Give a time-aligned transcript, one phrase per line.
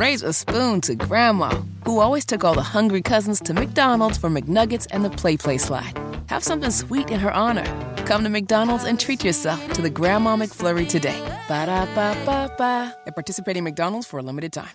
[0.00, 1.50] raise a spoon to Grandma,
[1.84, 5.58] who always took all the hungry cousins to McDonald's for McNuggets and the Play Play
[5.58, 5.92] slide.
[6.28, 7.66] Have something sweet in her honor.
[8.06, 11.20] Come to McDonald's and treat yourself to the Grandma McFlurry today.
[11.48, 12.96] Ba da ba ba ba.
[13.06, 14.70] At participating McDonald's for a limited time.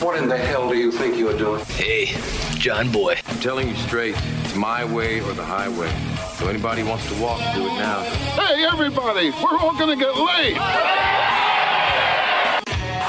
[0.00, 1.62] What in the hell do you think you're doing?
[1.66, 2.06] Hey,
[2.58, 3.14] John Boy.
[3.26, 5.92] I'm telling you straight, it's my way or the highway.
[6.36, 8.02] So anybody wants to walk, do it now.
[8.34, 10.56] Hey, everybody, we're all gonna get late.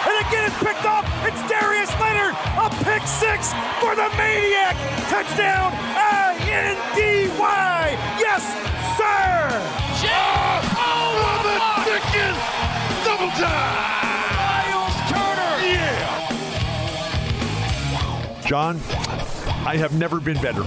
[0.05, 1.03] And again, it's picked up.
[1.25, 4.75] It's Darius Leonard, a pick six for the Maniac.
[5.09, 7.97] Touchdown, I-N-D-Y.
[8.19, 8.43] Yes,
[8.97, 9.49] sir.
[10.05, 11.57] Oh, oh the
[11.89, 12.37] Dickens!
[13.03, 13.81] Double time!
[14.37, 15.53] Myles Turner.
[15.65, 15.97] Yeah!
[18.45, 18.77] John,
[19.65, 20.63] I have never been better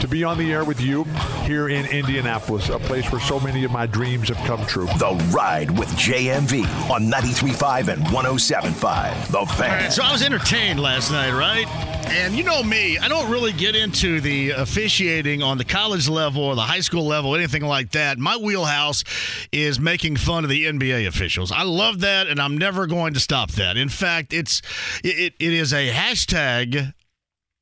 [0.00, 1.04] to be on the air with you
[1.44, 4.86] here in Indianapolis, a place where so many of my dreams have come true.
[4.98, 9.28] The Ride with JMV on 93.5 and 107.5.
[9.30, 9.82] The All Fan.
[9.84, 11.66] right, so I was entertained last night, right?
[12.10, 16.42] And you know me, I don't really get into the officiating on the college level
[16.42, 18.18] or the high school level, anything like that.
[18.18, 19.04] My wheelhouse
[19.52, 21.52] is making fun of the NBA officials.
[21.52, 23.76] I love that, and I'm never going to stop that.
[23.76, 24.62] In fact, it's
[25.04, 26.92] it, it is a hashtag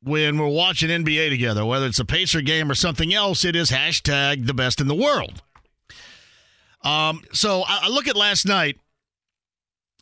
[0.03, 3.71] when we're watching NBA together, whether it's a Pacer game or something else, it is
[3.71, 5.43] hashtag the best in the world.
[6.83, 8.79] Um, so I, I look at last night,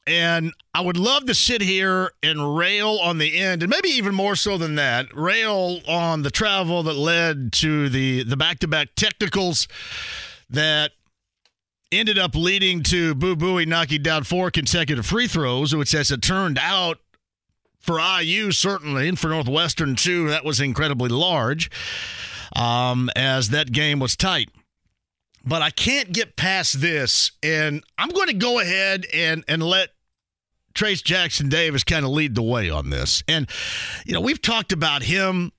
[0.07, 4.15] and I would love to sit here and rail on the end, and maybe even
[4.15, 8.69] more so than that, rail on the travel that led to the the back to
[8.69, 9.69] back technicals
[10.49, 10.93] that
[11.91, 16.23] ended up leading to Boo Buie knocking down four consecutive free throws, which, as it
[16.23, 16.99] turned out,
[17.89, 21.71] for IU certainly, and for Northwestern too, that was incredibly large,
[22.55, 24.51] um, as that game was tight.
[25.43, 29.89] But I can't get past this, and I'm going to go ahead and and let
[30.75, 33.23] Trayce Jackson-Davis kind of lead the way on this.
[33.27, 33.49] And
[34.05, 35.51] you know, we've talked about him.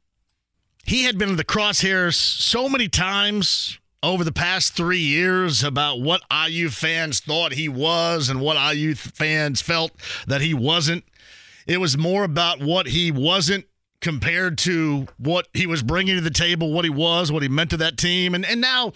[0.86, 6.00] He had been in the crosshairs so many times over the past three years about
[6.00, 9.94] what IU fans thought he was and what IU fans felt
[10.28, 11.04] that he wasn't.
[11.70, 13.66] It was more about what he wasn't
[14.02, 17.70] compared to what he was bringing to the table, what he was, what he meant
[17.70, 18.34] to that team.
[18.34, 18.94] And, and now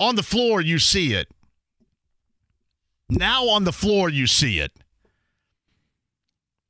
[0.00, 1.28] on the floor, you see it.
[3.10, 4.72] Now on the floor, you see it.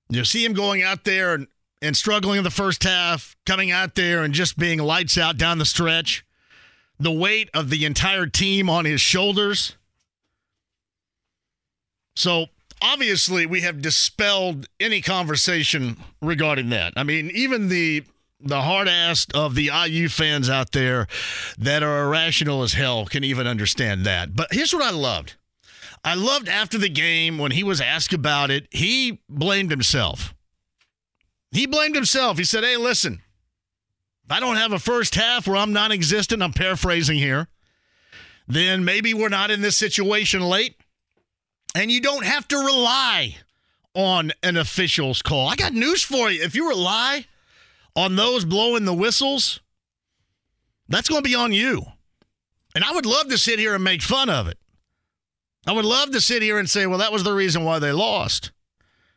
[0.08, 1.46] You see him going out there and,
[1.80, 5.58] and struggling in the first half, coming out there and just being lights out down
[5.58, 6.26] the stretch.
[6.98, 9.76] The weight of the entire team on his shoulders.
[12.16, 12.46] So
[12.84, 16.92] obviously, we have dispelled any conversation regarding that.
[16.96, 18.04] I mean, even the
[18.40, 21.06] the hard ass of the IU fans out there
[21.56, 24.36] that are irrational as hell can even understand that.
[24.36, 25.36] But here's what I loved.
[26.04, 30.34] I loved after the game when he was asked about it, he blamed himself.
[31.52, 32.36] He blamed himself.
[32.36, 33.22] He said, Hey, listen,
[34.26, 37.48] if I don't have a first half where I'm non existent, I'm paraphrasing here,
[38.46, 40.76] then maybe we're not in this situation late.
[41.74, 43.36] And you don't have to rely
[43.94, 45.48] on an official's call.
[45.48, 46.42] I got news for you.
[46.42, 47.26] If you rely
[47.96, 49.60] on those blowing the whistles,
[50.88, 51.84] that's going to be on you.
[52.74, 54.58] And I would love to sit here and make fun of it.
[55.66, 57.92] I would love to sit here and say, well, that was the reason why they
[57.92, 58.50] lost.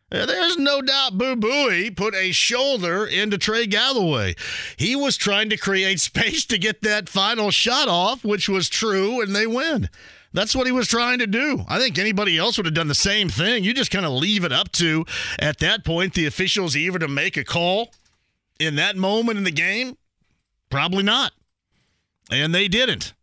[0.09, 4.35] Uh, There's no doubt Boo Buie put a shoulder into Trey Galloway.
[4.77, 9.21] He was trying to create space to get that final shot off, which was true,
[9.21, 9.89] and they win.
[10.37, 11.65] That's what he was trying to do.
[11.67, 13.63] I think anybody else would have done the same thing.
[13.63, 15.03] You just kind of leave it up to,
[15.39, 17.91] at that point, the officials either to make a call
[18.59, 19.97] in that moment in the game.
[20.69, 21.31] Probably not.
[22.29, 23.15] And they didn't.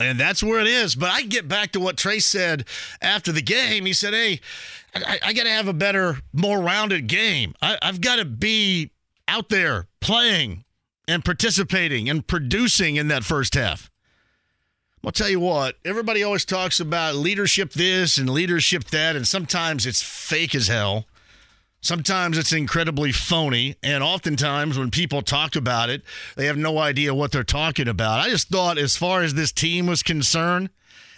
[0.00, 0.96] And that's where it is.
[0.96, 2.64] But I get back to what Trayce said
[3.00, 3.86] after the game.
[3.86, 4.40] He said, Hey,
[4.96, 7.54] I, I got to have a better, more rounded game.
[7.62, 8.90] I, I've got to be
[9.28, 10.64] out there playing
[11.06, 13.92] and participating and producing in that first half.
[15.04, 19.84] I'll tell you what, everybody always talks about leadership this and leadership that, and sometimes
[19.84, 21.04] it's fake as hell.
[21.82, 26.00] Sometimes it's incredibly phony, and oftentimes when people talk about it,
[26.36, 28.20] they have no idea what they're talking about.
[28.20, 30.70] I just thought, as far as this team was concerned,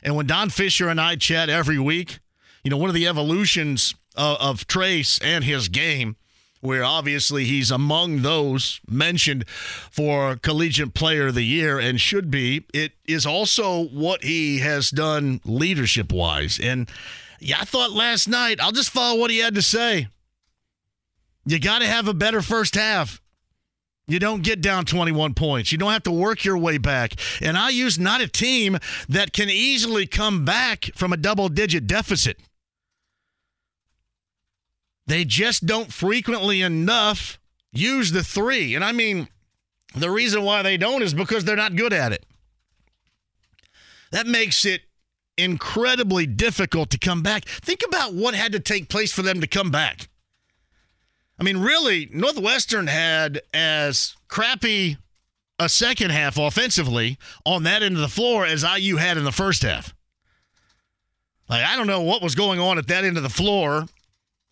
[0.02, 2.18] and when Don Fischer and I chat every week,
[2.64, 6.16] you know, one of the evolutions of, of Trayce and his game,
[6.60, 12.64] where obviously he's among those mentioned for Collegiate Player of the Year and should be,
[12.72, 16.58] it is also what he has done leadership wise.
[16.60, 16.88] And
[17.40, 20.08] yeah, I thought last night, I'll just follow what he had to say.
[21.44, 23.20] You got to have a better first half.
[24.08, 25.72] You don't get down 21 points.
[25.72, 27.14] You don't have to work your way back.
[27.40, 32.38] And IU's not a team that can easily come back from a double digit deficit.
[35.06, 37.38] They just don't frequently enough
[37.72, 38.74] use the three.
[38.74, 39.28] And I mean,
[39.94, 42.26] the reason why they don't is because they're not good at it.
[44.10, 44.82] That makes it
[45.38, 47.44] incredibly difficult to come back.
[47.46, 50.08] Think about what had to take place for them to come back.
[51.38, 54.96] I mean, really, Northwestern had as crappy
[55.58, 59.32] a second half offensively on that end of the floor as IU had in the
[59.32, 59.94] first half.
[61.48, 63.86] Like, I don't know what was going on at that end of the floor.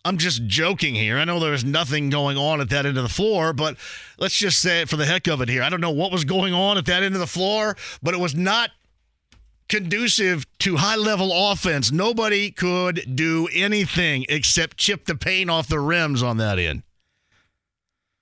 [0.05, 1.17] I'm just joking here.
[1.17, 3.75] I know there was nothing going on at that end of the floor, but
[4.19, 5.63] let's just say it for the heck of it here.
[5.63, 8.19] I don't know what was going on at that end of the floor, but it
[8.19, 8.69] was not
[9.67, 11.91] conducive to high level offense.
[11.91, 16.83] Nobody could do anything except chip the paint off the rims on that end.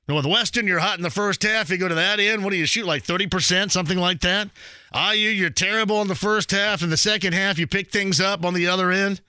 [0.07, 1.69] Now with Northwestern, you're hot in the first half.
[1.69, 2.45] You go to that end.
[2.45, 2.85] What do you shoot?
[2.85, 4.49] Like 30%, something like that?
[4.95, 6.81] IU, you're terrible in the first half.
[6.81, 9.19] In the second half, you pick things up on the other end.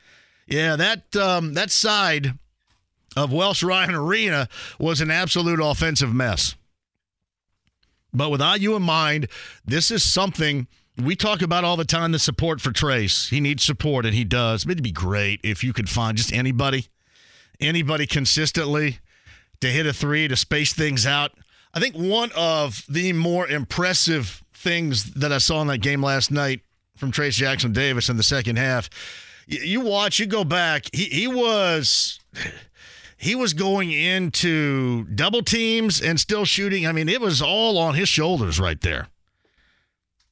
[0.46, 2.34] Yeah, that um, that side
[3.16, 6.54] of Welsh Ryan Arena was an absolute offensive mess.
[8.12, 9.28] But with IU in mind,
[9.64, 10.68] this is something
[11.02, 13.28] we talk about all the time the support for Trayce.
[13.28, 14.64] He needs support, and he does.
[14.64, 16.86] It'd be great if you could find just anybody,
[17.60, 18.98] anybody consistently
[19.60, 21.32] to hit a three, to space things out.
[21.72, 26.30] I think one of the more impressive things that I saw in that game last
[26.30, 26.60] night
[26.96, 28.88] from Trayce Jackson-Davis in the second half,
[29.46, 32.20] you watch, you go back, he, he was
[33.24, 36.86] he was going into double teams and still shooting.
[36.86, 39.08] I mean, it was all on his shoulders right there.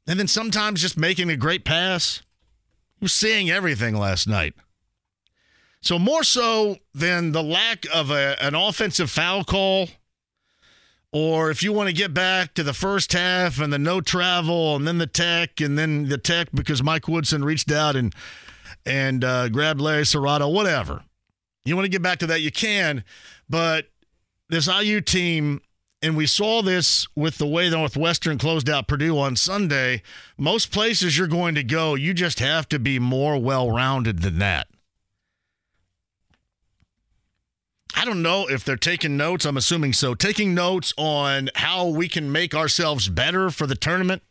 [0.06, 2.20] And then sometimes just making a great pass.
[2.98, 4.52] He was seeing everything last night.
[5.80, 9.88] So, more so than the lack of a, an offensive foul call,
[11.12, 14.76] or if you want to get back to the first half and the no travel
[14.76, 18.14] and then the tech and then the tech because Mike Woodson reached out and
[18.84, 21.04] and uh, grabbed Larry Scirotto, whatever.
[21.64, 23.04] You want to get back to that, you can.
[23.48, 23.86] But
[24.48, 25.60] this IU team
[26.02, 30.02] and we saw this with the way Northwestern closed out Purdue on Sunday.
[30.36, 34.40] Most places you're going to go, you just have to be more well rounded than
[34.40, 34.66] that.
[37.94, 39.44] I don't know if they're taking notes.
[39.44, 40.14] I'm assuming so.
[40.14, 44.22] Taking notes on how we can make ourselves better for the tournament.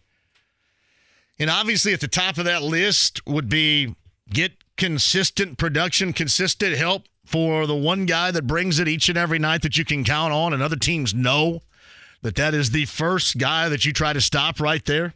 [1.39, 3.95] And obviously, at the top of that list would be
[4.29, 9.39] get consistent production, consistent help for the one guy that brings it each and every
[9.39, 11.61] night that you can count on, and other teams know
[12.21, 15.13] that that is the first guy that you try to stop right there.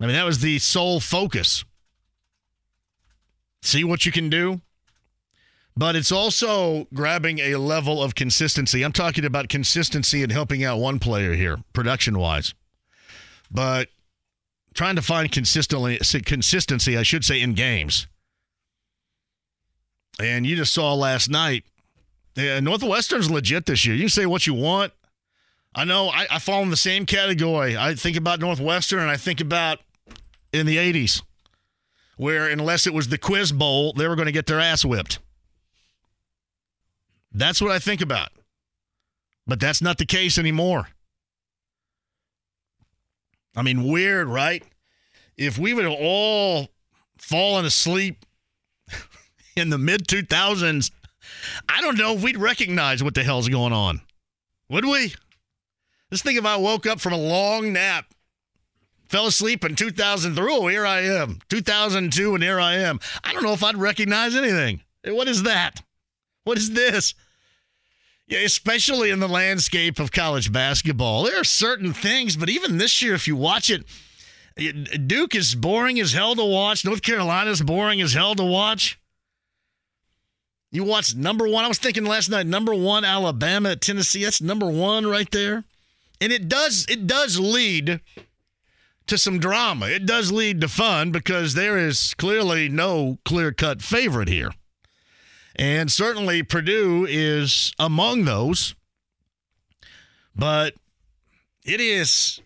[0.00, 1.64] I mean, that was the sole focus.
[3.62, 4.60] See what you can do.
[5.76, 8.82] But it's also grabbing a level of consistency.
[8.82, 12.54] I'm talking about consistency and helping out one player here, production wise.
[13.50, 13.88] But
[14.74, 18.06] trying to find consistently consistency, I should say, in games.
[20.20, 21.64] And you just saw last night,
[22.36, 23.94] yeah, Northwestern's legit this year.
[23.94, 24.92] You say what you want.
[25.74, 27.76] I know I, I fall in the same category.
[27.76, 29.80] I think about Northwestern and I think about
[30.52, 31.22] in the 80s,
[32.16, 35.18] where unless it was the Quiz Bowl, they were going to get their ass whipped.
[37.32, 38.28] That's what I think about.
[39.46, 40.88] But that's not the case anymore.
[43.56, 44.62] I mean, weird, right?
[45.36, 46.68] If we would have all
[47.18, 48.24] fallen asleep
[49.56, 50.90] in the mid 2000s,
[51.68, 54.00] I don't know if we'd recognize what the hell's going on.
[54.68, 55.14] Would we?
[56.10, 58.06] Just think if I woke up from a long nap,
[59.08, 60.46] fell asleep in 2003.
[60.50, 61.40] Oh, here I am.
[61.48, 63.00] 2002, and here I am.
[63.22, 64.80] I don't know if I'd recognize anything.
[65.04, 65.82] What is that?
[66.44, 67.14] What is this?
[68.26, 71.24] Yeah, especially in the landscape of college basketball.
[71.24, 73.84] There are certain things, but even this year, if you watch it,
[75.06, 76.84] Duke is boring as hell to watch.
[76.84, 78.98] North Carolina is boring as hell to watch.
[80.74, 81.64] You watch number one.
[81.64, 84.24] I was thinking last night, number one Alabama Tennessee.
[84.24, 85.62] That's number one right there.
[86.20, 88.00] And it does it does lead
[89.06, 89.86] to some drama.
[89.86, 94.50] It does lead to fun because there is clearly no clear-cut favorite here.
[95.54, 98.74] And certainly Purdue is among those.
[100.34, 100.74] But
[101.64, 102.40] it is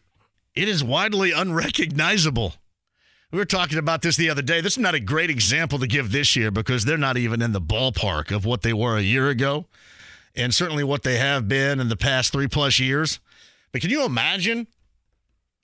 [0.55, 2.57] it is widely unrecognizable
[3.31, 4.61] we were talking about this the other day.
[4.61, 7.53] This is not a great example to give this year because they're not even in
[7.53, 9.67] the ballpark of what they were a year ago
[10.35, 13.21] and certainly what they have been in the past three plus years.
[13.73, 14.67] But can you imagine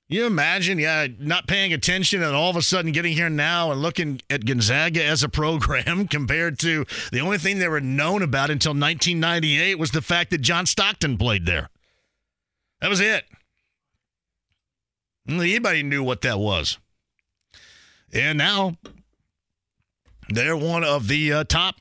[0.07, 3.81] You imagine, yeah, not paying attention and all of a sudden getting here now and
[3.81, 8.51] looking at Gonzaga as a program compared to the only thing they were known about
[8.51, 11.69] until 1998 was the fact that John Stockton played there.
[12.81, 13.25] That was it.
[15.27, 16.77] Anybody knew what that was.
[18.15, 18.77] And now
[20.29, 21.75] they're one of the uh, top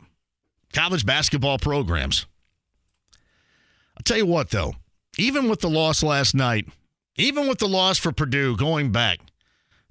[0.72, 2.26] college basketball programs.
[3.96, 4.74] I'll tell you what, though,
[5.16, 6.66] even with the loss last night,
[7.16, 9.20] even with the loss for Purdue going back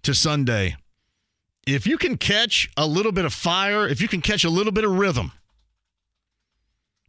[0.01, 0.75] to Sunday,
[1.65, 4.73] if you can catch a little bit of fire, if you can catch a little
[4.73, 5.31] bit of rhythm,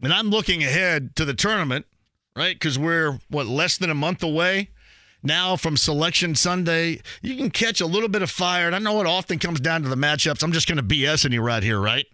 [0.01, 1.87] and I'm looking ahead to the tournament,
[2.37, 2.55] right?
[2.55, 4.71] Because we're, what, less than a month away
[5.25, 7.01] now from Selection Sunday.
[7.23, 8.67] You can catch a little bit of fire.
[8.67, 10.43] And I know it often comes down to the matchups.
[10.43, 12.07] I'm just going to BS you right here, right?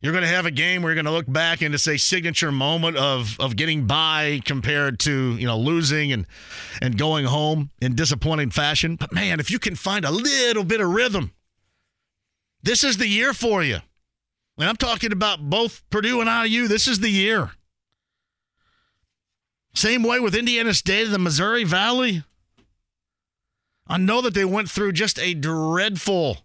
[0.00, 1.96] You're going to have a game where you're going to look back and it's a
[1.96, 6.24] signature moment of of getting by compared to you know losing and
[6.80, 8.94] and going home in disappointing fashion.
[8.94, 11.32] But man, if you can find a little bit of rhythm,
[12.62, 13.78] this is the year for you.
[14.56, 16.68] And I'm talking about both Purdue and IU.
[16.68, 17.50] This is the year.
[19.78, 22.24] Same way with Indiana State and the Missouri Valley.
[23.86, 26.38] I know that they went through just a dreadful,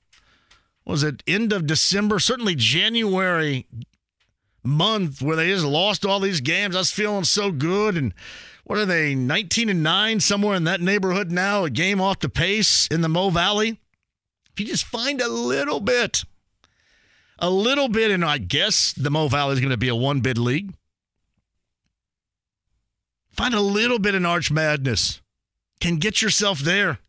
[0.86, 3.66] was it end of December, certainly January
[4.64, 6.76] month where they just lost all these games.
[6.76, 7.98] I was feeling so good.
[7.98, 8.14] And
[8.66, 12.30] what are they, 19 and 9, somewhere in that neighborhood now, a game off the
[12.30, 13.80] pace in the Mo Valley?
[14.52, 16.24] If you just find a little bit,
[17.40, 20.22] a little bit, and I guess the Mo Valley is going to be a one
[20.22, 20.76] bid league.
[23.34, 25.22] Find a little bit in Arch Madness.
[25.80, 27.00] Can get yourself there.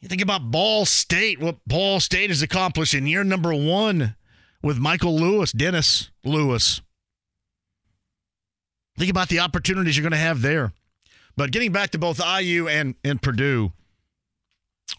[0.00, 4.16] You think about Ball State, what Ball State has accomplished in year number one
[4.62, 6.80] with Michael Lewis, Dennis Lewis.
[8.98, 10.72] Think about the opportunities you're going to have there.
[11.36, 13.72] But getting back to both IU and, and Purdue,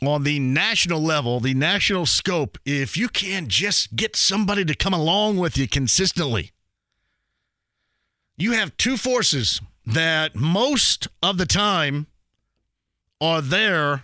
[0.01, 4.93] on the national level, the national scope, if you can just get somebody to come
[4.93, 6.51] along with you consistently,
[8.37, 12.07] you have two forces that most of the time
[13.19, 14.03] are there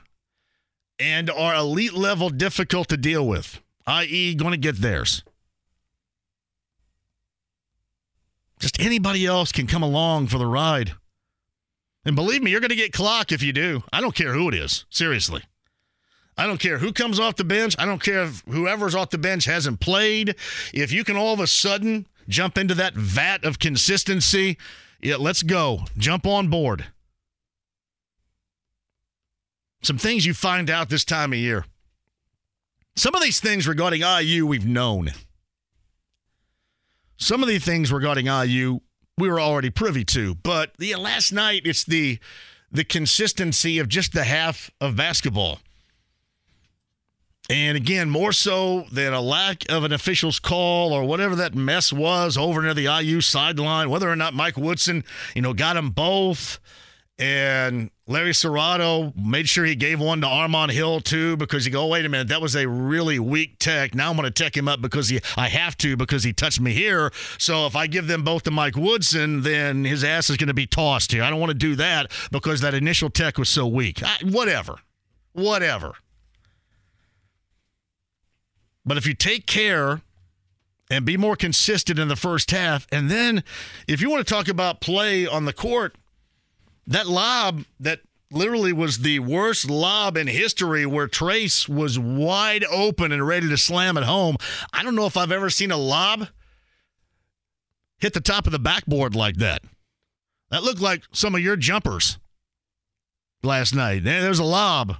[0.99, 5.23] and are elite level difficult to deal with, i.e., going to get theirs.
[8.59, 10.93] Just anybody else can come along for the ride.
[12.05, 13.83] And believe me, you're going to get clocked if you do.
[13.91, 14.85] I don't care who it is.
[14.89, 15.43] Seriously.
[16.37, 17.75] I don't care who comes off the bench.
[17.77, 20.35] I don't care if whoever's off the bench hasn't played.
[20.73, 24.57] If you can all of a sudden jump into that vat of consistency.
[25.01, 25.81] Yeah, let's go.
[25.97, 26.85] Jump on board.
[29.83, 31.65] Some things you find out this time of year.
[32.95, 35.11] Some of these things regarding IU we've known.
[37.17, 38.79] Some of the things regarding IU
[39.17, 42.19] we were already privy to, but the last night it's the
[42.71, 45.59] the consistency of just the half of basketball.
[47.49, 51.93] And again, more so than a lack of an official's call or whatever that mess
[51.93, 55.91] was over near the IU sideline, whether or not Mike Woodson, you know, got them
[55.91, 56.59] both.
[57.19, 61.87] And Larry Scirotto made sure he gave one to Armon Hill too, because you go,
[61.87, 63.95] wait a minute, that was a really weak tech.
[63.95, 66.59] Now I'm going to tech him up because he, I have to because he touched
[66.59, 67.11] me here.
[67.39, 70.53] So if I give them both to Mike Woodson, then his ass is going to
[70.53, 71.23] be tossed here.
[71.23, 74.03] I don't want to do that because that initial tech was so weak.
[74.03, 74.75] I, whatever,
[75.33, 75.93] whatever.
[78.87, 80.01] But if you take care
[80.89, 83.43] and be more consistent in the first half, and then
[83.87, 85.95] if you want to talk about play on the court,
[86.87, 87.99] that lob that
[88.31, 93.57] literally was the worst lob in history where Trayce was wide open and ready to
[93.57, 94.37] slam it home.
[94.71, 96.27] I don't know if I've ever seen a lob
[97.99, 99.63] hit the top of the backboard like that.
[100.49, 102.19] That looked like some of your jumpers
[103.43, 104.05] last night.
[104.05, 104.95] There's a lob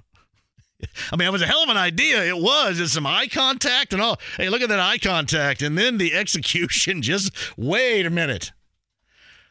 [1.12, 2.24] I mean, it was a hell of an idea.
[2.24, 2.80] It was.
[2.80, 4.20] It's some eye contact and all.
[4.38, 5.62] Hey, look at that eye contact.
[5.62, 8.52] And then the execution just, wait a minute.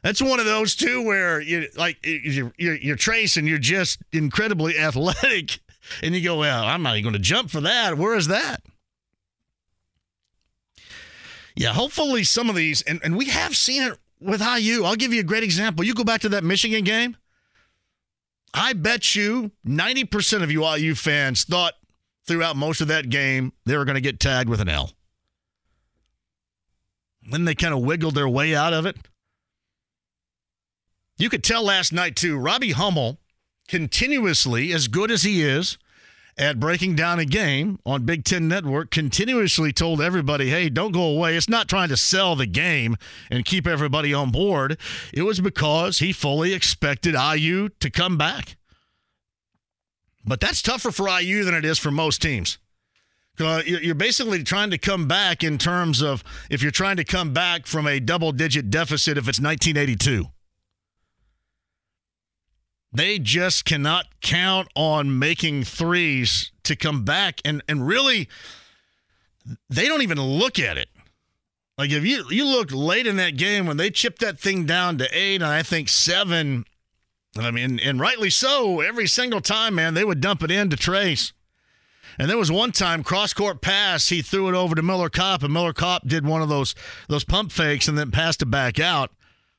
[0.02, 4.78] That's one of those two where you like you're, you're, you're tracing, you're just incredibly
[4.78, 5.59] athletic,
[6.00, 7.99] and you go, well, I'm not even going to jump for that.
[7.99, 8.62] Where is that?
[11.56, 14.85] Yeah, hopefully some of these, and, and we have seen it with IU.
[14.85, 15.85] I'll give you a great example.
[15.85, 17.16] You go back to that Michigan game.
[18.56, 21.75] I bet you 90% of you IU fans thought
[22.26, 24.92] throughout most of that game they were going to get tagged with an L.
[27.30, 28.96] Then they kind of wiggled their way out of it.
[31.18, 33.18] You could tell last night, too, Robbie Hummel,
[33.68, 35.76] continuously, as good as he is,
[36.38, 41.02] at breaking down a game on Big Ten Network continuously told everybody, hey, don't go
[41.02, 41.36] away.
[41.36, 42.96] It's not trying to sell the game
[43.30, 44.78] and keep everybody on board.
[45.14, 48.56] It was because he fully expected IU to come back.
[50.24, 52.58] But that's tougher for IU than it is for most teams.
[53.38, 57.32] Uh, you're basically trying to come back in terms of if you're trying to come
[57.32, 60.26] back from a double digit deficit if it's 1982.
[62.96, 68.26] They just cannot count on making threes to come back and, and really
[69.68, 70.88] they don't even look at it.
[71.76, 74.96] Like if you you look late in that game when they chipped that thing down
[74.96, 76.64] to eight and I think seven,
[77.38, 81.32] I mean, and rightly so, every single time, man, they would dump it into Trayce.
[82.18, 85.42] And there was one time cross court pass, he threw it over to Miller Kopp,
[85.42, 86.74] and Miller Kopp did one of those
[87.10, 89.10] those pump fakes and then passed it back out.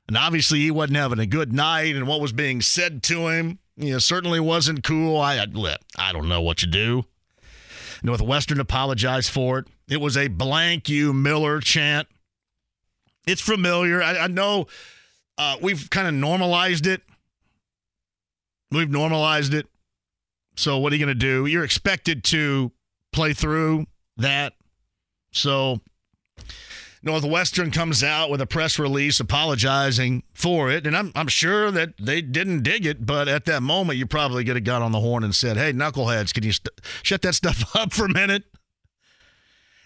[0.08, 3.60] And obviously he wasn't having a good night, and what was being said to him,
[3.76, 5.20] you know, certainly wasn't cool.
[5.20, 5.46] I
[5.98, 7.06] I don't know what you do.
[8.04, 9.68] Northwestern apologized for it.
[9.90, 12.08] It was a blank you Miller chant.
[13.26, 14.02] It's familiar.
[14.02, 14.68] I, I know
[15.38, 17.02] uh, we've kind of normalized it.
[18.72, 19.68] We've normalized it.
[20.56, 21.46] So what are you going to do?
[21.46, 22.72] You're expected to
[23.12, 23.86] play through
[24.18, 24.54] that.
[25.32, 25.82] So
[27.04, 31.94] Northwestern comes out with a press release apologizing for it, and I'm I'm sure that
[32.00, 35.00] they didn't dig it, but at that moment you probably could have got on the
[35.00, 36.70] horn and said, "Hey, knuckleheads, can you st-
[37.04, 38.44] shut that stuff up for a minute?"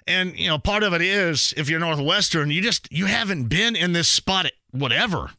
[0.08, 3.76] And you know, part of it is if you're Northwestern, you just you haven't been
[3.76, 5.32] in this spot, whatever.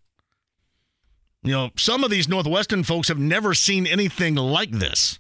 [1.43, 5.19] You know, some of these Northwestern folks have never seen anything like this.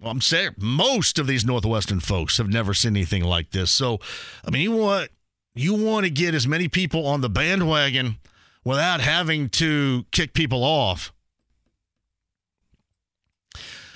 [0.00, 3.70] Well, I'm saying most of these Northwestern folks have never seen anything like this.
[3.70, 3.98] So,
[4.44, 5.10] I mean, you want
[5.56, 8.18] you want to get as many people on the bandwagon
[8.64, 11.12] without having to kick people off.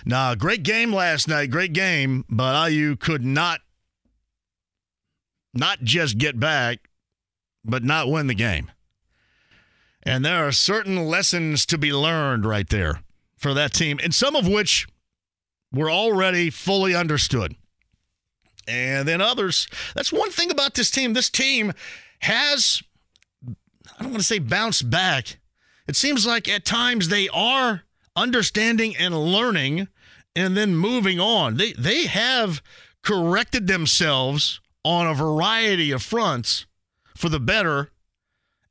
[0.07, 3.61] Nah, great game last night, great game, but IU could not
[5.53, 6.89] not just get back,
[7.65, 8.71] but not win the game.
[10.03, 13.03] And there are certain lessons to be learned right there
[13.37, 14.87] for that team, and some of which
[15.73, 17.57] were already fully understood.
[18.71, 19.67] And then others.
[19.95, 21.13] That's one thing about this team.
[21.13, 21.73] This team
[22.21, 22.83] has,
[23.47, 25.39] I don't want to say bounced back.
[25.89, 27.83] It seems like at times they are
[28.15, 29.89] understanding and learning
[30.37, 31.57] and then moving on.
[31.57, 32.63] They, they have
[33.03, 36.67] corrected themselves on a variety of fronts
[37.17, 37.91] for the better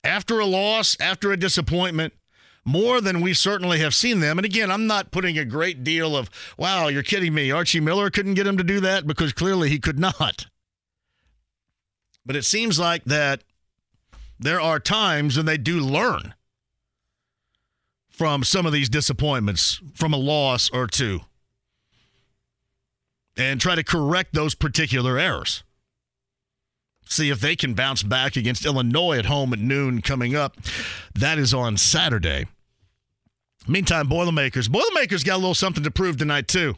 [0.04, 2.14] after a loss, after a disappointment
[2.70, 4.38] more than we certainly have seen them.
[4.38, 7.52] And again, I'm not putting a great deal of, wow, you're kidding me.
[7.52, 10.48] Archie Miller couldn't get him to do that because clearly he could not.
[12.26, 13.44] But it seems like that
[14.40, 16.36] there are times when they do learn
[18.10, 21.22] from some of these disappointments, from a loss or two,
[23.36, 25.64] and try to correct those particular errors.
[27.06, 30.58] See if they can bounce back against Illinois at home at noon coming up.
[31.16, 32.46] That is on Saturday.
[33.70, 34.68] Meantime, Boilermakers.
[34.68, 36.76] Boilermakers got a little something to prove tonight, too.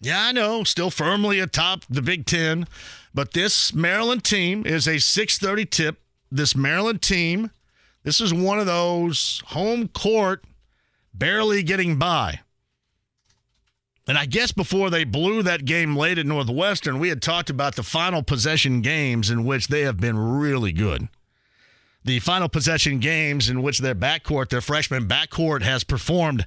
[0.00, 2.66] Yeah, I know, still firmly atop the Big Ten,
[3.14, 6.00] but this Maryland team is a 6:30 tip.
[6.30, 7.50] This Maryland team,
[8.02, 10.44] this is one of those home court,
[11.14, 12.40] barely getting by.
[14.08, 17.74] And I guess before they blew that game late at Northwestern, we had talked about
[17.74, 21.08] the final possession games in which they have been really good
[22.06, 26.46] the final possession games in which their backcourt, their freshman backcourt, has performed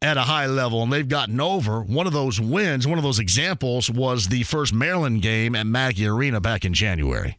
[0.00, 1.80] at a high level and they've gotten over.
[1.80, 6.06] One of those wins, one of those examples was the first Maryland game at Mackey
[6.06, 7.38] Arena back in January.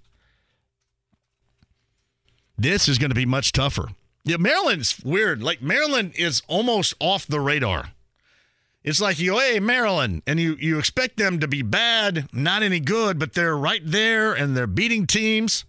[2.58, 3.89] This is going to be much tougher.
[4.25, 5.41] Yeah, Maryland's weird.
[5.41, 7.91] Like Maryland is almost off the radar.
[8.84, 12.79] It's like you hey, Maryland, and you you expect them to be bad, not any
[12.79, 15.65] good, but they're right there and they're beating teams.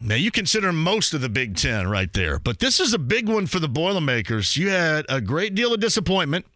[0.00, 3.28] Now, you consider most of the Big Ten right there, but this is a big
[3.28, 4.56] one for the Boilermakers.
[4.56, 6.46] You had a great deal of disappointment.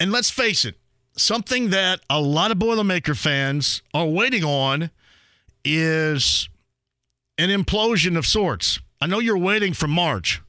[0.00, 0.76] And let's face it,
[1.16, 4.90] something that a lot of Boilermaker fans are waiting on
[5.64, 6.48] is
[7.36, 8.80] an implosion of sorts.
[9.00, 10.40] I know you're waiting for March.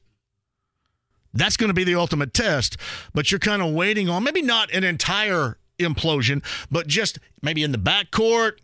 [1.32, 2.76] That's going to be the ultimate test,
[3.14, 7.72] but you're kind of waiting on maybe not an entire implosion, but just maybe in
[7.72, 8.54] the backcourt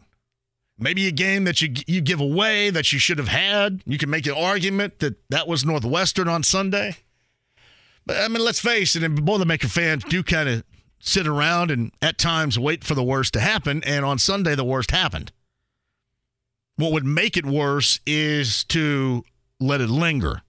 [0.79, 3.83] Maybe a game that you you give away that you should have had.
[3.87, 6.97] You can make an argument that that was Northwestern on Sunday.
[8.05, 10.65] But I mean, let's face it, and Boilermaker fans do kind of
[11.01, 13.83] sit around and at times wait for the worst to happen.
[13.85, 15.33] And on Sunday, the worst happened.
[16.77, 19.25] What would make it worse is to
[19.59, 20.43] let it linger.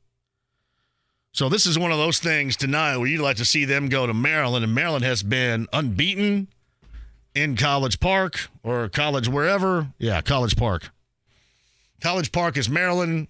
[1.32, 4.08] So this is one of those things tonight where you'd like to see them go
[4.08, 6.48] to Maryland, and Maryland has been unbeaten
[7.42, 9.94] in College Park or college wherever.
[10.00, 10.90] Yeah, College Park.
[12.02, 13.28] College Park is Maryland.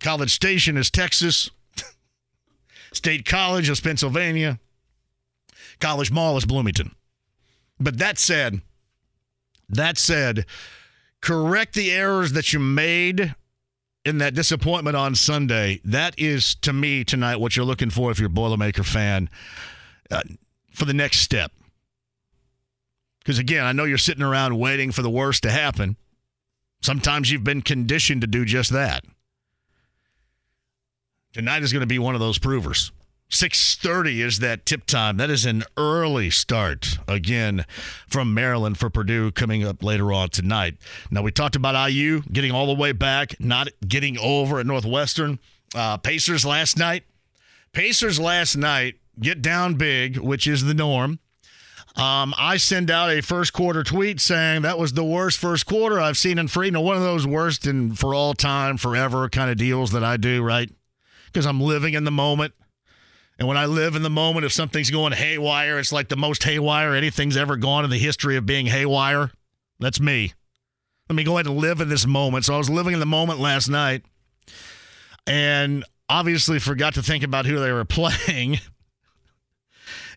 [0.00, 1.50] College Station is Texas.
[2.92, 4.58] State College is Pennsylvania.
[5.80, 6.94] College Mall is Bloomington.
[7.78, 8.62] But that said,
[9.68, 10.46] that said,
[11.20, 13.34] correct the errors that you made
[14.04, 15.80] in that disappointment on Sunday.
[15.84, 19.28] That is, to me, tonight, what you're looking for if you're a Boilermaker fan
[20.10, 20.22] uh,
[20.72, 21.52] for the next step.
[23.26, 25.96] Because again, I know you're sitting around waiting for the worst to happen.
[26.80, 29.04] Sometimes you've been conditioned to do just that.
[31.32, 32.92] Tonight is going to be one of those provers.
[33.28, 35.16] 6:30 is that tip time.
[35.16, 37.66] That is an early start again
[38.06, 40.76] from Maryland for Purdue coming up later on tonight.
[41.10, 45.40] Now we talked about IU getting all the way back, not getting over at Northwestern.
[45.74, 47.02] Uh, Pacers last night.
[47.72, 51.18] Pacers last night get down big, which is the norm.
[51.96, 55.98] Um, I send out a first quarter tweet saying that was the worst first quarter
[55.98, 56.66] I've seen in free.
[56.66, 60.04] You know, one of those worst and for all time, forever kind of deals that
[60.04, 60.70] I do, right?
[61.26, 62.52] Because I'm living in the moment.
[63.38, 66.42] And when I live in the moment, if something's going haywire, it's like the most
[66.42, 69.30] haywire anything's ever gone in the history of being haywire.
[69.78, 70.32] That's me.
[71.08, 72.44] Let me go ahead and live in this moment.
[72.44, 74.02] So I was living in the moment last night
[75.26, 78.58] and obviously forgot to think about who they were playing.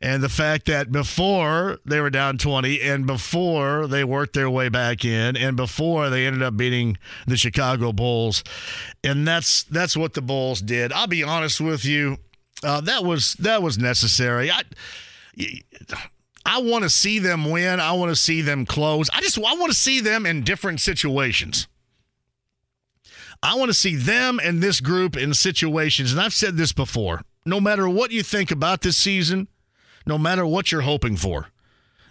[0.02, 4.70] And the fact that before they were down 20 and before they worked their way
[4.70, 8.44] back in and before they ended up beating the Chicago Bulls
[9.04, 10.94] and that's that's what the Bulls did.
[10.94, 12.18] I'll be honest with you,
[12.64, 14.52] uh, that was that was necessary.
[14.52, 14.62] I
[16.46, 17.80] I want to see them win.
[17.80, 19.10] I want to see them close.
[19.12, 21.68] I just I want to see them in different situations.
[23.42, 27.22] I want to see them and this group in situations, and I've said this before.
[27.46, 29.48] No matter what you think about this season,
[30.10, 31.48] no matter what you're hoping for,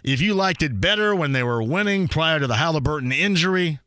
[0.03, 3.79] if you liked it better when they were winning prior to the Halliburton injury,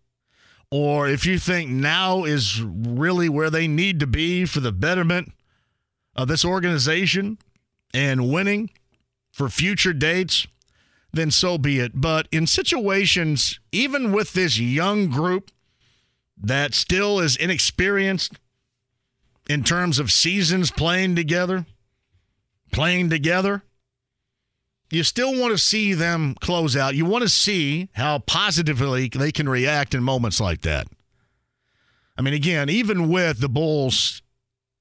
[0.71, 5.33] or if you think now is really where they need to be for the betterment
[6.15, 7.39] of this organization
[7.93, 8.71] and winning
[9.33, 10.47] for future dates,
[11.13, 11.93] then so be it.
[11.95, 15.51] But in situations, even with this young group
[16.37, 18.39] that still is inexperienced
[19.49, 21.67] in terms of seasons playing together,
[22.73, 23.63] playing together,
[24.93, 26.95] you still want to see them close out.
[26.95, 30.87] You want to see how positively they can react in moments like that.
[32.17, 34.23] I mean, again, even with the Bulls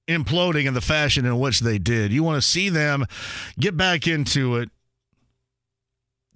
[0.08, 2.12] imploding in the fashion in which they did.
[2.12, 3.06] You want to see them
[3.60, 4.70] get back into it,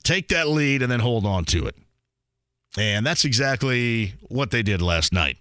[0.03, 1.75] take that lead, and then hold on to it.
[2.77, 5.37] And that's exactly what they did last night.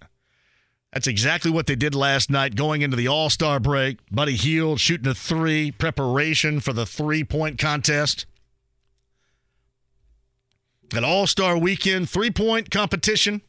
[0.95, 3.99] That's exactly what they did last night going into the All Star break.
[4.09, 8.25] Buddy Hield shooting a three, preparation for the three point contest.
[10.95, 13.43] An All Star weekend three point competition.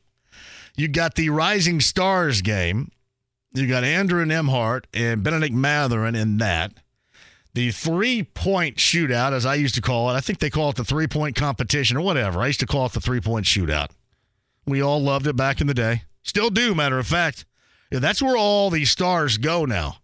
[0.76, 2.90] You got the Rising Stars game
[3.56, 6.74] you got Andrew Nembhard and Bennedict Mathurin in that.
[7.54, 10.76] The three point shootout, as I used to call it, I think they call it
[10.76, 12.40] the three point competition or whatever.
[12.40, 13.88] I used to call it the three point shootout.
[14.66, 16.02] We all loved it back in the day.
[16.26, 17.46] Still do, matter of fact.
[17.90, 19.98] Yeah, that's where all these stars go now.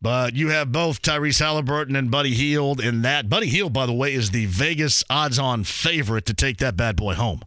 [0.00, 3.30] But you have both Tyrese Halliburton and Buddy Hield in that.
[3.30, 6.96] Buddy Hield, by the way, is the Vegas odds on favorite to take that bad
[6.96, 7.40] boy home.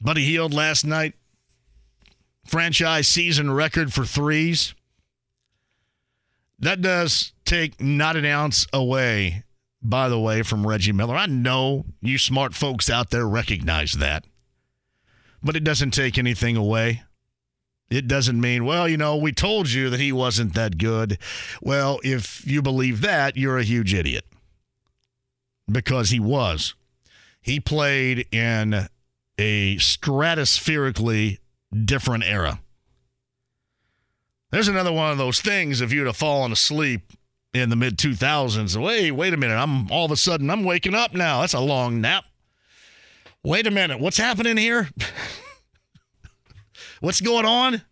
[0.00, 1.14] Buddy Hield last night,
[2.46, 4.74] franchise season record for threes.
[6.60, 9.42] That does take not an ounce away,
[9.82, 11.16] by the way, from Reggie Miller.
[11.16, 14.24] I know you smart folks out there recognize that,
[15.42, 17.02] but it doesn't take anything away.
[17.90, 21.18] It doesn't mean, well, you know, we told you that he wasn't that good.
[21.62, 24.26] Well, if you believe that, you're a huge idiot
[25.70, 26.74] because he was.
[27.40, 28.88] He played in
[29.38, 31.38] a stratospherically
[31.84, 32.60] different era.
[34.50, 37.12] There's another one of those things if you'd have fallen asleep
[37.54, 38.82] in the mid 2000s.
[38.82, 39.56] Wait, wait a minute.
[39.56, 41.40] I'm all of a sudden I'm waking up now.
[41.40, 42.24] That's a long nap.
[43.42, 44.00] Wait a minute.
[44.00, 44.88] What's happening here?
[47.00, 47.82] What's going on?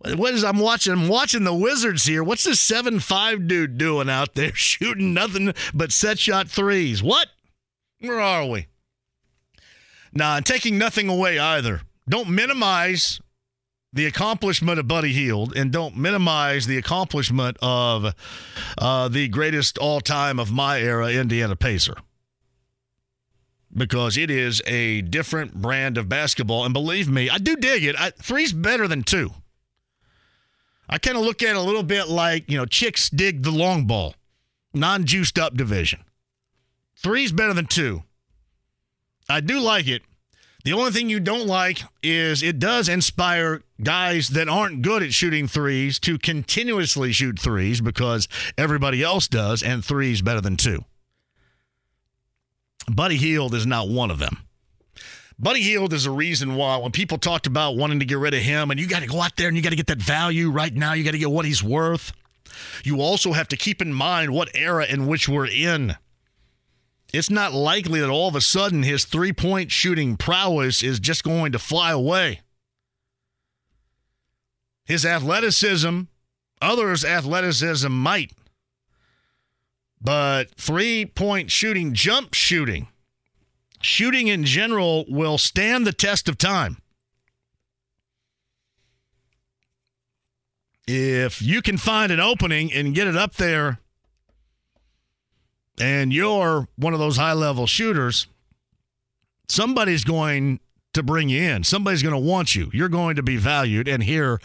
[0.00, 0.92] What is I'm watching?
[0.92, 2.22] I'm watching the Wizards here.
[2.22, 7.02] What's this seven five dude doing out there shooting nothing but set shot threes?
[7.02, 7.28] What?
[8.00, 8.68] Where are we?
[10.12, 11.80] Nah, taking nothing away either.
[12.08, 13.20] Don't minimize
[13.92, 18.14] the accomplishment of Buddy Hield and don't minimize the accomplishment of
[18.76, 21.96] uh, the greatest all time of my era, Indiana Pacer.
[23.74, 26.64] because it is a different brand of basketball.
[26.64, 27.96] And believe me, I do dig it.
[27.98, 29.30] I, three's better than two.
[30.88, 33.50] I kind of look at it a little bit like, you know, chicks dig the
[33.50, 34.14] long ball,
[34.72, 36.00] non juiced up division.
[36.96, 38.02] Three's better than two.
[39.28, 40.02] I do like it.
[40.64, 45.14] The only thing you don't like is it does inspire guys that aren't good at
[45.14, 50.84] shooting threes to continuously shoot threes because everybody else does, and threes better than two.
[52.90, 54.38] Buddy Hield is not one of them.
[55.38, 58.40] Buddy Hield is a reason why when people talked about wanting to get rid of
[58.40, 60.50] him and you got to go out there and you got to get that value
[60.50, 62.12] right now, you got to get what he's worth.
[62.82, 65.96] You also have to keep in mind what era in which we're in.
[67.12, 71.24] It's not likely that all of a sudden his three point shooting prowess is just
[71.24, 72.40] going to fly away.
[74.84, 76.02] His athleticism,
[76.60, 78.32] others' athleticism might.
[80.00, 82.88] But three point shooting, jump shooting,
[83.80, 86.78] shooting in general will stand the test of time.
[90.86, 93.78] If you can find an opening and get it up there,
[95.80, 98.26] and you're one of those high level shooters,
[99.48, 100.60] somebody's going
[100.94, 101.64] to bring you in.
[101.64, 102.70] Somebody's going to want you.
[102.72, 103.88] You're going to be valued.
[103.88, 104.40] And here,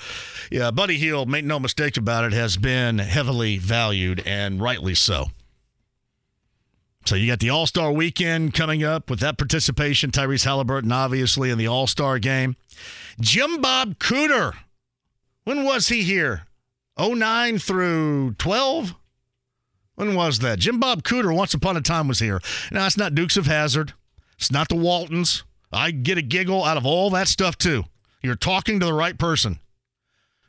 [0.52, 5.28] yeah, Buddy Hield, make no mistake about it, has been heavily valued and rightly so.
[7.06, 10.12] So you got the All Star weekend coming up with that participation.
[10.12, 12.56] Tyrese Halliburton, obviously, in the All Star game.
[13.20, 14.54] Jim Bob Cooter.
[15.44, 16.44] When was he here?
[16.98, 18.96] 09 through 12?
[19.96, 20.60] When was that?
[20.60, 22.42] Jim Bob Cooter, once upon a time, was here.
[22.72, 23.94] Now, it's not Dukes of Hazzard.
[24.38, 25.44] It's not the Waltons.
[25.72, 27.84] I get a giggle out of all that stuff, too.
[28.22, 29.60] You're talking to the right person.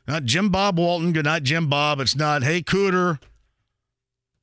[0.07, 1.13] Not Jim Bob Walton.
[1.13, 1.99] Good night, Jim Bob.
[1.99, 3.19] It's not, hey, Cooter,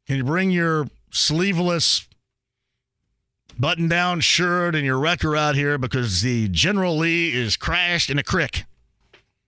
[0.07, 2.09] can you bring your sleeveless
[3.59, 8.19] button down shirt and your wrecker out here because the General Lee is crashed in
[8.19, 8.65] a crick.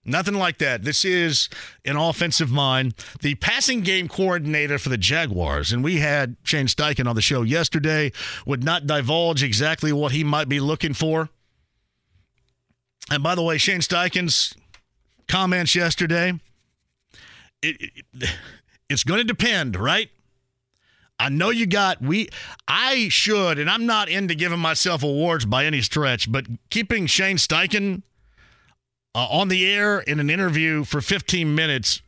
[0.05, 0.83] Nothing like that.
[0.83, 1.49] This is
[1.83, 5.73] an offensive mind, the passing game coordinator for the Jaguars.
[5.73, 8.11] And we had Shane Steichen on the show yesterday,
[8.45, 11.29] would not divulge exactly what he might be looking for.
[13.09, 14.55] And by the way, Shane Steichen's
[15.27, 16.39] comments yesterday,
[17.63, 17.77] it,
[18.13, 18.29] it
[18.89, 20.09] it's going to depend, right?
[21.17, 22.29] I know you got we
[22.67, 27.37] I should and I'm not into giving myself awards by any stretch, but keeping Shane
[27.37, 28.03] Steichen
[29.15, 32.03] uh, on the air in an interview for 15 minutes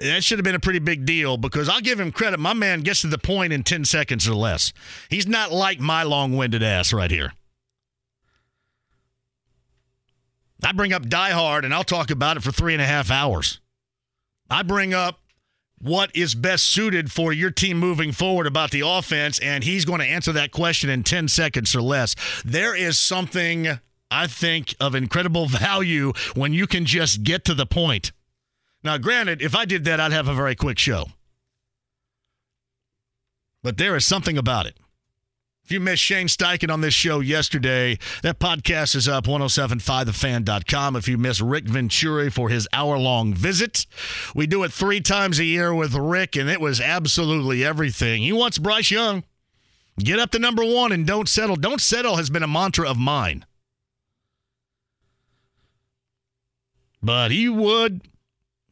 [0.00, 2.40] that should have been a pretty big deal because I'll give him credit.
[2.40, 4.72] My man gets to the point in 10 seconds or less.
[5.10, 7.34] He's not like my long winded ass right here.
[10.64, 13.10] I bring up Die Hard and I'll talk about it for three and a half
[13.10, 13.60] hours.
[14.50, 15.20] I bring up
[15.80, 20.00] what is best suited for your team moving forward about the offense, and he's going
[20.00, 22.14] to answer that question in 10 seconds or less.
[22.44, 23.78] There is something,
[24.10, 28.12] I think, of incredible value when you can just get to the point.
[28.82, 31.06] Now, granted, if I did that, I'd have a very quick show.
[33.62, 34.78] But there is something about it.
[35.70, 40.96] If you missed Shane Steichen on this show yesterday, that podcast is up 1075thefan.com.
[40.96, 43.86] If you missed Rick Venturi for his hour long visit,
[44.34, 48.22] we do it three times a year with Rick, and it was absolutely everything.
[48.22, 49.22] He wants Bryce Young.
[49.98, 51.54] Get up to number one and don't settle.
[51.54, 53.44] Don't settle has been a mantra of mine.
[57.02, 58.02] But he would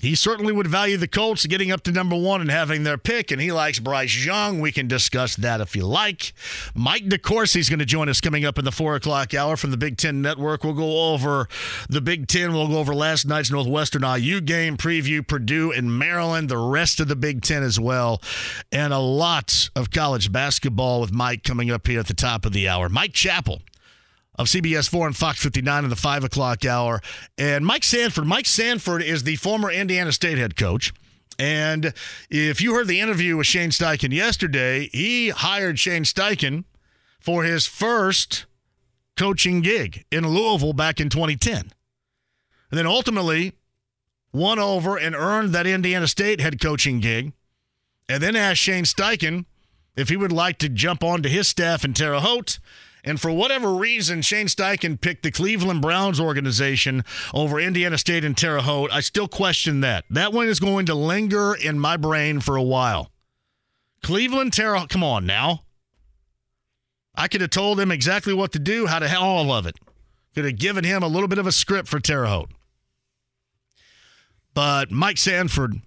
[0.01, 3.33] he certainly would value the Colts getting up to number one and having their pick,
[3.33, 4.61] and he likes Bryce Young.
[4.61, 6.33] We can discuss that if you like.
[6.73, 9.73] Mike DeCourcy is going to join us coming up in the four o'clock hour from
[9.73, 10.63] the Big Ten Network.
[10.63, 11.49] We'll go over
[11.89, 12.53] the Big Ten.
[12.53, 17.09] We'll go over last night's Northwestern IU game, preview Purdue and Maryland, the rest of
[17.09, 18.23] the Big Ten as well,
[18.71, 22.53] and a lot of college basketball with Mike coming up here at the top of
[22.53, 22.89] the hour.
[22.89, 23.63] Mike Chappell
[24.39, 27.01] of CBS 4 and Fox 59 in the 5 o'clock hour.
[27.37, 28.27] And Mike Sanford.
[28.27, 30.93] Mike Sanford is the former Indiana State head coach.
[31.39, 31.93] And
[32.31, 36.65] if you heard the interview with Shane Steichen yesterday, he hired Shane Steichen
[37.21, 38.47] for his first
[39.17, 41.73] coaching gig in Louisville back in 2010.
[42.71, 43.55] And then ultimately
[44.33, 47.33] won over and earned that Indiana State head coaching gig.
[48.09, 49.45] And then asked Shane Steichen
[49.97, 52.59] if he would like to jump onto his staff in Terre Haute
[53.05, 58.37] and for whatever reason, Shane Steichen picked the Cleveland Browns organization over Indiana State and
[58.37, 58.93] Terre Haute.
[58.93, 60.05] I still question that.
[60.11, 63.11] That one is going to linger in my brain for a while.
[64.03, 65.65] Cleveland, Terre Haute, come on now.
[67.15, 69.77] I could have told him exactly what to do, how to all of it.
[70.35, 72.51] Could have given him a little bit of a script for Terre Haute.
[74.55, 75.81] But Mike Sanford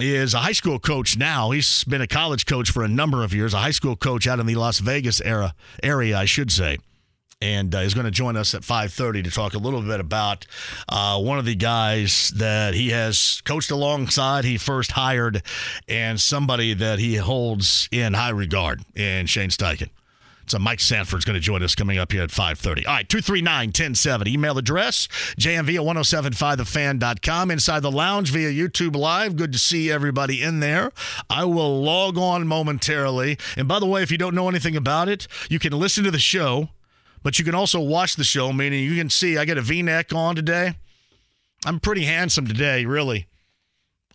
[0.00, 1.52] is a high school coach now.
[1.52, 4.40] He's been a college coach for a number of years, a high school coach out
[4.40, 6.78] in the Las Vegas era area, I should say.
[7.40, 10.46] and uh, he's going to join us at 5.30 to talk a little bit about
[10.88, 15.42] uh, one of the guys that he has coached alongside he first hired
[15.88, 19.90] and somebody that he holds in high regard in shane steichen
[20.46, 22.86] so Mike Sanford's going to join us coming up here at 5.30.
[22.86, 24.26] All right, 239-1070.
[24.28, 27.50] Email address, jmv at 1075thefan.com.
[27.50, 29.36] Inside the lounge via YouTube Live.
[29.36, 30.92] Good to see everybody in there.
[31.30, 33.38] I will log on momentarily.
[33.56, 36.10] And by the way, if you don't know anything about it, you can listen to
[36.10, 36.68] the show,
[37.22, 40.12] but you can also watch the show, meaning you can see I got a V-neck
[40.12, 40.74] on today.
[41.66, 43.26] I'm pretty handsome today, really.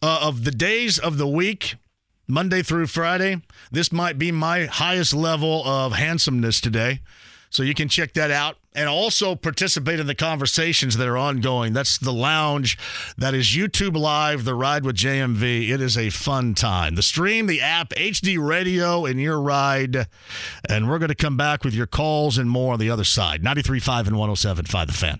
[0.01, 1.75] Uh, of the days of the week–
[2.29, 3.41] Monday through Friday.
[3.71, 7.01] This might be my highest level of handsomeness today.
[7.49, 11.73] So you can check that out and also participate in the conversations that are ongoing.
[11.73, 12.77] That's the lounge.
[13.17, 15.69] That is YouTube Live, The Ride with JMV.
[15.69, 16.93] It is a fun time.
[16.93, 20.05] The stream, the app, HD radio, and your ride.
[20.69, 23.41] And we're going to come back with your calls and more on the other side.
[23.41, 25.19] 93.5 and 107.5 The Fan.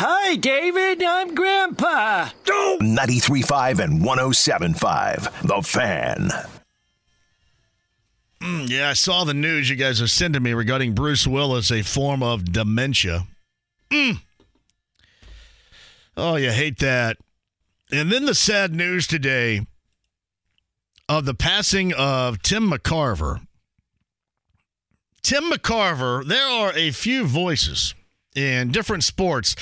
[0.00, 1.02] Hi, David.
[1.02, 2.28] I'm Grandpa.
[2.46, 5.42] 93.5 and 107.5.
[5.42, 6.30] The Fan.
[8.40, 11.82] Mm, yeah, I saw the news you guys are sending me regarding Bruce Willis, a
[11.82, 13.26] form of dementia.
[13.90, 14.20] Mm.
[16.16, 17.16] Oh, you hate that.
[17.90, 19.66] And then the sad news today
[21.08, 23.40] of the passing of Tim McCarver.
[25.22, 27.96] Tim McCarver, there are a few voices
[28.38, 29.56] in different sports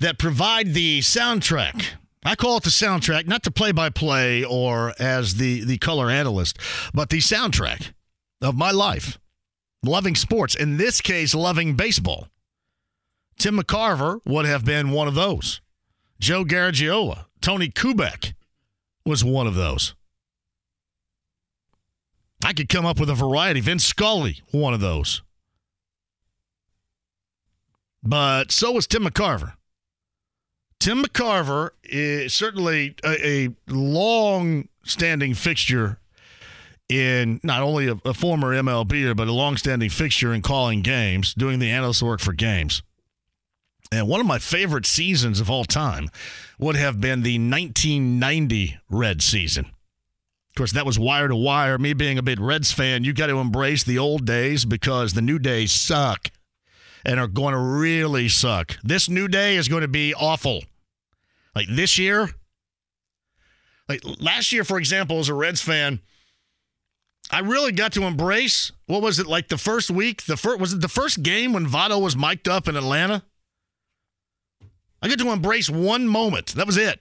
[0.00, 1.84] that provide the soundtrack.
[2.24, 6.10] I call it the soundtrack, not the play by play or as the, the color
[6.10, 6.58] analyst,
[6.94, 7.92] but the soundtrack
[8.40, 9.18] of my life.
[9.82, 12.28] Loving sports, in this case, loving baseball.
[13.38, 15.60] Tim McCarver would have been one of those.
[16.20, 18.34] Joe Garagiola, Tony Kubek
[19.04, 19.94] was one of those.
[22.44, 23.60] I could come up with a variety.
[23.60, 25.22] Vince Scully, one of those.
[28.02, 29.54] But so was Tim McCarver.
[30.80, 36.00] Tim McCarver is certainly a, a long standing fixture
[36.88, 41.34] in not only a, a former MLBer, but a long standing fixture in calling games,
[41.34, 42.82] doing the analyst work for games.
[43.92, 46.08] And one of my favorite seasons of all time
[46.58, 49.66] would have been the 1990 Red season.
[49.66, 51.78] Of course, that was wire to wire.
[51.78, 55.22] Me being a big Reds fan, you got to embrace the old days because the
[55.22, 56.30] new days suck
[57.04, 58.76] and are going to really suck.
[58.82, 60.62] This new day is going to be awful.
[61.54, 62.30] Like this year,
[63.88, 66.00] like last year, for example, as a Reds fan,
[67.30, 70.24] I really got to embrace what was it like the first week?
[70.24, 73.22] The first was it the first game when Votto was mic'd up in Atlanta?
[75.00, 76.48] I got to embrace one moment.
[76.54, 77.00] That was it.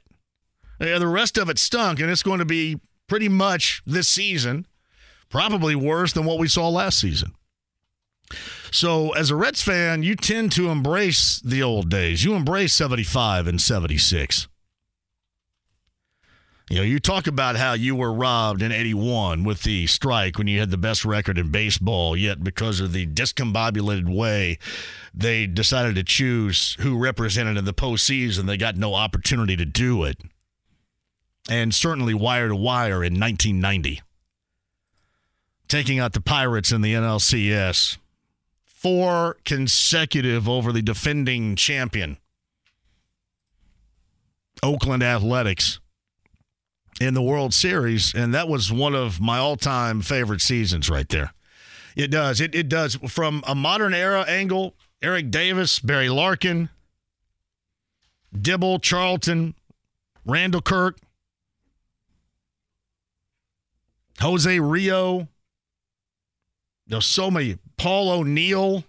[0.79, 4.65] The rest of it stunk, and it's going to be pretty much this season,
[5.29, 7.35] probably worse than what we saw last season.
[8.71, 12.23] So, as a Reds fan, you tend to embrace the old days.
[12.23, 14.47] You embrace 75 and 76.
[16.69, 20.47] You know, you talk about how you were robbed in 81 with the strike when
[20.47, 24.57] you had the best record in baseball, yet because of the discombobulated way
[25.13, 30.05] they decided to choose who represented in the postseason, they got no opportunity to do
[30.05, 30.21] it.
[31.49, 34.01] And certainly wire to wire in 1990.
[35.67, 37.97] Taking out the Pirates in the NLCS
[38.81, 42.17] four consecutive over the defending champion,
[44.63, 45.79] Oakland Athletics,
[46.99, 48.11] in the World Series.
[48.15, 51.31] And that was one of my all time favorite seasons right there.
[51.95, 52.41] It does.
[52.41, 52.95] It, it does.
[53.07, 56.69] From a modern era angle, Eric Davis, Barry Larkin,
[58.39, 59.53] Dibble, Charlton,
[60.25, 60.97] Randall Kirk,
[64.19, 65.27] Jose Rijo.
[66.87, 68.83] There's so many Paul O'Neill,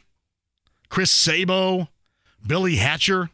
[0.90, 1.88] Chris Sabo,
[2.47, 3.30] Billy Hatcher.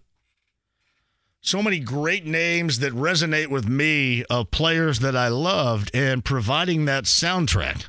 [1.41, 6.85] so many great names that resonate with me of players that I loved and providing
[6.85, 7.89] that soundtrack.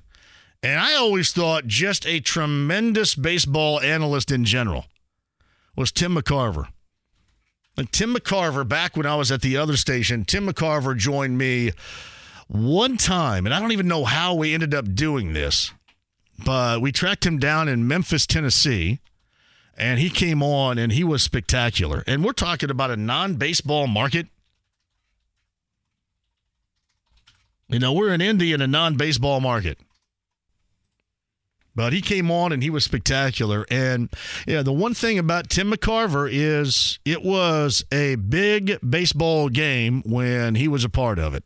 [0.63, 4.86] And I always thought just a tremendous baseball analyst in general
[5.76, 6.70] was Tim McCarver.
[7.78, 11.74] And Tim McCarver, back when I was at the other station, Tim McCarver joined me
[12.47, 15.72] one time, and I don't even know how we ended up doing this,
[16.44, 19.00] but we tracked him down in Memphis, Tennessee,
[19.78, 22.04] and he came on and he was spectacular.
[22.06, 24.28] And we're talking about a non baseball market.
[27.70, 29.78] You know, we're in Indy in a non baseball market.
[31.76, 33.66] But he came on and he was spectacular.
[33.72, 34.10] And
[34.46, 40.56] yeah, the one thing about Tim McCarver is it was a big baseball game when
[40.56, 41.46] he was a part of it.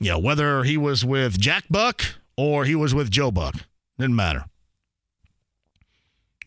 [0.00, 2.02] Yeah, whether he was with Jack Buck
[2.36, 3.54] or he was with Joe Buck,
[3.98, 4.44] didn't matter.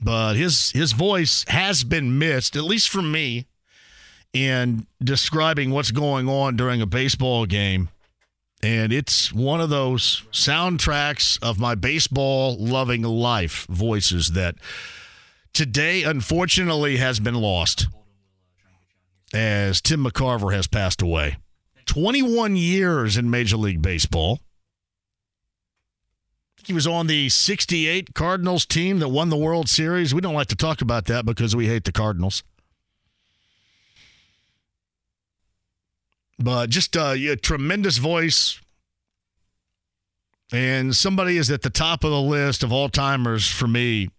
[0.01, 3.45] But his his voice has been missed, at least from me,
[4.33, 7.89] in describing what's going on during a baseball game
[8.63, 14.55] and it's one of those soundtracks of my baseball loving life voices that
[15.53, 17.87] today, unfortunately, has been lost
[19.33, 21.37] as Tim McCarver has passed away.
[21.85, 24.39] 21 years in Major League Baseball.
[26.63, 30.13] He was on the 68 Cardinals team that won the World Series.
[30.13, 32.43] We don't like to talk about that because we hate the Cardinals.
[36.43, 38.59] but just uh, a tremendous voice.
[40.51, 44.09] And somebody is at the top of the list of all timers for me,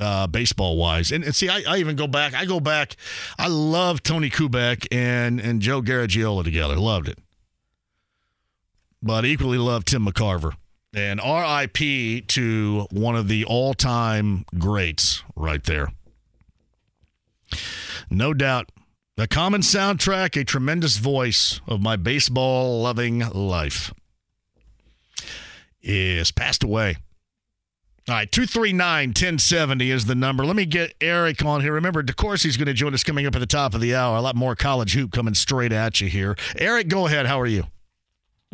[0.00, 1.12] uh, baseball wise.
[1.12, 2.34] And, and see, I, I, even go back.
[2.34, 2.96] I go back.
[3.38, 6.76] I love Tony Kubek and and Joe Garagiola together.
[6.76, 7.18] Loved it.
[9.02, 10.52] But equally loved Tim McCarver.
[10.94, 15.88] And RIP to one of the all time greats right there.
[18.10, 18.70] No doubt
[19.18, 23.92] a common soundtrack, a tremendous voice of my baseball loving life
[25.82, 26.96] is passed away.
[28.08, 30.44] All right, 239 1070 is the number.
[30.44, 31.72] Let me get Eric on here.
[31.72, 34.16] Remember, DeCourcy's going to join us coming up at the top of the hour.
[34.16, 36.34] A lot more college hoop coming straight at you here.
[36.56, 37.26] Eric, go ahead.
[37.26, 37.62] How are you?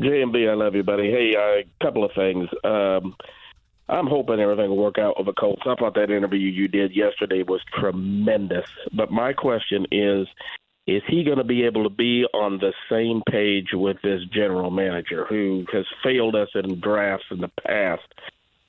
[0.01, 1.11] JMB, I love you, buddy.
[1.11, 2.47] Hey, a uh, couple of things.
[2.63, 3.17] Um,
[3.89, 5.63] I'm hoping everything will work out with the Colts.
[5.65, 8.67] I thought that interview you did yesterday was tremendous.
[8.93, 10.27] But my question is
[10.87, 14.71] is he going to be able to be on the same page with this general
[14.71, 18.03] manager who has failed us in drafts in the past?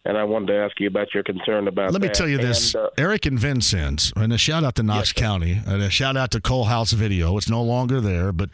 [0.06, 1.92] And I wanted to ask you about your concern about.
[1.92, 2.08] Let that.
[2.08, 5.10] me tell you this: and, uh, Eric and Vincennes, and a shout out to Knox
[5.10, 7.36] yes, County, and a shout out to Cole House Video.
[7.36, 8.50] It's no longer there, but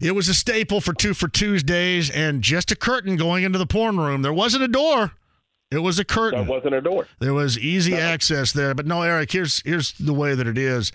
[0.00, 3.66] it was a staple for two for Tuesdays, and just a curtain going into the
[3.66, 4.22] porn room.
[4.22, 5.12] There wasn't a door.
[5.70, 6.46] It was a curtain.
[6.46, 7.08] There wasn't a door.
[7.18, 7.98] There was easy no.
[7.98, 9.32] access there, but no, Eric.
[9.32, 10.92] Here's here's the way that it is.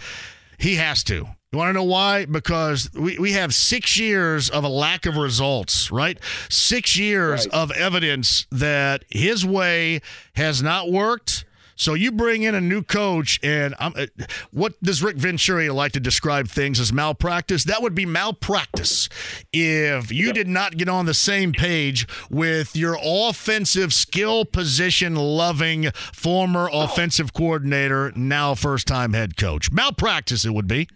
[0.61, 1.15] He has to.
[1.15, 2.25] You want to know why?
[2.25, 6.19] Because we, we have six years of a lack of results, right?
[6.49, 7.53] Six years right.
[7.53, 10.01] of evidence that his way
[10.35, 11.45] has not worked.
[11.81, 14.05] So you bring in a new coach, and uh,
[14.51, 17.63] what does Rick Venturi like to describe things as malpractice?
[17.63, 19.09] That would be malpractice
[19.51, 25.89] if you did not get on the same page with your offensive skill position loving
[26.13, 29.71] former offensive coordinator, now first time head coach.
[29.71, 30.87] Malpractice, it would be.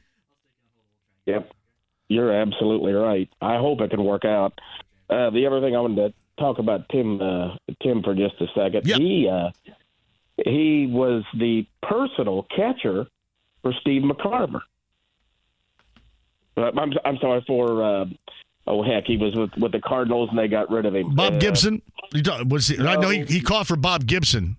[1.25, 1.51] Yep,
[2.09, 3.27] you're absolutely right.
[3.41, 4.61] I hope it can work out.
[5.09, 8.45] Uh, the other thing I wanted to talk about Tim uh, Tim for just a
[8.53, 8.85] second.
[8.85, 8.99] Yep.
[8.99, 9.49] He uh,
[10.43, 13.07] he was the personal catcher
[13.61, 14.61] for Steve McCarver.
[16.57, 17.83] Uh, I'm, I'm sorry for.
[17.83, 18.05] Uh,
[18.67, 21.15] oh heck, he was with, with the Cardinals and they got rid of him.
[21.15, 21.81] Bob uh, Gibson.
[22.47, 24.57] Was he, no, I know he, he caught for Bob Gibson.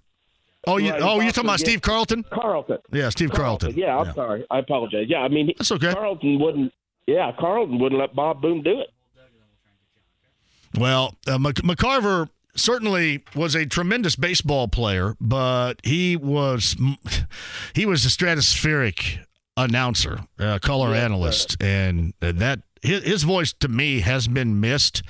[0.67, 2.25] Oh, you, Right, oh, you're talking about Steve Carlton?
[2.25, 2.79] Carlton.
[2.93, 3.75] Yeah, Steve Carlton.
[3.77, 4.45] Yeah, I'm sorry.
[4.51, 5.07] I apologize.
[5.09, 5.93] Yeah, I mean, That's okay.
[5.93, 6.73] Carlton wouldn't.
[7.07, 8.89] Yeah, Carlton wouldn't let Bob Boone do it.
[10.77, 16.77] Well, uh, McCarver certainly was a tremendous baseball player, but he was
[17.75, 19.19] he was a stratospheric
[19.57, 25.03] announcer, uh, color Yes, analyst, and that his, his voice to me has been missed.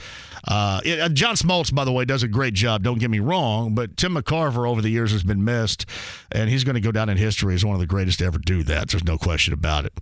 [0.46, 2.82] Uh, it, uh, John Smoltz, by the way, does a great job.
[2.82, 5.86] Don't get me wrong, but Tim McCarver over the years has been missed,
[6.30, 8.38] and he's going to go down in history as one of the greatest to ever
[8.38, 8.90] do that.
[8.90, 9.92] There's no question about it.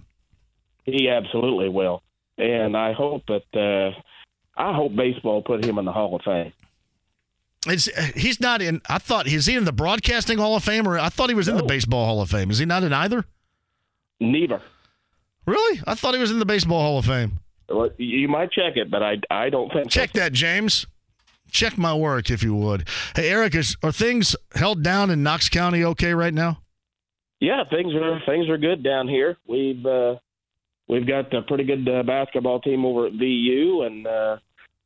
[0.84, 2.02] He absolutely will,
[2.36, 3.98] and I hope that uh,
[4.56, 6.52] I hope baseball put him in the Hall of Fame.
[7.66, 8.80] It's he's not in.
[8.88, 11.48] I thought is he in the broadcasting Hall of Fame, or I thought he was
[11.48, 12.50] in the baseball Hall of Fame.
[12.50, 13.24] Is he not in either?
[14.20, 14.60] Neither.
[15.46, 15.80] Really?
[15.86, 17.38] I thought he was in the baseball Hall of Fame.
[17.68, 19.88] Well, You might check it, but I I don't think so.
[20.00, 20.86] Check that, James.
[21.50, 22.88] Check my work if you would.
[23.14, 26.60] Hey, Eric, is are things held down in Knox County okay right now?
[27.40, 29.36] yeah, things are things are good down here.
[29.46, 30.16] We've uh,
[30.88, 34.36] we've got a pretty good uh, basketball team over at VU, and uh,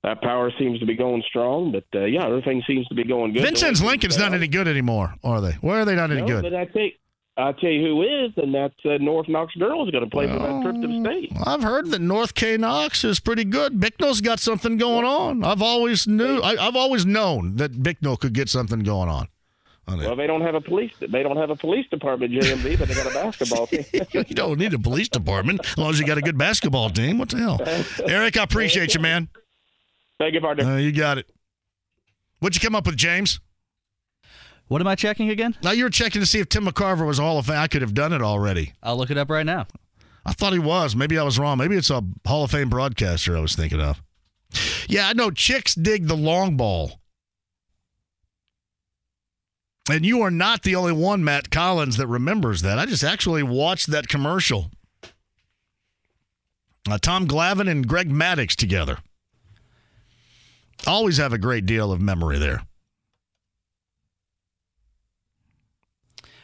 [0.08, 1.70] that power seems to be going strong.
[1.72, 3.42] But uh, yeah, everything seems to be going good.
[3.42, 5.52] Vincennes Lincoln's not any good anymore, are they?
[5.60, 6.42] Why are they not any No, good?
[6.44, 6.94] But I think
[7.36, 10.38] I tell you who is, and that's uh, North Knox girls going to play for
[10.38, 11.32] that trip to state.
[11.44, 13.78] I've heard that North K Knox is pretty good.
[13.78, 15.44] Bicknell's got something going on.
[15.44, 16.40] I've always knew.
[16.40, 19.28] I, I've always known that Bicknell could get something going on.
[19.86, 20.92] Well, they don't have a police.
[21.00, 23.84] They don't have a police department, JMV, but they got a basketball team.
[24.12, 27.18] you don't need a police department as long as you got a good basketball team.
[27.18, 27.58] What the hell,
[28.06, 28.36] Eric?
[28.36, 29.28] I appreciate you, man.
[30.18, 30.64] Thank you, partner.
[30.64, 31.30] Uh, you got it.
[32.40, 33.40] What'd you come up with, James?
[34.68, 35.56] What am I checking again?
[35.62, 37.56] Now you were checking to see if Tim McCarver was a Hall of Fame.
[37.56, 38.74] I could have done it already.
[38.82, 39.66] I'll look it up right now.
[40.26, 40.94] I thought he was.
[40.94, 41.56] Maybe I was wrong.
[41.56, 44.02] Maybe it's a Hall of Fame broadcaster I was thinking of.
[44.86, 47.00] Yeah, I know chicks dig the long ball.
[49.90, 52.78] And you are not the only one, Matt Collins, that remembers that.
[52.78, 54.70] I just actually watched that commercial.
[56.88, 58.98] Uh, Tom Glavine and Greg Maddux together.
[60.86, 62.62] Always have a great deal of memory there.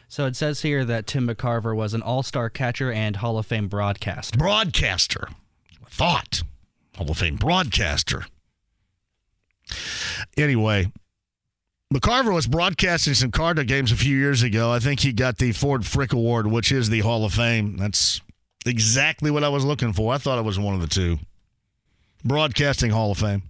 [0.07, 3.45] So it says here that Tim McCarver was an all star catcher and Hall of
[3.45, 4.37] Fame broadcaster.
[4.37, 5.27] Broadcaster.
[5.89, 6.43] Thought.
[6.95, 8.25] Hall of Fame broadcaster.
[10.37, 10.91] Anyway,
[11.93, 14.71] McCarver was broadcasting some Cardinal games a few years ago.
[14.71, 17.77] I think he got the Ford Frick Award, which is the Hall of Fame.
[17.77, 18.21] That's
[18.65, 20.13] exactly what I was looking for.
[20.13, 21.17] I thought it was one of the two.
[22.23, 23.43] Broadcasting Hall of Fame.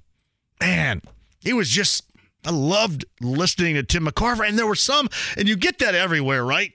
[0.59, 1.01] Man,
[1.43, 2.05] it was just,
[2.45, 4.47] I loved listening to Tim McCarver.
[4.47, 6.73] And there were some, and you get that everywhere, right?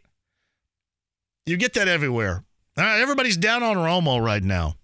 [1.47, 2.45] You get that everywhere.
[2.77, 4.77] Everybody's down on Romo right now.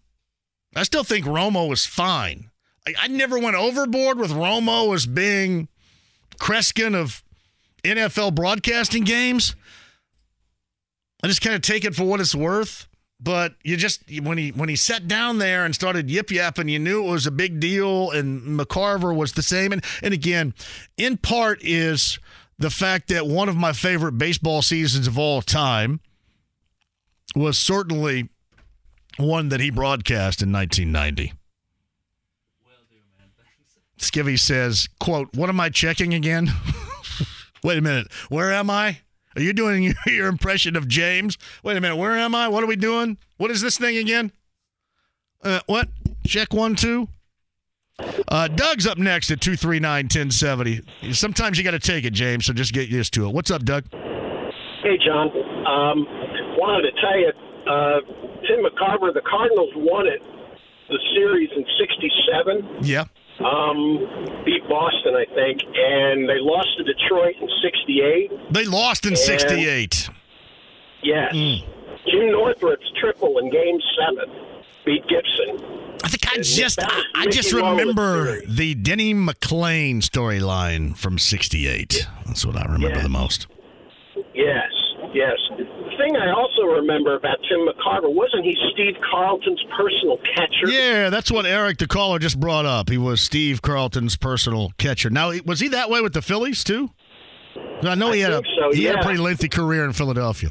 [0.74, 2.50] I still think Romo was fine.
[2.86, 5.68] I, I never went overboard with Romo as being
[6.38, 7.22] Kreskin of
[7.82, 9.54] NFL broadcasting games.
[11.22, 12.85] I just kind of take it for what it's worth.
[13.18, 16.78] But you just when he when he sat down there and started yip yapping, you
[16.78, 18.10] knew it was a big deal.
[18.10, 19.72] And McCarver was the same.
[19.72, 20.54] And and again,
[20.98, 22.18] in part is
[22.58, 26.00] the fact that one of my favorite baseball seasons of all time
[27.34, 28.28] was certainly
[29.16, 31.32] one that he broadcast in 1990.
[33.98, 36.50] Skivvy says, quote, what am I checking again?
[37.64, 38.12] Wait a minute.
[38.28, 38.98] Where am I?
[39.36, 41.36] Are you doing your, impression of James?
[41.62, 41.96] Wait a minute.
[41.96, 42.48] Where am I?
[42.48, 43.18] What are we doing?
[43.36, 44.32] What is this thing again?
[45.42, 45.88] Uh, what?
[46.26, 47.08] Check one, two.
[48.28, 50.80] Uh, Doug's up next at 239 1070.
[51.12, 53.32] Sometimes you got to take it, James, so just get used to it.
[53.32, 53.84] What's up, Doug?
[54.82, 55.28] Hey, John.
[55.28, 56.04] Um,
[56.56, 57.32] wanted to tell you,
[57.68, 58.00] uh,
[58.48, 60.20] Tim McCarver, the Cardinals won it,
[60.88, 62.84] the series in '67.
[62.84, 63.04] Yeah.
[63.44, 63.98] Um,
[64.44, 68.52] beat Boston, I think, and they lost to Detroit in '68.
[68.52, 70.08] They lost in 68.
[71.02, 71.32] Yes.
[71.32, 71.54] Hmm.
[72.10, 74.34] Jim Northrup's triple in Game Seven
[74.86, 75.62] beat Gibson.
[76.04, 76.78] I think I And just
[77.14, 82.06] I, just remember the Denny McLain storyline from '68.
[82.26, 83.02] That's what I remember Yeah.
[83.02, 83.48] the most.
[84.34, 84.70] Yes,
[85.12, 85.36] yes.
[86.06, 90.68] Thing I also remember about Tim McCarver wasn't he Steve Carlton's personal catcher?
[90.68, 92.88] Yeah, that's what Eric the caller just brought up.
[92.88, 95.10] He was Steve Carlton's personal catcher.
[95.10, 96.90] Now, was he that way with the Phillies too?
[97.82, 100.50] I know he I had a so, he had a pretty lengthy career in Philadelphia.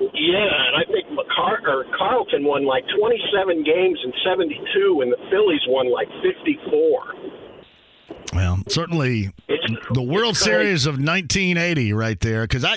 [0.00, 5.30] Yeah, and I think McCar- or Carlton won like 27 games in 72, and the
[5.30, 7.35] Phillies won like 54.
[8.32, 9.32] Well, certainly
[9.92, 12.42] the World Series of 1980, right there.
[12.42, 12.76] Because I,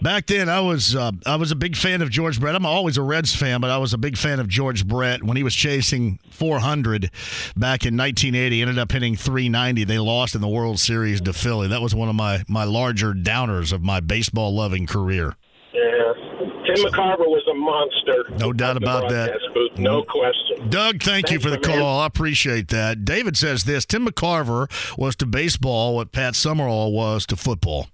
[0.00, 2.54] back then, I was uh, I was a big fan of George Brett.
[2.54, 5.36] I'm always a Reds fan, but I was a big fan of George Brett when
[5.36, 7.10] he was chasing 400
[7.56, 8.62] back in 1980.
[8.62, 9.84] Ended up hitting 390.
[9.84, 11.68] They lost in the World Series to Philly.
[11.68, 15.36] That was one of my my larger downers of my baseball loving career.
[15.72, 16.12] Yeah,
[16.76, 18.38] Tim McCarver was a monster.
[18.38, 19.38] No doubt about that.
[19.54, 20.68] Booth, no question.
[20.68, 21.78] Doug, thank you for the man.
[21.78, 22.00] call.
[22.00, 23.04] I appreciate that.
[23.04, 27.88] David says this Tim McCarver was to baseball what Pat Summerall was to football.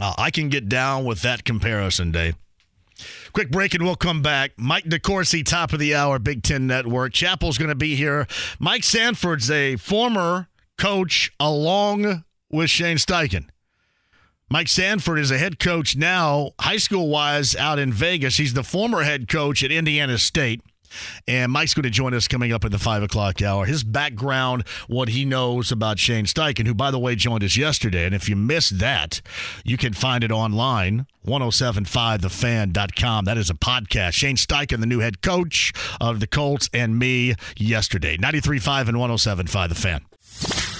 [0.00, 2.36] Uh, I can get down with that comparison, Dave.
[3.32, 4.52] Quick break and we'll come back.
[4.56, 7.12] Mike DeCourcy, top of the hour, Big Ten Network.
[7.12, 8.26] Chappell's going to be here.
[8.58, 13.48] Mike Sanford's a former coach along with Shane Steichen.
[14.52, 18.36] Mike Sanford is a head coach now, high school wise, out in Vegas.
[18.36, 20.60] He's the former head coach at Indiana State.
[21.28, 23.64] And Mike's going to join us coming up at the five o'clock hour.
[23.64, 28.06] His background, what he knows about Shane Steichen, who, by the way, joined us yesterday.
[28.06, 29.22] And if you missed that,
[29.64, 33.26] you can find it online, 1075thefan.com.
[33.26, 34.14] That is a podcast.
[34.14, 38.16] Shane Steichen, the new head coach of the Colts, and me yesterday.
[38.16, 40.79] 93.5 and 1075 The Fan.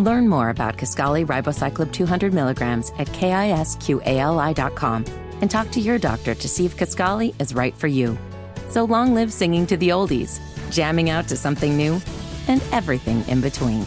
[0.00, 5.04] Learn more about Kisqali Ribociclib 200 milligrams at kisqali.com
[5.42, 8.16] and talk to your doctor to see if Kisqali is right for you.
[8.68, 10.40] So long live singing to the oldies,
[10.70, 12.00] jamming out to something new,
[12.48, 13.84] and everything in between.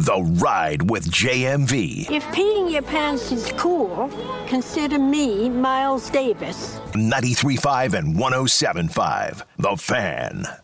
[0.00, 2.10] The Ride with JMV.
[2.10, 4.10] If peeing your pants is cool,
[4.48, 6.80] consider me Miles Davis.
[6.94, 9.42] 93.5 and 107.5.
[9.58, 10.63] The Fan.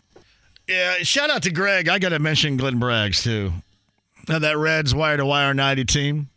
[0.71, 1.89] Yeah, shout out to Greg.
[1.89, 3.51] I got to mention Glenn Braggs, too.
[4.29, 6.29] Now, that Reds wire to wire 90 team.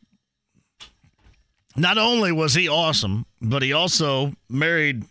[1.76, 5.04] Not only was he awesome, but he also married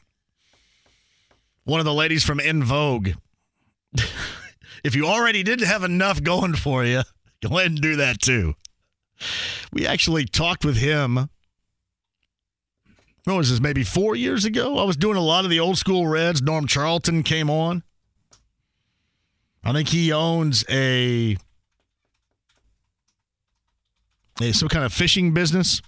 [1.63, 3.11] one of the ladies from En Vogue.
[4.83, 7.03] if you already didn't have enough going for you,
[7.41, 8.55] go ahead and do that too.
[9.71, 11.29] We actually talked with him.
[13.23, 13.61] What was this?
[13.61, 14.79] Maybe four years ago?
[14.79, 16.41] I was doing a lot of the old school Reds.
[16.41, 17.83] Norm Charlton came on.
[19.63, 21.37] I think he owns a,
[24.41, 25.81] a some kind of fishing business.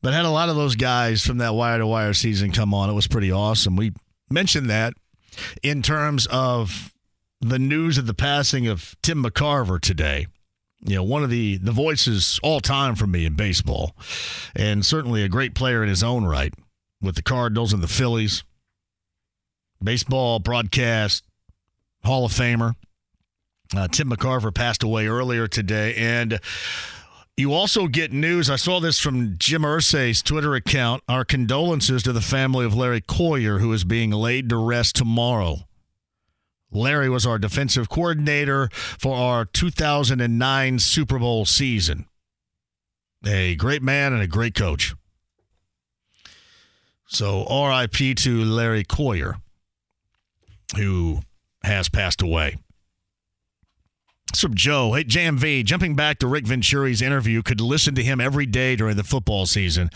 [0.00, 2.90] But had a lot of those guys from that wire to wire season come on.
[2.90, 3.76] It was pretty awesome.
[3.76, 3.92] We
[4.28, 4.94] mentioned that
[5.62, 6.92] in terms of
[7.40, 10.26] the news of the passing of Tim McCarver today.
[10.84, 13.94] You know, one of the the voices all time for me in baseball,
[14.56, 16.52] and certainly a great player in his own right
[17.00, 18.42] with the Cardinals and the Phillies.
[19.82, 21.24] Baseball broadcast
[22.04, 22.74] Hall of Famer.
[23.74, 26.40] Uh, Tim McCarver passed away earlier today, and
[27.36, 28.50] you also get news.
[28.50, 31.02] I saw this from Jim Irsay's Twitter account.
[31.08, 35.60] Our condolences to the family of Larry Coyer, who is being laid to rest tomorrow.
[36.70, 42.06] Larry was our defensive coordinator for our 2009 Super Bowl season.
[43.26, 44.94] A great man and a great coach.
[47.06, 49.36] So, RIP to Larry Coyer,
[50.76, 51.20] who
[51.64, 52.56] has passed away.
[54.36, 54.94] From Joe.
[54.94, 58.96] Hey, JMV, jumping back to Rick Venturi's interview, could listen to him every day during
[58.96, 59.90] the football season.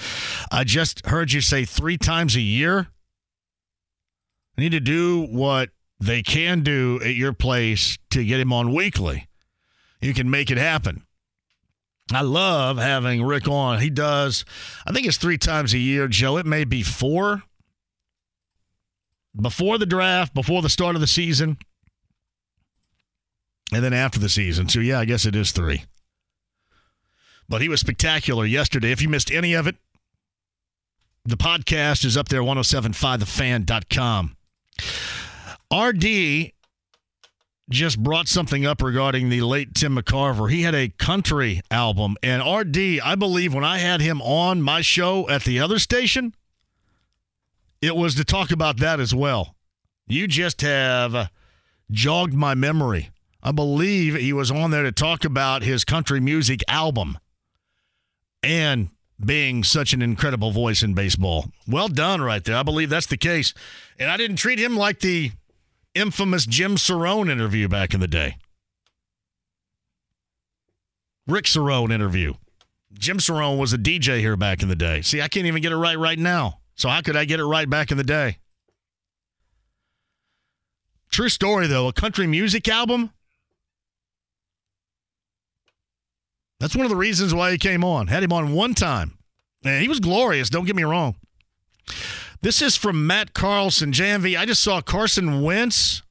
[0.52, 2.88] I just heard you say three times a year.
[4.56, 8.72] I need to do what they can do at your place to get him on
[8.72, 9.26] weekly.
[10.00, 11.06] You can make it happen.
[12.12, 13.80] I love having Rick on.
[13.80, 14.44] He does,
[14.86, 16.36] I think it's three times a year, Joe.
[16.36, 17.42] It may be four
[19.40, 21.58] before the draft, before the start of the season,
[23.72, 24.68] and then after the season.
[24.68, 25.84] So, yeah, I guess it is three.
[27.48, 28.90] But he was spectacular yesterday.
[28.90, 29.76] If you missed any of it,
[31.24, 34.36] the podcast is up there, 1075thefan.com.
[35.72, 36.52] RD
[37.68, 40.50] just brought something up regarding the late Tim McCarver.
[40.50, 44.80] He had a country album, and RD, I believe when I had him on my
[44.80, 46.34] show at the other station,
[47.80, 49.54] it was to talk about that as well.
[50.06, 51.30] You just have
[51.90, 53.10] jogged my memory.
[53.42, 57.18] I believe he was on there to talk about his country music album
[58.42, 58.90] and
[59.24, 61.46] being such an incredible voice in baseball.
[61.66, 62.56] Well done, right there.
[62.56, 63.54] I believe that's the case.
[63.98, 65.32] And I didn't treat him like the
[65.94, 68.36] infamous Jim Cerrone interview back in the day.
[71.26, 72.34] Rick Cerrone interview.
[72.92, 75.02] Jim Cerrone was a DJ here back in the day.
[75.02, 76.60] See, I can't even get it right right now.
[76.76, 78.38] So how could I get it right back in the day?
[81.10, 81.88] True story, though.
[81.88, 83.10] A country music album.
[86.60, 88.06] That's one of the reasons why he came on.
[88.06, 89.18] Had him on one time.
[89.64, 91.16] And he was glorious, don't get me wrong.
[92.40, 93.92] This is from Matt Carlson.
[93.92, 96.02] JMV, I just saw Carson Wentz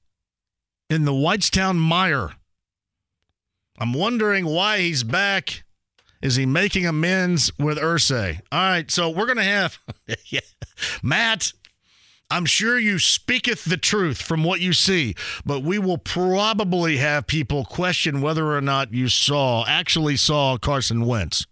[0.89, 2.34] in the Whitestown Meijer.
[3.78, 5.64] I'm wondering why he's back.
[6.26, 8.39] Is he making amends with Irsay?
[8.51, 9.78] All right, so we're going to have
[10.26, 10.39] yeah.
[11.03, 11.53] Matt.
[12.32, 15.13] I'm sure you speaketh the truth from what you see,
[15.45, 21.05] but we will probably have people question whether or not you saw, actually saw Carson
[21.05, 21.45] Wentz.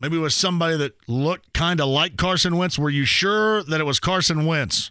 [0.00, 2.76] Maybe it was somebody that looked kind of like Carson Wentz.
[2.76, 4.90] Were you sure that it was Carson Wentz?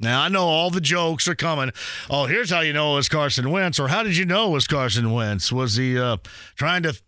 [0.00, 1.70] Now, I know all the jokes are coming.
[2.08, 4.52] Oh, here's how you know it was Carson Wentz, or how did you know it
[4.52, 5.52] was Carson Wentz?
[5.52, 6.16] Was he uh,
[6.56, 6.98] trying to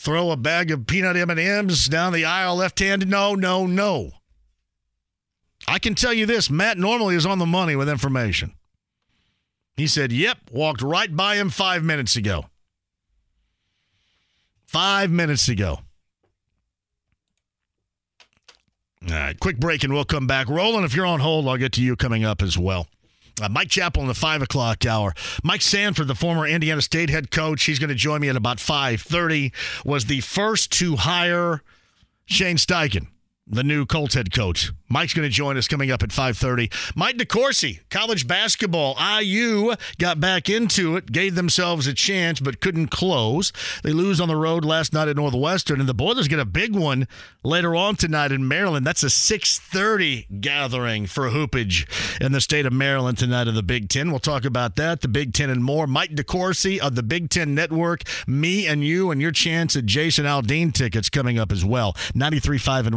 [0.00, 3.08] throw a bag of peanut M&Ms down the aisle left-handed?
[3.08, 4.12] No, no, no.
[5.68, 8.54] I can tell you this, Matt normally is on the money with information.
[9.76, 12.46] He said, Yep, walked right by him five minutes ago.
[14.66, 15.80] Five minutes ago.
[19.08, 20.48] All right, quick break and we'll come back.
[20.48, 22.86] Roland, if you're on hold, I'll get to you coming up as well.
[23.40, 25.14] Uh, Mike Chappell in the five o'clock hour.
[25.42, 28.60] Mike Sanford, the former Indiana State head coach, he's going to join me at about
[28.60, 29.52] five thirty.
[29.84, 31.62] Was the first to hire
[32.26, 33.08] Shane Steichen
[33.50, 34.72] the new Colts head coach.
[34.88, 36.72] Mike's going to join us coming up at 5:30.
[36.96, 38.96] Mike DeCourcy, college basketball.
[39.00, 43.52] IU got back into it, gave themselves a chance, but couldn't close.
[43.82, 46.74] They lose on the road last night at Northwestern, and the Boilers get a big
[46.74, 47.06] one
[47.44, 48.86] later on tonight in Maryland.
[48.86, 51.86] That's a 6:30 gathering for hoopage
[52.20, 54.10] in the state of Maryland tonight in the Big Ten.
[54.10, 55.86] We'll talk about that, the Big Ten, and more.
[55.86, 60.24] Mike DeCourcy of the Big Ten Network, me and you, and your chance at Jason
[60.24, 61.94] Aldean tickets coming up as well.
[62.14, 62.96] 93.5 and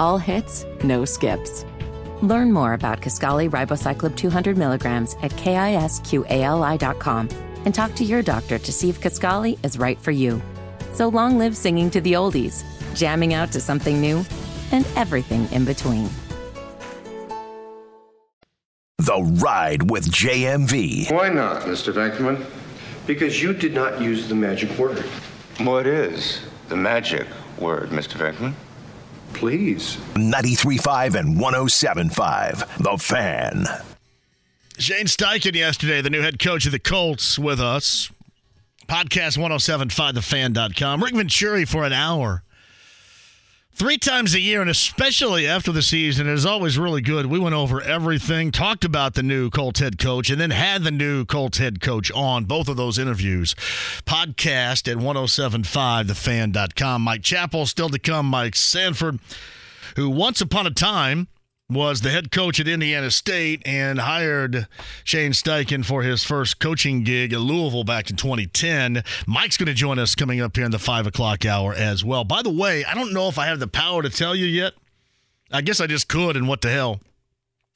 [0.00, 1.66] All hits, no skips.
[2.22, 7.28] Learn more about Kisqali Ribociclib 200 milligrams at kisqali.com
[7.66, 10.40] and talk to your doctor to see if Kisqali is right for you.
[10.94, 14.24] So long live singing to the oldies, jamming out to something new,
[14.72, 16.08] and everything in between.
[18.96, 21.12] The Ride with JMV.
[21.12, 21.92] Why not, Mr.
[21.92, 22.46] Venkman?
[23.06, 25.00] Because you did not use the magic word.
[25.58, 26.40] What is
[26.70, 27.26] the magic
[27.58, 28.16] word, Mr.
[28.16, 28.54] Venkman?
[29.34, 29.96] Please.
[30.14, 32.78] 93.5 and 107.5.
[32.78, 33.66] The Fan.
[34.78, 38.10] Shane Steichen yesterday, the new head coach of the Colts, with us.
[38.88, 41.02] Podcast 1075thefan.com.
[41.02, 42.42] Rick Venturi for an hour.
[43.80, 47.24] Three times a year, and especially after the season, it is always really good.
[47.24, 50.90] We went over everything, talked about the new Colts head coach, and then had the
[50.90, 53.54] new Colts head coach on both of those interviews.
[54.04, 57.00] Podcast at 1075thefan.com.
[57.00, 58.26] Mike Chappell still to come.
[58.26, 59.18] Mike Sanford,
[59.96, 61.28] who once upon a time
[61.70, 64.66] was the head coach at Indiana State and hired
[65.04, 69.04] Shane Steichen for his first coaching gig at Louisville back in 2010.
[69.26, 72.24] Mike's going to join us coming up here in the five o'clock hour as well.
[72.24, 74.72] By the way, I don't know if I have the power to tell you yet.
[75.52, 77.00] I guess I just could, and what the hell.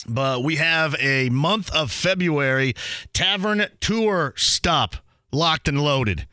[0.06, 2.74] But we have a month of February
[3.12, 4.96] tavern tour stop
[5.32, 6.26] locked and loaded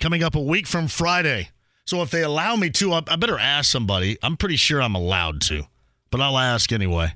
[0.00, 1.50] coming up a week from Friday.
[1.86, 4.18] So if they allow me to, I better ask somebody.
[4.22, 5.66] I'm pretty sure I'm allowed to
[6.10, 7.14] but I'll ask anyway.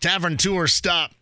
[0.00, 1.12] Tavern Tour stop,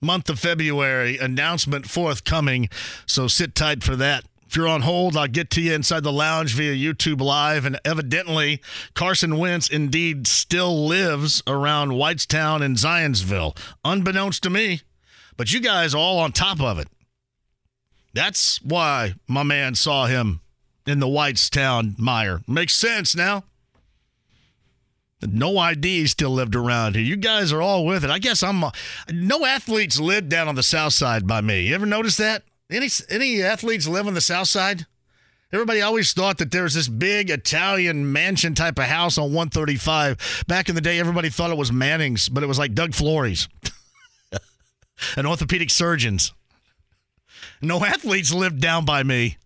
[0.00, 2.68] month of February, announcement forthcoming,
[3.06, 4.24] so sit tight for that.
[4.50, 7.64] If you're on hold, I'll get to you inside the lounge via YouTube Live.
[7.64, 8.60] And evidently,
[8.94, 14.80] Carson Wentz indeed still lives around Whitestown and Zionsville, unbeknownst to me.
[15.36, 16.88] But you guys all on top of it.
[18.12, 20.40] That's why my man saw him
[20.84, 22.46] in the Whitestown Meijer.
[22.48, 23.44] Makes sense now.
[25.22, 27.04] No ID still lived around here.
[27.04, 28.10] You guys are all with it.
[28.10, 28.64] I guess I'm.
[29.12, 31.68] No athletes live down on the south side by me.
[31.68, 32.42] You ever notice that?
[32.70, 34.86] Any any athletes live on the south side?
[35.52, 40.44] Everybody always thought that there was this big Italian mansion type of house on 135.
[40.46, 43.48] Back in the day, everybody thought it was Manning's, but it was like Doug Florey's
[45.16, 46.32] and orthopedic surgeons.
[47.60, 49.38] No athletes lived down by me.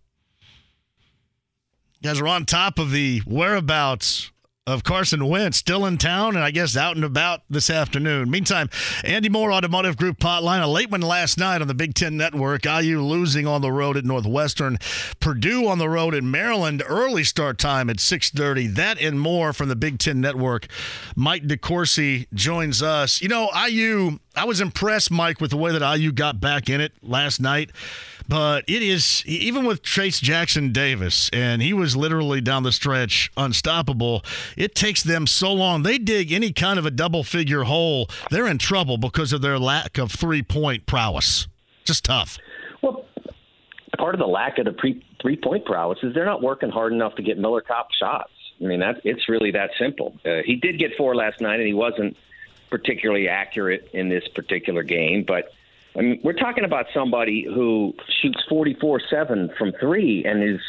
[2.01, 4.29] You guys are on top of the whereabouts
[4.67, 8.31] of Carson Wentz still in town and I guess out and about this afternoon.
[8.31, 8.67] Meantime,
[9.03, 12.65] Andy Moore Automotive Group hotline, a late one last night on the Big Ten Network.
[12.65, 14.79] IU losing on the road at Northwestern.
[15.19, 16.81] Purdue on the road in Maryland.
[16.87, 18.73] Early start time at 6.30.
[18.73, 20.65] That and more from the Big Ten Network.
[21.15, 23.21] Mike DeCourcy joins us.
[23.21, 26.81] You know, IU, I was impressed, Mike, with the way that IU got back in
[26.81, 27.69] it last night.
[28.27, 33.31] But it is, even with Trayce Jackson Davis, and he was literally down the stretch
[33.37, 34.23] unstoppable,
[34.57, 35.83] it takes them so long.
[35.83, 39.59] They dig any kind of a double figure hole, they're in trouble because of their
[39.59, 41.47] lack of three point prowess.
[41.83, 42.39] Just tough.
[42.81, 43.05] Well,
[43.97, 46.93] part of the lack of the pre- three point prowess is they're not working hard
[46.93, 48.31] enough to get Miller Kopp shots.
[48.59, 50.17] I mean, that it's really that simple.
[50.25, 52.17] Uh, he did get four last night, and he wasn't
[52.69, 55.51] particularly accurate in this particular game, but
[55.97, 60.61] I mean, we're talking about somebody who shoots 44 7 from three and is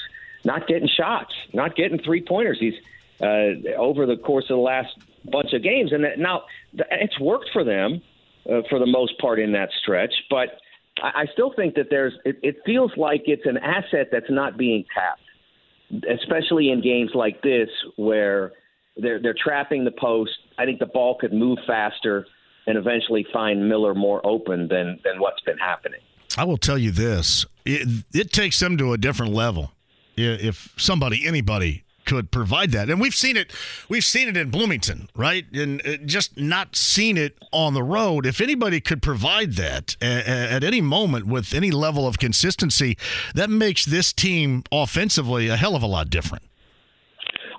[0.45, 2.59] not getting shots, not getting three pointers.
[2.61, 2.74] He's
[3.20, 5.93] uh, over the course of the last bunch of games.
[5.93, 8.03] And that, now it's worked for them
[8.51, 10.61] uh, for the most part in that stretch, but
[11.03, 12.12] I, I still think that there's.
[12.24, 17.43] It, it feels like it's an asset that's not being tapped, especially in games like
[17.43, 18.53] this where
[18.97, 20.33] they're they're trapping the post.
[20.59, 22.27] I think the ball could move faster
[22.67, 26.01] and eventually find Miller more open than than what's been happening.
[26.37, 29.73] I will tell you this: it, it takes them to a different level.
[30.17, 32.89] If somebody, anybody could provide that.
[32.89, 33.53] And we've seen it.
[33.89, 35.45] We've seen it in Bloomington, right?
[35.53, 38.25] And uh, just not seen it on the road.
[38.25, 42.97] If anybody could provide that at, at any moment with any level of consistency,
[43.35, 46.45] that makes this team offensively a hell of a lot different.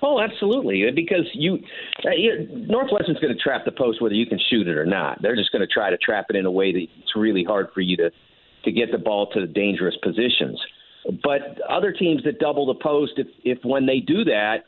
[0.02, 0.84] Oh, absolutely.
[0.94, 1.58] Because you,
[2.04, 5.20] uh, you Northwestern's going to trap the post whether you can shoot it or not.
[5.22, 7.68] They're just going to try to trap it in a way that it's really hard
[7.74, 8.10] for you to
[8.64, 10.60] to get the ball to the dangerous positions.
[11.22, 14.64] But other teams that double the post, if, if when they do that,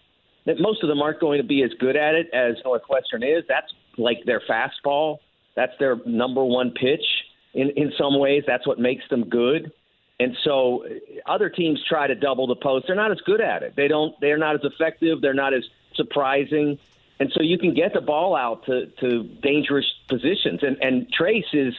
[0.46, 3.44] that most of them aren't going to be as good at it as Northwestern is.
[3.48, 5.18] That's like their fastball.
[5.56, 7.04] That's their number one pitch.
[7.52, 9.72] In in some ways, that's what makes them good.
[10.20, 10.88] And so uh,
[11.26, 12.86] other teams try to double the post.
[12.86, 13.74] They're not as good at it.
[13.74, 14.14] They don't.
[14.20, 15.20] They're not as effective.
[15.20, 15.64] They're not as
[15.94, 16.78] surprising.
[17.18, 20.62] And so you can get the ball out to, to dangerous positions.
[20.62, 21.74] And, and Trayce is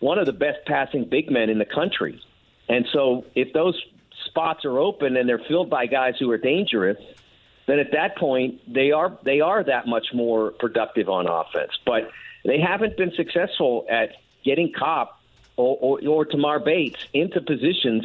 [0.00, 2.20] one of the best passing big men in the country.
[2.68, 3.80] And so if those
[4.26, 6.98] spots are open and they're filled by guys who are dangerous,
[7.66, 11.72] then at that point they are they are that much more productive on offense.
[11.84, 12.10] But
[12.44, 14.10] they haven't been successful at
[14.44, 15.20] getting Kopp
[15.56, 18.04] or, or, or Tamar Bates into positions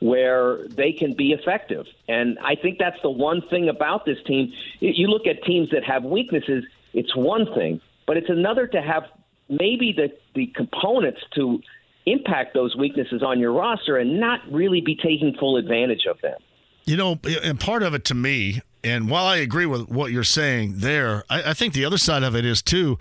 [0.00, 1.86] where they can be effective.
[2.08, 4.52] And I think that's the one thing about this team.
[4.80, 9.04] You look at teams that have weaknesses, it's one thing, but it's another to have
[9.48, 11.60] maybe the, the components to
[12.06, 16.38] impact those weaknesses on your roster and not really be taking full advantage of them.
[16.84, 20.24] You know, and part of it to me, and while I agree with what you're
[20.24, 22.98] saying there, I, I, think the other side of it is too.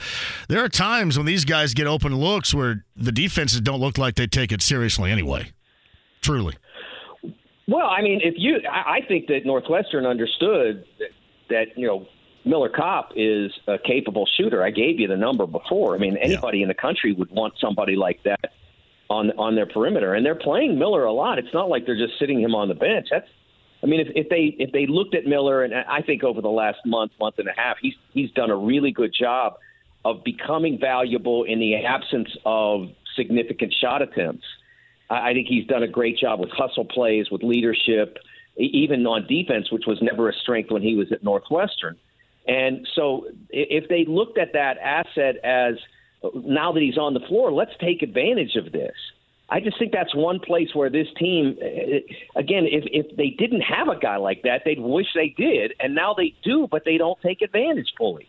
[0.48, 4.16] There are times when these guys get open looks where the defenses don't look like
[4.16, 5.52] they take it seriously anyway.
[6.22, 6.56] Truly.
[7.68, 11.10] Well, I mean, if you, I, I think that Northwestern understood that,
[11.50, 12.08] that you know
[12.46, 14.64] Miller Kopp is a capable shooter.
[14.64, 15.96] I gave you the number before.
[15.96, 16.64] I mean, anybody yeah.
[16.64, 18.54] in the country would want somebody like that
[19.10, 21.40] on on their perimeter, and they're playing Miller a lot.
[21.40, 23.08] It's not like they're just sitting him on the bench.
[23.12, 23.28] That's,
[23.84, 26.50] I mean, if, if they if they looked at Miller, and I think over the
[26.50, 29.56] last month, month and a half, he's he's done a really good job
[30.06, 34.46] of becoming valuable in the absence of significant shot attempts.
[35.10, 38.18] I, I think he's done a great job with hustle plays, with leadership,
[38.56, 41.98] even on defense, which was never a strength when he was at Northwestern.
[42.48, 45.76] And so, if they looked at that asset as
[46.24, 48.96] uh, now that he's on the floor, let's take advantage of this.
[49.54, 52.00] I just think that's one place where this team, eh,
[52.36, 55.94] again, if if they didn't have a guy like that, they'd wish they did, and
[55.94, 58.28] now they do, but they don't take advantage fully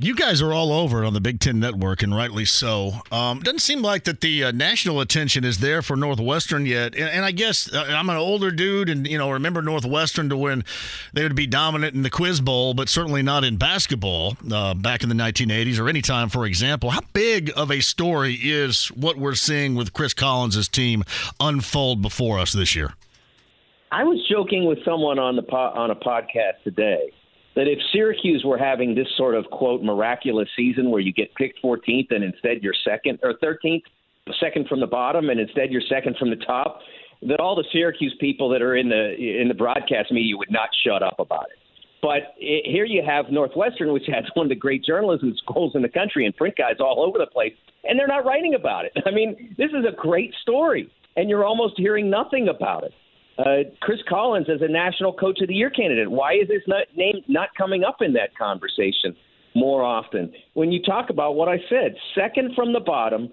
[0.00, 2.92] you guys are all over on the Big Ten Network, and rightly so.
[3.12, 6.94] Um, doesn't seem like that the uh, national attention is there for Northwestern yet.
[6.94, 10.36] And, and, I guess uh, I'm an older dude, and you know, remember Northwestern to
[10.36, 10.64] when
[11.12, 15.02] they would be dominant in the Quiz Bowl, but certainly not in basketball uh, back
[15.02, 16.90] in the 1980s or any time, for example.
[16.90, 21.04] How big of a story is what we're seeing with Chris Collins's team
[21.38, 22.94] unfold before us this year?
[23.92, 27.12] I was joking with someone on the po- on a podcast today
[27.60, 31.62] that if Syracuse were having this sort of quote miraculous season where you get picked
[31.62, 33.82] 14th and instead you're second or 13th,
[34.40, 36.80] second from the bottom, and instead you're second from the top,
[37.28, 40.70] that all the Syracuse people that are in the in the broadcast media would not
[40.86, 41.58] shut up about it.
[42.00, 45.82] But it, here you have Northwestern, which has one of the great journalism schools in
[45.82, 47.52] the country, and print guys all over the place,
[47.84, 48.92] and they're not writing about it.
[49.04, 52.94] I mean, this is a great story, and you're almost hearing nothing about it
[53.38, 56.10] uh, Chris Collins as a National Coach of the Year candidate.
[56.10, 59.16] Why is his not, name not coming up in that conversation
[59.54, 60.32] more often?
[60.54, 63.30] When you talk about what I said, second from the bottom,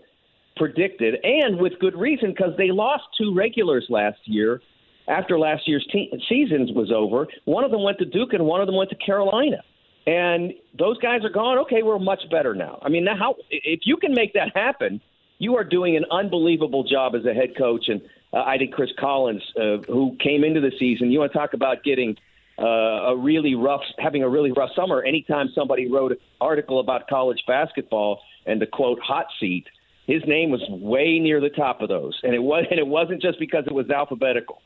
[0.55, 4.61] predicted, and with good reason because they lost two regulars last year
[5.07, 7.27] after last year's te- season was over.
[7.45, 9.57] One of them went to Duke and one of them went to Carolina.
[10.05, 11.57] And those guys are gone.
[11.59, 12.79] Okay, we're much better now.
[12.81, 15.01] I mean, now how, if you can make that happen,
[15.39, 17.85] you are doing an unbelievable job as a head coach.
[17.89, 18.01] And
[18.34, 21.53] uh, I think Chris Collins, uh, who came into the season, you want to talk
[21.53, 22.15] about getting
[22.59, 25.03] uh, a really rough, having a really rough summer.
[25.03, 29.65] Anytime somebody wrote an article about college basketball and the quote hot seat,
[30.07, 33.21] his name was way near the top of those, and it was, and it wasn't
[33.21, 34.61] just because it was alphabetical.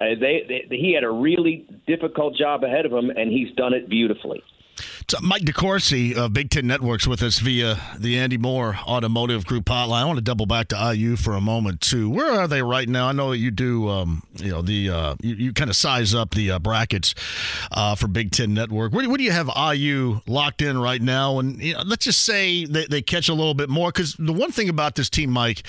[0.00, 3.74] Uh, they, they, he had a really difficult job ahead of him, and he's done
[3.74, 4.42] it beautifully.
[5.08, 9.66] So Mike DeCourcy of Big Ten Networks with us via the Andy Moore Automotive Group
[9.66, 10.02] hotline.
[10.02, 12.08] I want to double back to IU for a moment too.
[12.08, 13.08] Where are they right now?
[13.08, 16.30] I know you do, um, you know, the uh, you, you kind of size up
[16.30, 17.14] the uh, brackets
[17.72, 18.92] uh, for Big Ten Network.
[18.92, 21.38] Where, where, do you have IU locked in right now?
[21.38, 24.32] And you know, let's just say they, they catch a little bit more because the
[24.32, 25.64] one thing about this team, Mike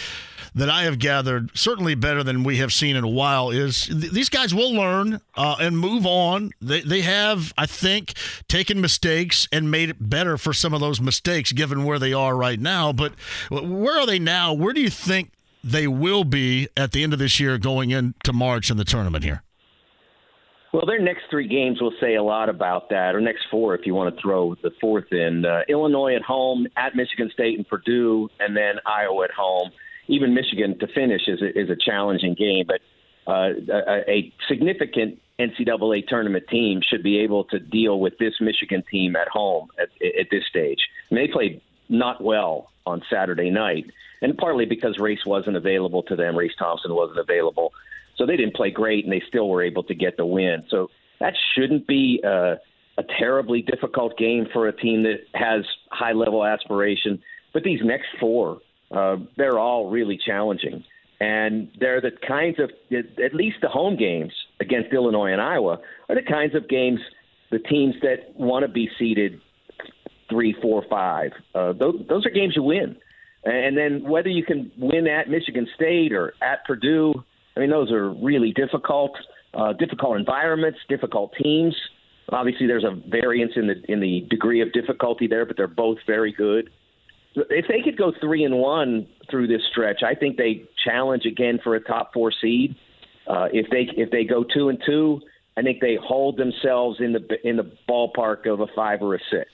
[0.56, 4.12] that I have gathered, certainly better than we have seen in a while, is th-
[4.12, 6.52] these guys will learn uh, and move on.
[6.62, 8.14] They, they have, I think,
[8.48, 12.36] taken mistakes and made it better for some of those mistakes given where they are
[12.38, 12.94] right now.
[12.94, 13.14] But
[13.52, 14.54] where are they now?
[14.54, 15.32] Where do you think
[15.62, 19.26] they will be at the end of this year going into March in the tournament
[19.26, 19.44] here?
[20.72, 23.86] Well, their next three games will say a lot about that, or next four if
[23.86, 25.46] you want to throw the fourth in.
[25.46, 29.72] Uh, Illinois at home, at Michigan State and Purdue, and then Iowa at home.
[30.08, 32.82] Even Michigan to finish is a, is a challenging game, but
[33.28, 38.84] uh, a, a significant NCAA tournament team should be able to deal with this Michigan
[38.90, 39.90] team at home at,
[40.20, 40.80] at this stage.
[41.12, 43.86] Mean, they played not well on Saturday night,
[44.22, 46.38] and partly because Race wasn't available to them.
[46.38, 47.74] Race Thompson wasn't available.
[48.16, 50.64] So they didn't play great, and they still were able to get the win.
[50.70, 50.90] So
[51.20, 52.58] that shouldn't be a,
[52.98, 57.22] a terribly difficult game for a team that has high level aspiration.
[57.54, 58.62] But these next four,
[58.92, 60.84] uh, they're all really challenging.
[61.20, 65.80] And they're the kinds of, at least the home games against Illinois and Iowa,
[66.10, 67.00] are the kinds of games
[67.52, 69.40] the teams that want to be seeded
[70.30, 71.32] three, four, five.
[71.54, 72.98] Uh, those, those are games you win.
[73.46, 77.14] And then whether you can win at Michigan State or at Purdue,
[77.56, 79.12] I mean, those are really difficult,
[79.54, 81.76] uh, difficult environments, difficult teams.
[82.30, 86.00] Obviously, there's a variance in the in the degree of difficulty there, but they're both
[86.08, 86.72] very good.
[87.36, 91.60] If they could go three and one through this stretch, I think they challenge again
[91.64, 92.76] for a top four seed.
[93.28, 95.22] Uh, if they if they go two and two,
[95.58, 99.20] I think they hold themselves in the in the ballpark of a five or a
[99.32, 99.50] six.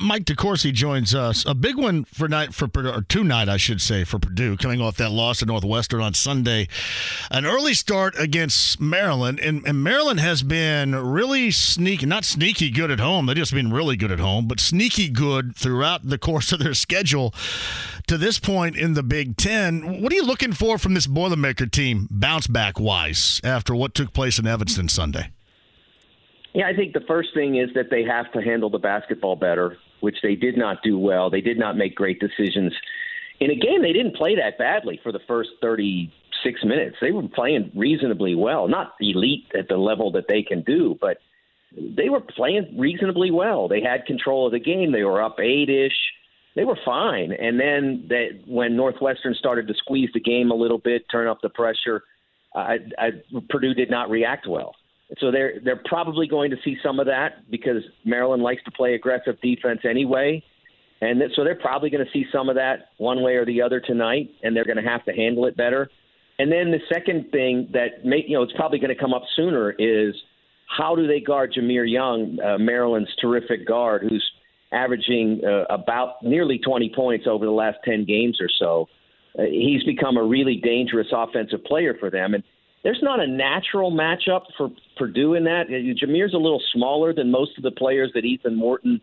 [0.00, 1.44] Mike DeCourcy joins us.
[1.46, 4.56] A big one for night for Purdue or two night, I should say, for Purdue,
[4.56, 6.68] coming off that loss to Northwestern on Sunday.
[7.30, 12.90] An early start against Maryland, and, and Maryland has been really sneaky, not sneaky good
[12.90, 13.26] at home.
[13.26, 16.74] They've just been really good at home, but sneaky good throughout the course of their
[16.74, 17.34] schedule
[18.06, 20.00] to this point in the Big Ten.
[20.00, 24.12] What are you looking for from this Boilermaker team, bounce back wise, after what took
[24.12, 25.30] place in Evanston Sunday?
[26.54, 29.78] Yeah, I think the first thing is that they have to handle the basketball better,
[30.00, 31.30] which they did not do well.
[31.30, 32.74] They did not make great decisions.
[33.40, 36.96] In a game, they didn't play that badly for the first 36 minutes.
[37.00, 41.18] They were playing reasonably well, not elite at the level that they can do, but
[41.74, 43.66] they were playing reasonably well.
[43.66, 44.92] They had control of the game.
[44.92, 45.96] They were up eight ish.
[46.54, 47.32] They were fine.
[47.32, 51.40] And then they, when Northwestern started to squeeze the game a little bit, turn up
[51.40, 52.02] the pressure,
[52.54, 53.10] I, I,
[53.48, 54.74] Purdue did not react well.
[55.18, 58.94] So they're they're probably going to see some of that because Maryland likes to play
[58.94, 60.42] aggressive defense anyway,
[61.00, 63.80] and so they're probably going to see some of that one way or the other
[63.80, 65.90] tonight, and they're going to have to handle it better.
[66.38, 69.22] And then the second thing that may, you know it's probably going to come up
[69.36, 70.14] sooner is
[70.66, 74.24] how do they guard Jahmir Young, uh, Maryland's terrific guard, who's
[74.72, 78.88] averaging uh, about nearly 20 points over the last 10 games or so.
[79.38, 82.42] Uh, he's become a really dangerous offensive player for them, and
[82.82, 85.68] there's not a natural matchup for Purdue in that.
[85.68, 89.00] Jahmir's a little smaller than most of the players that Ethan Morton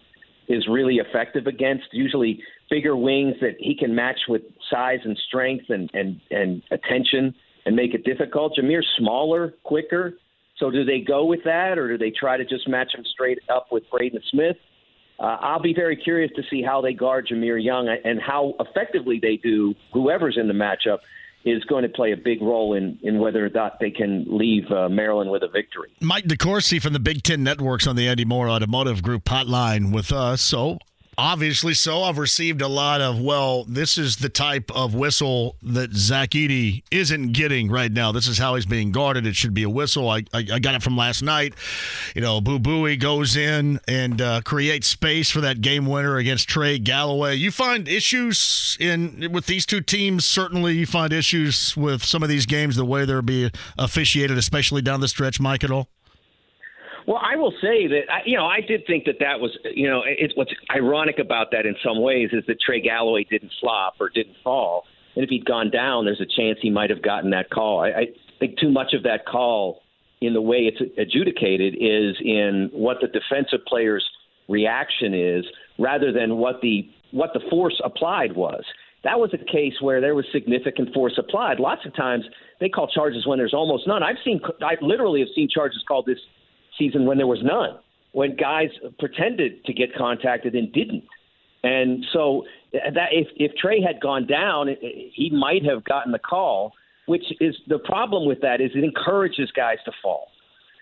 [0.48, 1.86] is really effective against.
[1.92, 7.34] Usually bigger wings that he can match with size and strength and and and attention
[7.66, 8.58] and make it difficult.
[8.58, 10.16] Jahmir's smaller, quicker.
[10.58, 13.40] So do they go with that, or do they try to just match him straight
[13.50, 14.58] up with Braden Smith?
[15.18, 19.20] Uh, I'll be very curious to see how they guard Jahmir Young and how effectively
[19.22, 21.00] they do whoever's in the matchup
[21.46, 24.70] is going to play a big role in, in whether or not they can leave
[24.72, 25.90] uh, Maryland with a victory.
[26.02, 30.12] Mike DeCourcy from the Big Ten Networks on the Andy Moore Automotive Group hotline with
[30.12, 30.42] us.
[30.42, 30.80] So
[31.22, 35.92] Obviously, so I've received a lot of, well, this is the type of whistle that
[35.92, 38.14] Zach Edey isn't getting right now.
[38.14, 39.28] This is how he's being guarded.
[39.28, 40.10] It should be a whistle.
[40.10, 41.56] I, I, I got it from last night.
[42.16, 46.48] You know, Boo Buie goes in and uh, creates space for that game winner against
[46.48, 47.36] Trey Galloway.
[47.36, 50.24] You find issues in with these two teams.
[50.24, 54.82] Certainly, you find issues with some of these games, the way they're being officiated, especially
[54.82, 55.90] down the stretch, Mike, at all?
[57.10, 60.03] Well, I will say that you know I did think that that was you know
[60.05, 64.10] it's what's ironic about that in some ways is that Trey Galloway didn't flop or
[64.10, 64.84] didn't fall,
[65.16, 67.80] and if he'd gone down, there's a chance he might have gotten that call.
[67.80, 68.05] I, I
[68.39, 69.82] think too much of that call
[70.22, 74.05] in the way it's adjudicated is in what the defensive player's
[74.47, 75.45] reaction is
[75.80, 78.64] rather than what the what the force applied was.
[79.03, 81.60] That was a case where there was significant force applied.
[81.60, 82.26] Lots of times
[82.60, 84.03] they call charges when there's almost none.
[84.03, 86.20] I've seen I literally have seen charges called this
[86.80, 87.78] season when there was none,
[88.14, 91.04] when guys pretended to get contacted and didn't.
[91.62, 96.12] And so uh, that if, if Trey had gone down, uh, he might have gotten
[96.12, 96.74] the call.
[97.06, 100.28] Which is the problem with that is it encourages guys to fall,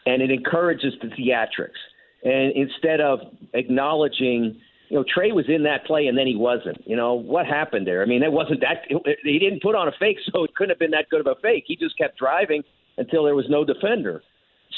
[0.05, 1.79] and it encourages the theatrics.
[2.21, 3.19] And instead of
[3.53, 6.81] acknowledging you know, Trey was in that play and then he wasn't.
[6.85, 8.01] You know, what happened there?
[8.01, 8.83] I mean, it wasn't that
[9.23, 11.35] he didn't put on a fake, so it couldn't have been that good of a
[11.41, 11.65] fake.
[11.67, 12.63] He just kept driving
[12.97, 14.23] until there was no defender.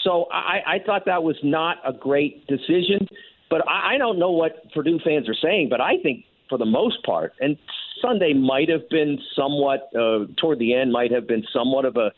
[0.03, 3.07] So I, I thought that was not a great decision.
[3.49, 6.65] But I, I don't know what Purdue fans are saying, but I think for the
[6.65, 7.57] most part, and
[8.01, 12.11] Sunday might have been somewhat uh, toward the end, might have been somewhat of a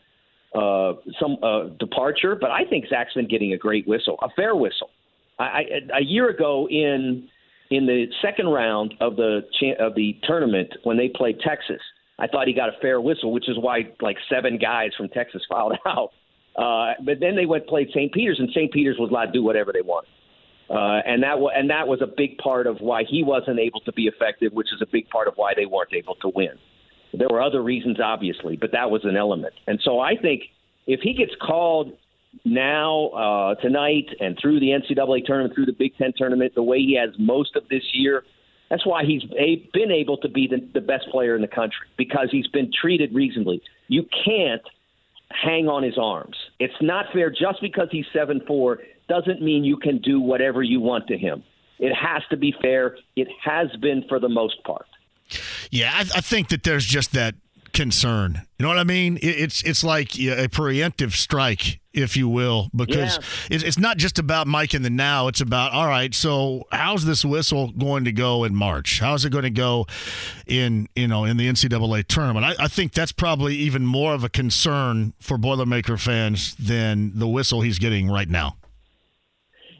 [0.56, 2.36] uh, some uh, departure.
[2.38, 4.90] But I think Zach's been getting a great whistle, a fair whistle.
[5.38, 5.64] I, I,
[5.98, 7.28] a year ago in
[7.70, 9.40] in the second round of the
[9.80, 11.80] of the tournament when they played Texas,
[12.18, 15.42] I thought he got a fair whistle, which is why like seven guys from Texas
[15.48, 16.10] filed out.
[16.56, 18.12] Uh, but then they went played St.
[18.12, 18.72] Peter's, and St.
[18.72, 20.06] Peter's was allowed to do whatever they want.
[20.70, 23.80] Uh, and that w- and that was a big part of why he wasn't able
[23.80, 26.52] to be effective, which is a big part of why they weren't able to win.
[27.14, 29.54] There were other reasons, obviously, but that was an element.
[29.66, 30.44] And so I think
[30.86, 31.92] if he gets called
[32.46, 36.78] now, uh, tonight, and through the NCAA tournament, through the Big Ten tournament, the way
[36.78, 38.24] he has most of this year,
[38.70, 41.86] that's why he's a- been able to be the, the best player in the country
[41.98, 43.62] because he's been treated reasonably.
[43.88, 44.62] You can't
[45.34, 46.36] hang on his arms.
[46.58, 50.80] It's not fair just because he's seven four doesn't mean you can do whatever you
[50.80, 51.42] want to him.
[51.78, 52.96] It has to be fair.
[53.16, 54.86] It has been for the most part.
[55.70, 57.34] Yeah, I, I think that there's just that
[57.72, 58.42] concern.
[58.58, 59.16] You know what I mean?
[59.16, 63.56] It, it's it's like a preemptive strike, if you will, because Yeah.
[63.56, 65.28] it's, it's not just about Mike in the now.
[65.28, 66.14] It's about all right.
[66.14, 69.00] So how's this whistle going to go in March?
[69.00, 69.86] How's it going to go
[70.46, 72.44] in you know in the NCAA tournament?
[72.46, 77.28] I, I think that's probably even more of a concern for Boilermaker fans than the
[77.28, 78.56] whistle he's getting right now.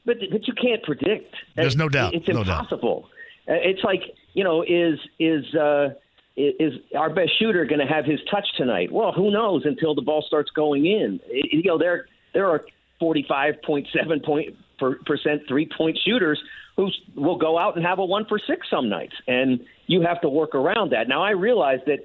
[0.05, 1.35] But but you can't predict.
[1.57, 2.15] There's no doubt.
[2.15, 2.65] It's No doubt.
[2.65, 3.09] impossible.
[3.49, 4.03] Uh, It's like
[4.35, 5.91] you know, is is uh,
[6.37, 8.91] is our best shooter going to have his touch tonight?
[8.91, 11.21] Well, who knows until the ball starts going in.
[11.31, 12.65] You know, there there are
[13.01, 16.41] 45.7 point per, percent three point shooters
[16.77, 20.21] who will go out and have a one for six some nights, and you have
[20.23, 21.09] to work around that.
[21.09, 21.99] Now, I realize that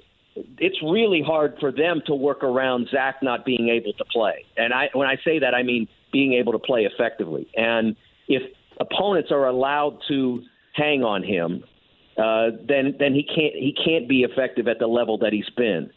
[0.58, 4.46] it's really hard for them to work around Zach not being able to play.
[4.56, 7.48] And I, when I say that, I mean being able to play effectively.
[7.56, 7.96] And
[8.28, 8.44] if
[8.80, 11.64] opponents are allowed to hang on him,
[12.18, 15.92] uh, then then he can't he can't be effective at the level that he's been.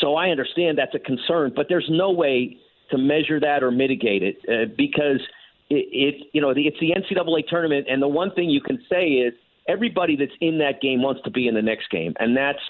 [0.00, 2.56] So I understand that's a concern, but there's no way
[2.90, 5.20] to measure that or mitigate it uh, because
[5.68, 9.04] it, it you know it's the NCAA tournament, and the one thing you can say
[9.04, 9.34] is
[9.68, 12.60] everybody that's in that game wants to be in the next game, and that's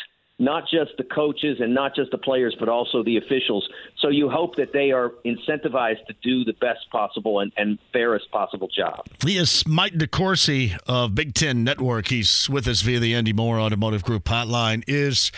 [0.42, 3.68] not just the coaches and not just the players, but also the officials.
[4.00, 8.30] So you hope that they are incentivized to do the best possible and, and fairest
[8.30, 9.06] possible job.
[9.24, 12.08] He is Mike DeCourcy of Big Ten Network.
[12.08, 14.82] He's with us via the Andy Moore Automotive Group hotline.
[14.88, 15.30] Is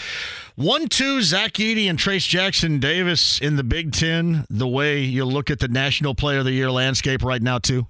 [0.57, 5.25] one, two, Zach Edey and Trayce Jackson Davis in the Big Ten the way you
[5.25, 7.87] look at the National Player of the Year landscape right now, too?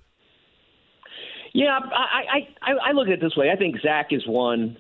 [1.52, 3.52] Yeah, I, I, I, I look at it this way.
[3.52, 4.76] I think Zach is one,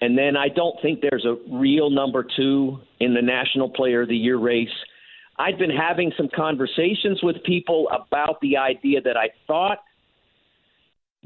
[0.00, 4.08] and then I don't think there's a real number two in the National Player of
[4.08, 4.68] the Year race.
[5.38, 9.78] I've been having some conversations with people about the idea that I thought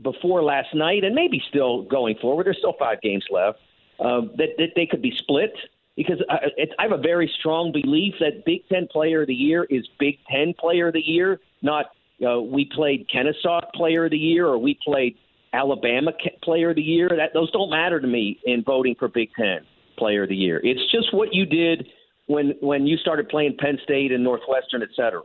[0.02, 2.46] before last night, and maybe still going forward.
[2.46, 3.58] There's still five games left.
[3.98, 5.52] Uh, that, that they could be split
[5.94, 9.34] because I, it, I have a very strong belief that Big Ten Player of the
[9.34, 11.90] Year is Big Ten Player of the Year, not
[12.26, 15.16] uh, we played Kennesaw Player of the Year or we played
[15.52, 17.08] Alabama Player of the Year.
[17.08, 19.60] That those don't matter to me in voting for Big Ten
[19.98, 20.60] Player of the Year.
[20.62, 21.86] It's just what you did
[22.26, 25.22] when when you started playing Penn State and Northwestern, et cetera.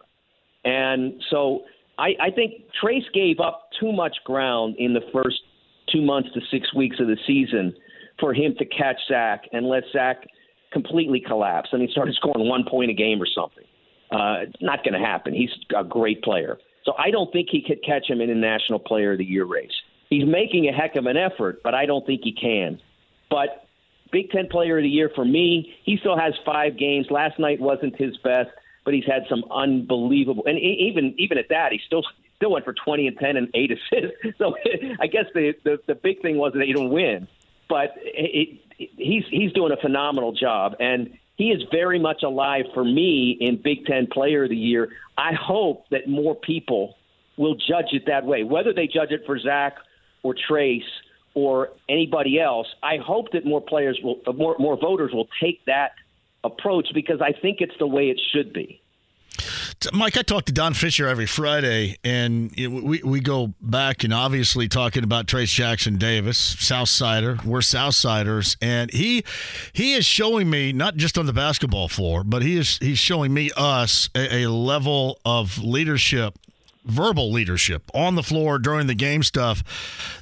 [0.63, 1.61] And so
[1.99, 5.37] I, I think Trayce gave up too much ground in the first
[5.91, 7.73] two months to six weeks of the season
[8.19, 10.25] for him to catch Zach and let Zach
[10.73, 11.69] completely collapse.
[11.71, 13.63] And he started scoring one point a game or something.
[14.11, 15.33] Uh, not going to happen.
[15.33, 16.57] He's a great player.
[16.83, 19.45] So I don't think he could catch him in a National Player of the Year
[19.45, 19.71] race.
[20.09, 22.79] He's making a heck of an effort, but I don't think he can.
[23.29, 23.65] But
[24.11, 27.07] Big Ten Player of the Year for me, he still has five games.
[27.09, 28.49] Last night wasn't his best,
[28.83, 30.43] but he's had some unbelievable.
[30.45, 32.03] And even even at that, he still
[32.37, 34.17] still went for twenty and ten and eight assists.
[34.37, 34.55] So
[34.99, 37.27] I guess the the, the big thing wasn't that he didn't win,
[37.67, 42.65] but it, it, he's he's doing a phenomenal job, and he is very much alive
[42.73, 44.89] for me in Big Ten Player of the Year.
[45.17, 46.95] I hope that more people
[47.37, 49.75] will judge it that way, whether they judge it for Zach
[50.25, 50.81] or Trayce
[51.35, 52.67] or anybody else.
[52.81, 55.91] I hope that more players will, uh, more more voters will take that
[56.43, 58.81] approach because I think it's the way it should be.
[59.93, 64.67] Mike, I talk to Don Fischer every Friday, and we, we go back and obviously
[64.67, 67.43] talking about Trayce Jackson Davis, Southsider.
[67.43, 69.23] We're Southsiders, and he
[69.73, 73.33] he is showing me not just on the basketball floor, but he is he's showing
[73.33, 76.39] me us a, a level of leadership
[76.85, 79.63] verbal leadership on the floor during the game stuff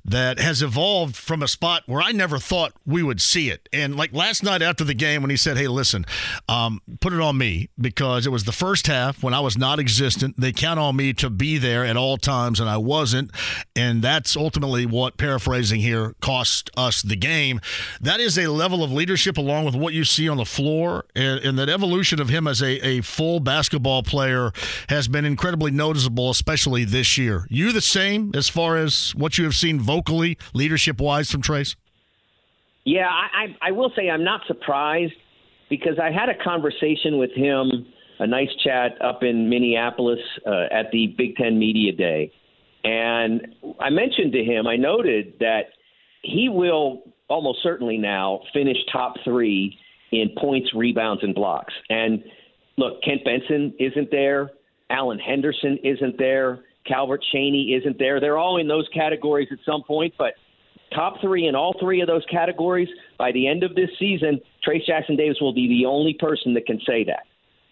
[0.05, 3.67] that has evolved from a spot where I never thought we would see it.
[3.71, 6.05] And like last night after the game, when he said, Hey, listen,
[6.47, 9.79] um, put it on me because it was the first half when I was not
[9.79, 10.35] existent.
[10.37, 13.31] They count on me to be there at all times, and I wasn't.
[13.75, 17.59] And that's ultimately what, paraphrasing here, cost us the game.
[18.01, 21.05] That is a level of leadership along with what you see on the floor.
[21.15, 24.51] And, and that evolution of him as a, a full basketball player
[24.89, 27.47] has been incredibly noticeable, especially this year.
[27.49, 31.75] You the same as far as what you have seen vocally, leadership wise from Trayce?
[32.85, 35.13] Yeah, I, I, I will say I'm not surprised
[35.69, 37.87] because I had a conversation with him,
[38.19, 42.31] a nice chat up in Minneapolis uh, at the Big Ten Media Day.
[42.83, 45.67] And I mentioned to him, I noted that
[46.21, 49.77] he will almost certainly now finish top three
[50.11, 51.73] in points, rebounds, and blocks.
[51.89, 52.23] And
[52.77, 54.51] look, Kent Benson isn't there.
[54.89, 56.59] Alan Henderson isn't there.
[56.85, 58.19] Calbert Cheaney isn't there.
[58.19, 60.33] They're all in those categories at some point, but
[60.93, 64.85] top three in all three of those categories by the end of this season, Trayce
[64.85, 67.23] Jackson Davis will be the only person that can say that.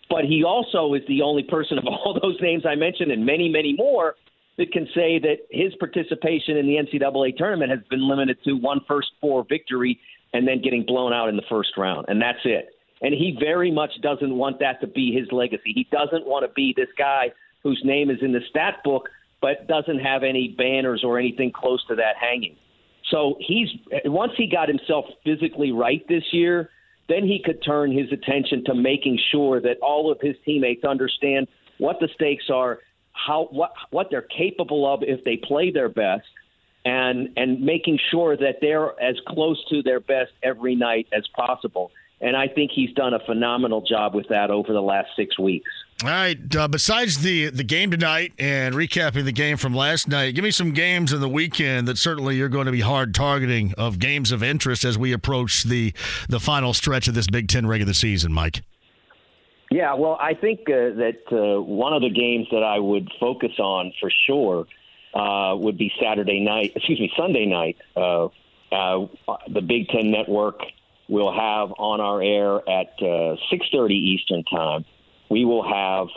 [0.10, 3.50] But he also is the only person of all those names I mentioned and many,
[3.50, 4.16] many more
[4.58, 8.82] that can say that his participation in the NCAA tournament has been limited to one
[8.88, 10.00] first four victory
[10.34, 12.06] and then getting blown out in the first round.
[12.10, 12.70] And that's it.
[13.02, 15.74] And he very much doesn't want that to be his legacy.
[15.74, 17.32] He doesn't want to be this guy
[17.64, 19.10] whose name is in the stat book
[19.42, 22.56] but doesn't have any banners or anything close to that hanging.
[23.10, 23.68] So he's
[24.06, 26.70] once he got himself physically right this year,
[27.10, 31.48] then he could turn his attention to making sure that all of his teammates understand
[31.80, 32.80] what the stakes are,
[33.14, 36.28] how what what they're capable of if they play their best,
[36.86, 41.92] and and making sure that they're as close to their best every night as possible.
[42.22, 45.70] And I think he's done a phenomenal job with that over the last six weeks.
[46.04, 46.56] All right.
[46.56, 50.52] Uh, besides the the game tonight and recapping the game from last night, give me
[50.52, 54.32] some games in the weekend that certainly you're going to be hard targeting of games
[54.32, 55.94] of interest as we approach the
[56.30, 58.62] the final stretch of this Big Ten regular season, Mike.
[59.72, 63.54] Yeah, well, I think uh, that uh, one of the games that I would focus
[63.58, 64.66] on for sure
[65.14, 66.74] uh, would be Saturday night.
[66.76, 67.78] Excuse me, Sunday night.
[67.96, 68.26] Uh,
[68.72, 69.08] uh,
[69.48, 70.62] the Big Ten Network
[71.12, 74.86] will have on our air at uh, 6:30 Eastern Time.
[75.30, 76.08] We will have,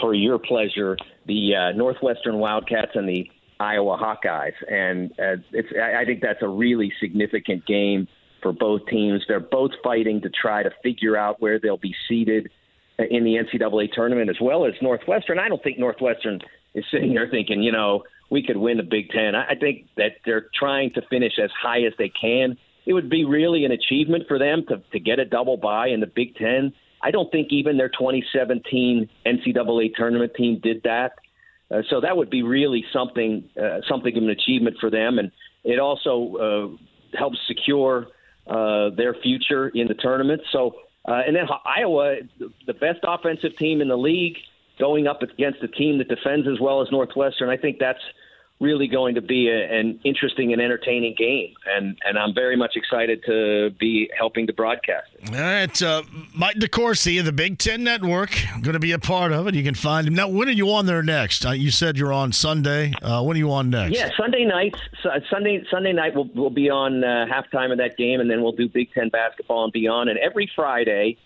[0.00, 0.96] for your pleasure,
[1.26, 3.28] the uh, Northwestern Wildcats and the
[3.58, 5.68] Iowa Hawkeyes, and uh, it's.
[5.76, 8.06] I think that's a really significant game
[8.42, 9.22] for both teams.
[9.26, 12.48] They're both fighting to try to figure out where they'll be seated
[12.98, 15.38] in the NCAA tournament, as well as Northwestern.
[15.38, 16.40] I don't think Northwestern
[16.74, 19.34] is sitting there thinking, you know, we could win the Big Ten.
[19.34, 23.24] I think that they're trying to finish as high as they can it would be
[23.24, 26.72] really an achievement for them to, to get a double bye in the Big Ten.
[27.02, 31.12] I don't think even their 2017 NCAA tournament team did that.
[31.70, 35.32] Uh, so that would be really something uh, something of an achievement for them, and
[35.64, 38.06] it also uh, helps secure
[38.46, 40.42] uh, their future in the tournament.
[40.52, 40.76] So,
[41.08, 44.36] uh, and then Iowa, the best offensive team in the league,
[44.78, 47.48] going up against a team that defends as well as Northwestern.
[47.48, 48.02] I think that's
[48.60, 52.76] really going to be a, an interesting and entertaining game, and and I'm very much
[52.76, 55.34] excited to be helping to broadcast it.
[55.34, 56.02] All right, uh,
[56.34, 58.30] Mike DeCourcy of the Big Ten Network,
[58.62, 59.54] going to be a part of it.
[59.54, 60.28] You can find him now.
[60.28, 61.44] When are you on there next?
[61.44, 62.92] Uh, you said you're on Sunday.
[63.02, 63.94] Uh, when are you on next?
[63.94, 64.78] Yeah, Sunday nights.
[65.30, 68.52] Sunday Sunday night we'll we'll be on uh, halftime of that game, and then we'll
[68.52, 70.10] do Big Ten basketball and beyond.
[70.10, 71.18] And every Friday.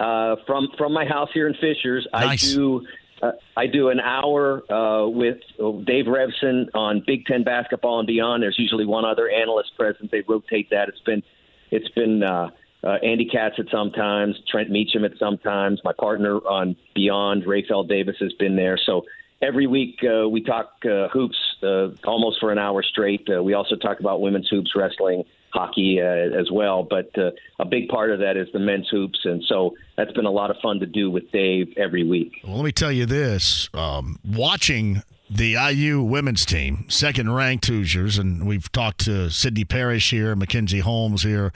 [0.00, 2.52] Uh, from from my house here in Fishers, nice.
[2.52, 2.86] I do
[3.22, 8.42] uh, I do an hour uh, with Dave Revsine on Big Ten basketball and beyond.
[8.42, 10.10] There's usually one other analyst present.
[10.10, 10.88] They rotate that.
[10.88, 11.22] It's been
[11.70, 12.50] it's been uh,
[12.82, 15.80] uh, Andy Katz at sometimes, Trent Meacham at sometimes.
[15.84, 18.78] My partner on Beyond, Rapheal Davis, has been there.
[18.84, 19.02] So
[19.42, 23.28] every week uh, we talk uh, hoops uh, almost for an hour straight.
[23.28, 26.82] Uh, we also talk about women's hoops, wrestling, hockey uh, as well.
[26.82, 30.26] But uh, a big part of that is the men's hoops, and so that's been
[30.26, 32.32] a lot of fun to do with Dave every week.
[32.44, 38.18] Well, let me tell you this: um, watching the IU women's team, second ranked Hoosiers,
[38.18, 41.52] and we've talked to Sydney Parrish here, Mackenzie Holmes here,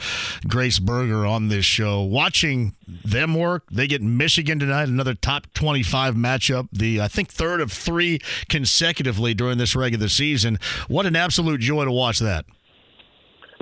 [0.47, 2.03] Grace Berger on this show.
[2.03, 7.61] Watching them work, they get Michigan tonight, another top 25 matchup, the I think third
[7.61, 10.59] of three consecutively during this regular season.
[10.89, 12.45] What an absolute joy to watch that.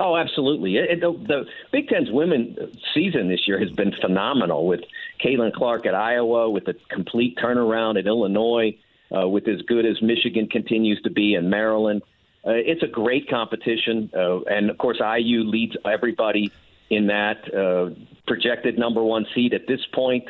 [0.01, 0.77] Oh, absolutely.
[0.77, 2.57] It, the, the Big Ten's women
[2.95, 4.81] season this year has been phenomenal with
[5.23, 8.79] Caitlin Clark at Iowa, with a complete turnaround at Illinois,
[9.15, 12.03] uh, with as good as Michigan continues to be in Maryland.
[12.47, 16.51] Uh, it's a great competition, uh, and of course, IU leads everybody
[16.89, 17.91] in that uh,
[18.27, 20.25] projected number one seed at this point.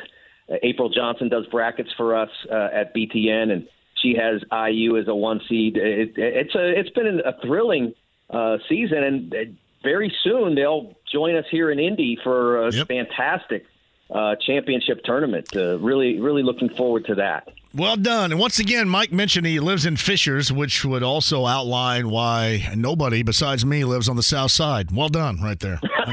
[0.51, 3.67] Uh, April Johnson does brackets for us uh, at BTN, and
[4.01, 5.77] she has IU as a one seed.
[5.77, 7.93] It, it's a it's been a thrilling
[8.29, 12.87] uh, season, and very soon they'll join us here in Indy for a yep.
[12.87, 13.65] fantastic
[14.13, 15.47] uh, championship tournament.
[15.55, 17.47] Uh, really, really looking forward to that.
[17.73, 18.31] Well done.
[18.31, 23.23] And once again, Mike mentioned he lives in Fishers, which would also outline why nobody
[23.23, 24.91] besides me lives on the south side.
[24.91, 25.79] Well done, right there.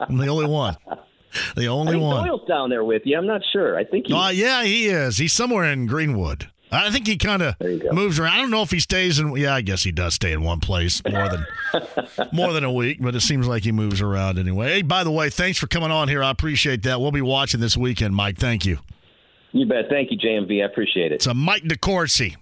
[0.00, 0.76] I'm the only one.
[1.54, 2.26] The only one.
[2.26, 3.18] Doyle's down there with you.
[3.18, 3.78] I'm not sure.
[3.78, 4.06] I think.
[4.06, 4.14] He...
[4.14, 5.18] Uh, yeah, he is.
[5.18, 6.50] He's somewhere in Greenwood.
[6.72, 7.54] I think he kind of
[7.92, 8.32] moves around.
[8.32, 9.36] I don't know if he stays in.
[9.36, 11.46] Yeah, I guess he does stay in one place more than
[12.32, 14.72] more than a week, but it seems like he moves around anyway.
[14.72, 16.22] Hey, by the way, thanks for coming on here.
[16.22, 17.00] I appreciate that.
[17.00, 18.38] We'll be watching this weekend, Mike.
[18.38, 18.78] Thank you.
[19.52, 19.88] You bet.
[19.88, 20.62] Thank you, JMV.
[20.62, 21.16] I appreciate it.
[21.16, 22.34] It's a Mike DeCourcy,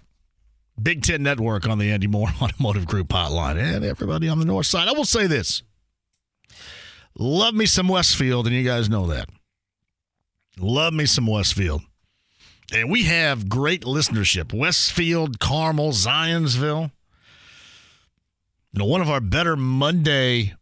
[0.81, 4.65] Big Ten Network on the Andy Moore Automotive Group hotline, and everybody on the north
[4.65, 4.87] side.
[4.87, 5.61] I will say this:
[7.17, 9.29] love me some Westfield, and you guys know that.
[10.57, 11.81] Love me some Westfield.
[12.73, 14.53] And we have great listenership.
[14.53, 16.91] Westfield, Carmel, Zionsville.
[18.73, 20.53] You know, one of our better Monday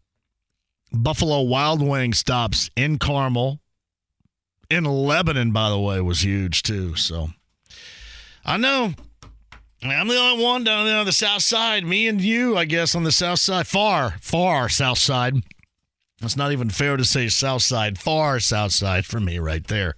[0.91, 3.59] Buffalo Wild Wing stops in Carmel.
[4.69, 6.95] In Lebanon, by the way, was huge too.
[6.95, 7.29] So
[8.45, 8.93] I know
[9.81, 11.85] I'm the only one down there on the south side.
[11.85, 13.67] Me and you, I guess, on the south side.
[13.67, 15.43] Far, far south side.
[16.23, 19.95] It's not even fair to say south side, far south side for me right there.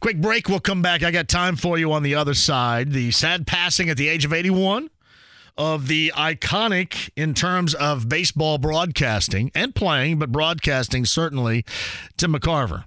[0.00, 0.48] Quick break.
[0.48, 1.02] We'll come back.
[1.02, 2.92] I got time for you on the other side.
[2.92, 4.90] The sad passing at the age of 81
[5.56, 11.64] of the iconic, in terms of baseball broadcasting and playing, but broadcasting certainly,
[12.16, 12.84] Tim McCarver.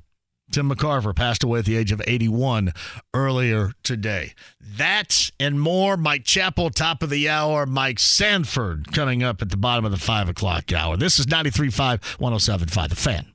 [0.52, 2.74] Tim McCarver passed away at the age of 81
[3.14, 4.34] earlier today.
[4.60, 5.98] That and more.
[5.98, 7.66] Mike Chappell, top of the hour.
[7.66, 10.98] Mike Sanford coming up at the bottom of the 5 o'clock hour.
[10.98, 13.34] This is 93.5, 107.5, The Fan.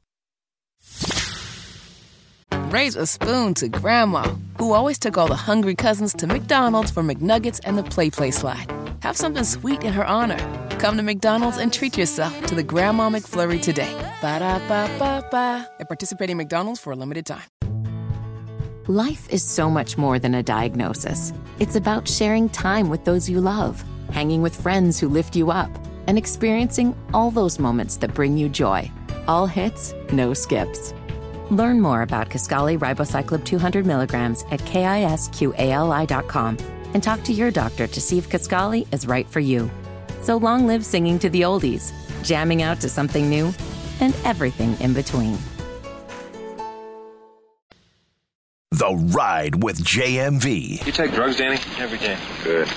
[2.71, 7.03] Raise a spoon to Grandma, who always took all the hungry cousins to McDonald's for
[7.03, 8.82] McNuggets and the Play Play Slide.
[9.03, 10.39] Have something sweet in her honor.
[10.79, 13.93] Come to McDonald's and treat yourself to the Grandma McFlurry today.
[14.20, 15.69] Ba da ba ba ba.
[15.81, 17.43] At participating McDonald's for a limited time.
[18.87, 21.33] Life is so much more than a diagnosis.
[21.59, 25.70] It's about sharing time with those you love, hanging with friends who lift you up,
[26.07, 28.89] and experiencing all those moments that bring you joy.
[29.27, 30.95] All hits, no skips.
[31.51, 35.27] Learn more about Kisqali Ribociclib 200 milligrams at kisqali.com
[36.94, 39.70] and talk to your doctor to see if Kisqali is right for you.
[40.20, 41.93] So long live singing to the oldies,
[42.23, 43.52] jamming out to something new,
[44.01, 45.36] and everything in between.
[48.70, 50.85] The Ride with JMV.
[50.86, 51.59] You take drugs, Danny?
[51.78, 52.19] Every day.
[52.43, 52.69] Good.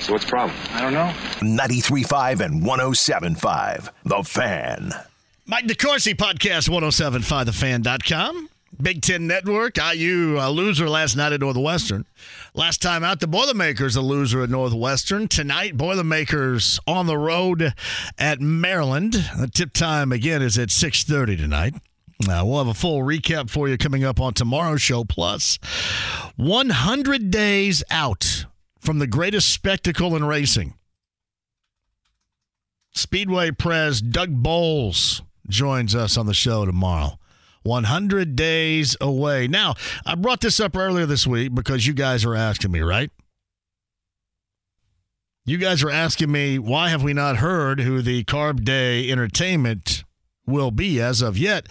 [0.00, 0.56] So what's the problem?
[0.70, 1.12] I don't know.
[1.40, 3.90] 93.5 and 107.5.
[4.04, 4.92] The Fan.
[5.46, 8.48] Mike DeCourcy podcast, 1075thefan.com.
[8.80, 12.06] Big Ten Network, IU a loser last night at Northwestern.
[12.54, 15.28] Last time out, the Boilermakers a loser at Northwestern.
[15.28, 17.74] Tonight, Boilermakers on the road
[18.18, 19.14] at Maryland.
[19.38, 21.74] The tip time again is at 6:30 tonight.
[22.28, 25.04] Uh, we'll have a full recap for you coming up on tomorrow's show.
[25.04, 25.58] Plus,
[26.36, 28.46] 100 days out
[28.80, 30.74] from the greatest spectacle in racing.
[32.92, 37.18] Speedway Prez Doug Boles joins us on the show tomorrow.
[37.64, 39.48] 100 days away.
[39.48, 39.74] Now,
[40.06, 43.10] I brought this up earlier this week because you guys are asking me, right?
[45.46, 50.04] You guys are asking me, why have we not heard who the Carb Day Entertainment
[50.46, 51.66] will be as of yet?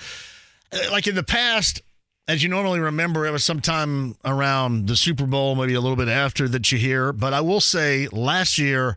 [0.71, 1.81] Uh, like in the past,
[2.27, 6.07] as you normally remember, it was sometime around the Super Bowl, maybe a little bit
[6.07, 7.11] after that you hear.
[7.11, 8.95] But I will say last year,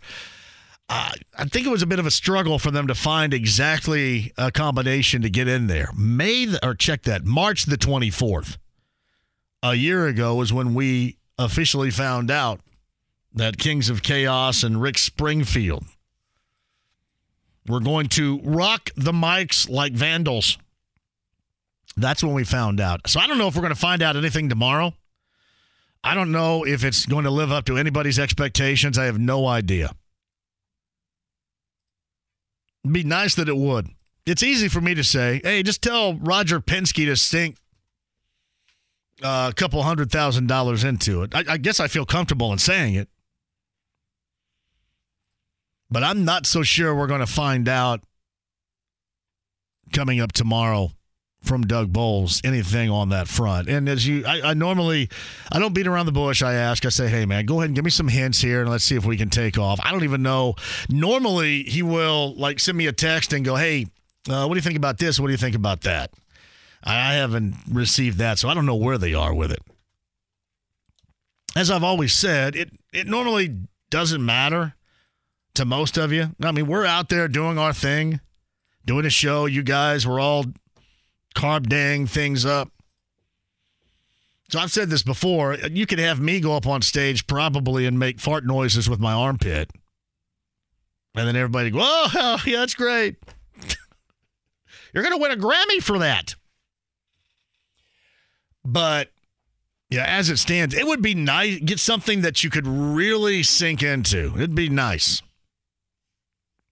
[0.89, 4.33] uh, I think it was a bit of a struggle for them to find exactly
[4.39, 5.91] a combination to get in there.
[5.97, 8.57] May the, or check that March the 24th,
[9.63, 12.61] a year ago was when we officially found out
[13.35, 15.85] that Kings of Chaos and Rick Springfield
[17.67, 20.57] were going to rock the mics like vandals.
[21.97, 23.09] That's when we found out.
[23.09, 24.95] So I don't know if we're going to find out anything tomorrow.
[26.05, 28.99] I don't know if it's going to live up to anybody's expectations.
[28.99, 29.91] I have no idea
[32.93, 33.89] be nice that it would.
[34.25, 37.57] It's easy for me to say, hey, just tell Roger Penske to sink
[39.23, 41.35] uh, a couple hundred thousand dollars into it.
[41.35, 43.09] I, I guess I feel comfortable in saying it.
[45.91, 48.03] But I'm not so sure we're going to find out
[49.93, 50.91] coming up tomorrow
[51.47, 53.69] from Doug Boles anything on that front.
[53.69, 55.09] And as you, I, I, normally,
[55.51, 56.43] I don't beat around the bush.
[56.43, 58.71] I ask, I say, hey man, go ahead and give me some hints here, and
[58.71, 59.81] let's see if we can take off.
[59.83, 60.55] I don't even know.
[60.89, 63.87] Normally, he will like send me a text and go, hey,
[64.29, 65.21] uh, what do you think about this?
[65.21, 66.13] What do you think about that?
[66.83, 69.63] I haven't received that, so I don't know where they are with it.
[71.57, 73.57] as I've always said, it it normally
[73.91, 74.75] doesn't matter
[75.55, 76.35] to most of you.
[76.43, 78.21] I mean, we're out there doing our thing,
[78.85, 79.47] doing a show.
[79.47, 80.45] You guys, we're all
[81.37, 82.71] carb dang things up.
[84.49, 85.55] So I've said this before.
[85.55, 89.13] You could have me go up on stage probably and make fart noises with my
[89.13, 89.71] armpit.
[91.15, 93.17] And then everybody go, oh, yeah, that's great.
[94.95, 96.35] You're going to win a Grammy for that.
[98.65, 99.11] But
[99.91, 101.61] yeah, as it stands, it would be nice.
[101.61, 104.33] Get something that you could really sink into.
[104.37, 105.23] It'd be nice.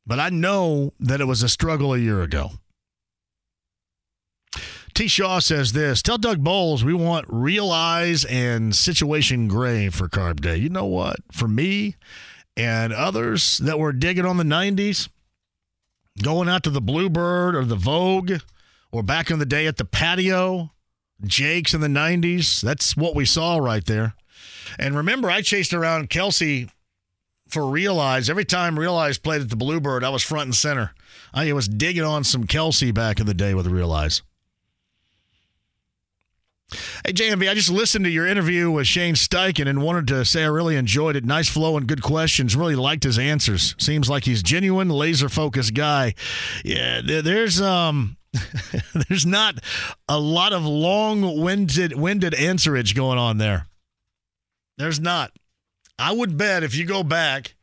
[0.07, 2.51] But I know that it was a struggle a year ago.
[4.95, 5.09] T.
[5.09, 10.41] Shaw says this Tell Doug Boles we want real eyes and situation gray for Carb
[10.41, 10.57] Day.
[10.57, 11.17] You know what?
[11.33, 11.97] For me
[12.57, 15.09] and others that were digging on the 90s,
[16.23, 18.35] going out to the Bluebird or the Vogue
[18.93, 20.71] or back in the day at the patio,
[21.25, 24.15] Jake's in the 90s, that's what we saw right there.
[24.79, 26.69] And remember, I chased around Kelsey
[27.49, 28.31] for Realize.
[28.31, 30.95] Every time Realize played at the Bluebird, I was front and center.
[31.33, 34.23] I was digging on some Kelsey back in the day with Realize.
[37.07, 40.43] Hey, JMV, I just listened to your interview with Shane Steichen and wanted to say
[40.43, 41.25] I really enjoyed it.
[41.25, 42.57] Nice flow and good questions.
[42.57, 43.75] Really liked his answers.
[43.79, 46.15] Seems like he's genuine, laser focused guy.
[46.65, 48.17] Yeah, there's um
[49.09, 49.57] there's not
[50.09, 53.67] a lot of long-winded winded answerage going on there.
[54.79, 55.31] There's not.
[55.99, 57.55] I would bet if you go back,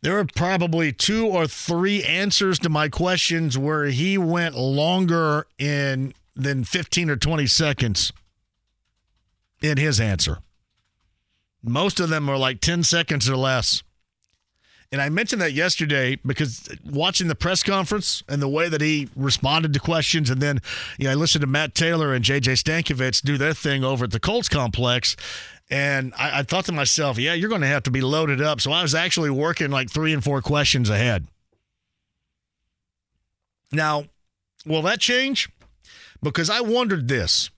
[0.00, 6.14] there are probably two or three answers to my questions where he went longer in
[6.36, 8.12] than 15 or 20 seconds
[9.62, 10.38] in his answer.
[11.62, 13.82] Most of them are like 10 seconds or less.
[14.92, 19.08] And I mentioned that yesterday because watching the press conference and the way that he
[19.14, 20.60] responded to questions, and then
[20.98, 24.10] you know I listened to Matt Taylor and JJ Stankevitz do their thing over at
[24.10, 25.14] the Colts complex,
[25.70, 28.60] and I, I thought to myself, yeah, you're going to have to be loaded up.
[28.60, 31.28] So I was actually working like three and four questions ahead.
[33.70, 34.06] Now,
[34.66, 35.48] will that change?
[36.20, 37.50] Because I wondered this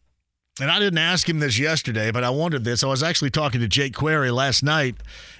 [0.62, 2.84] and I didn't ask him this yesterday, but I wondered this.
[2.84, 4.94] I was actually talking to Jake Query last night,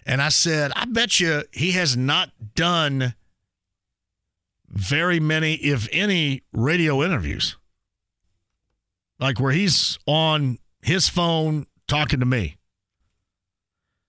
[0.05, 3.15] and I said, I bet you he has not done
[4.69, 7.57] very many, if any, radio interviews.
[9.21, 12.57] Like where he's on his phone talking to me.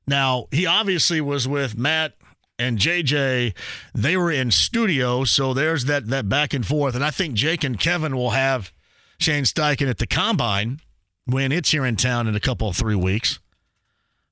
[0.08, 2.14] Now, he obviously was with Matt
[2.58, 3.56] and JJ.
[3.94, 6.96] They were in studio, so there's that that back and forth.
[6.96, 8.74] And I think Jake and Kevin will have
[9.20, 10.80] Shane Steichen at the combine
[11.26, 13.40] when it's here in town in a couple of three weeks.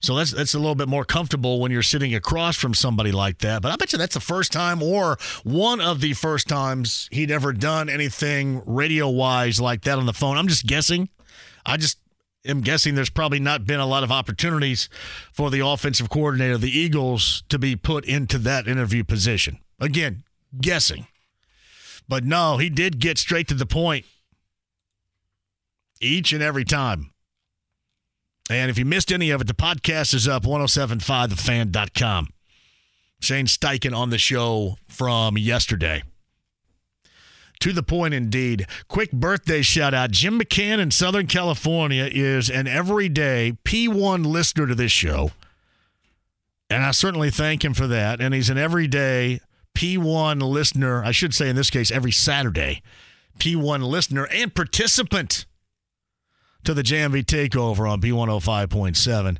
[0.02, 3.38] So that's that's a little bit more comfortable when you're sitting across from somebody like
[3.40, 3.62] that.
[3.62, 7.30] But I bet you that's the first time or one of the first times he'd
[7.30, 10.38] ever done anything radio wise like that on the phone.
[10.38, 11.10] I'm just guessing.
[11.64, 12.00] I just
[12.46, 14.90] am guessing there's probably not been a lot of opportunities
[15.32, 19.60] for the offensive coordinator of the Eagles to be put into that interview position.
[19.80, 20.24] Again,
[20.60, 21.06] guessing.
[22.08, 24.06] But no, he did get straight to the point
[26.02, 27.12] each and every time.
[28.50, 32.30] And if you missed any of it, the podcast is up 1075thefan.com.
[33.22, 36.04] Shane Steichen on the show from yesterday.
[37.62, 38.66] To the point indeed.
[38.88, 40.10] Quick birthday shout out.
[40.10, 45.32] Jim McCann in Southern California is an everyday P1 listener to this show.
[46.72, 48.20] And I certainly thank him for that.
[48.20, 49.40] And he's an everyday
[49.76, 52.82] P1 listener, I should say in this case, every Saturday,
[53.38, 55.46] P1 listener and participant
[56.64, 59.38] to the JMV Takeover on B105.7.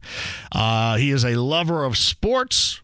[0.52, 2.82] Uh, he is a lover of sports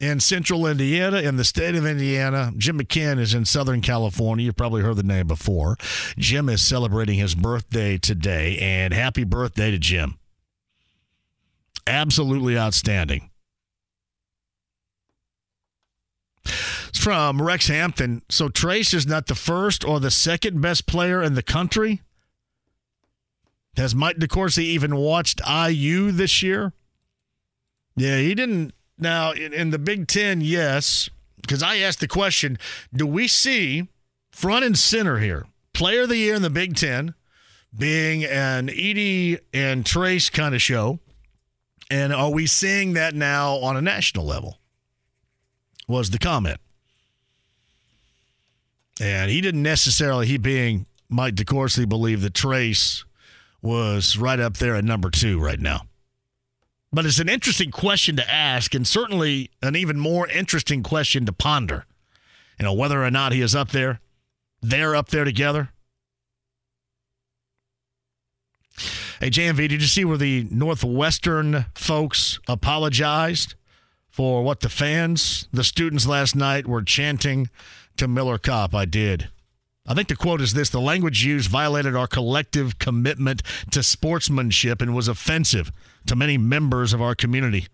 [0.00, 2.52] in central Indiana, in the state of Indiana.
[2.56, 4.44] Jim McCann is in Southern California.
[4.44, 5.76] You've probably heard the name before.
[6.16, 10.18] Jim is celebrating his birthday today, and happy birthday to Jim.
[11.86, 13.30] Absolutely outstanding.
[16.88, 18.22] It's from Rex Hampton.
[18.28, 22.02] So Trayce is not the first or the second best player in the country.
[23.78, 26.72] Has Mike DeCourcy even watched IU this year?
[27.96, 28.74] Yeah, he didn't.
[28.98, 31.08] Now, in, in the Big Ten, yes,
[31.40, 32.58] because I asked the question
[32.92, 33.86] do we see
[34.32, 37.14] front and center here, player of the year in the Big Ten
[37.76, 40.98] being an Edey and Trayce kind of show?
[41.88, 44.58] And are we seeing that now on a national level?
[45.86, 46.58] Was the comment.
[49.00, 53.04] And he didn't necessarily, he being Mike DeCourcy, believe that Trayce
[53.60, 55.82] was right up there at number two right now.
[56.92, 61.32] But it's an interesting question to ask, and certainly an even more interesting question to
[61.32, 61.84] ponder.
[62.58, 64.00] You know, whether or not he is up there,
[64.62, 65.70] they're up there together.
[69.20, 73.54] Hey, JMV, did you see where the Northwestern folks apologized
[74.08, 77.50] for what the fans, the students last night were chanting
[77.96, 78.74] to Miller Kopp?
[78.74, 79.28] I did.
[79.88, 84.82] I think the quote is this The language used violated our collective commitment to sportsmanship
[84.82, 85.72] and was offensive
[86.06, 87.66] to many members of our community.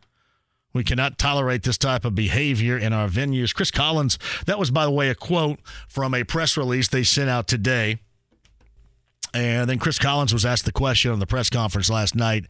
[0.73, 3.55] We cannot tolerate this type of behavior in our venues.
[3.55, 7.31] Chris Collins, that was, by the way, a quote from a press release they sent
[7.31, 7.99] out today.
[9.33, 12.47] And then Chris Collins was asked the question on the press conference last night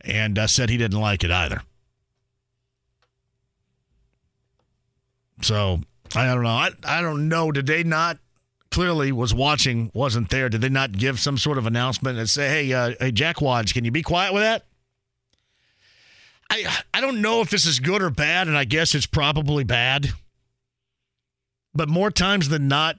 [0.00, 1.62] and uh, said he didn't like it either.
[5.42, 5.80] So
[6.14, 6.48] I don't know.
[6.48, 7.52] I, I don't know.
[7.52, 8.18] Did they not
[8.70, 10.48] clearly was watching, wasn't there?
[10.48, 13.72] Did they not give some sort of announcement and say, hey, uh, hey, Jack Wads,
[13.72, 14.64] can you be quiet with that?
[16.50, 19.64] I I don't know if this is good or bad, and I guess it's probably
[19.64, 20.10] bad.
[21.74, 22.98] But more times than not,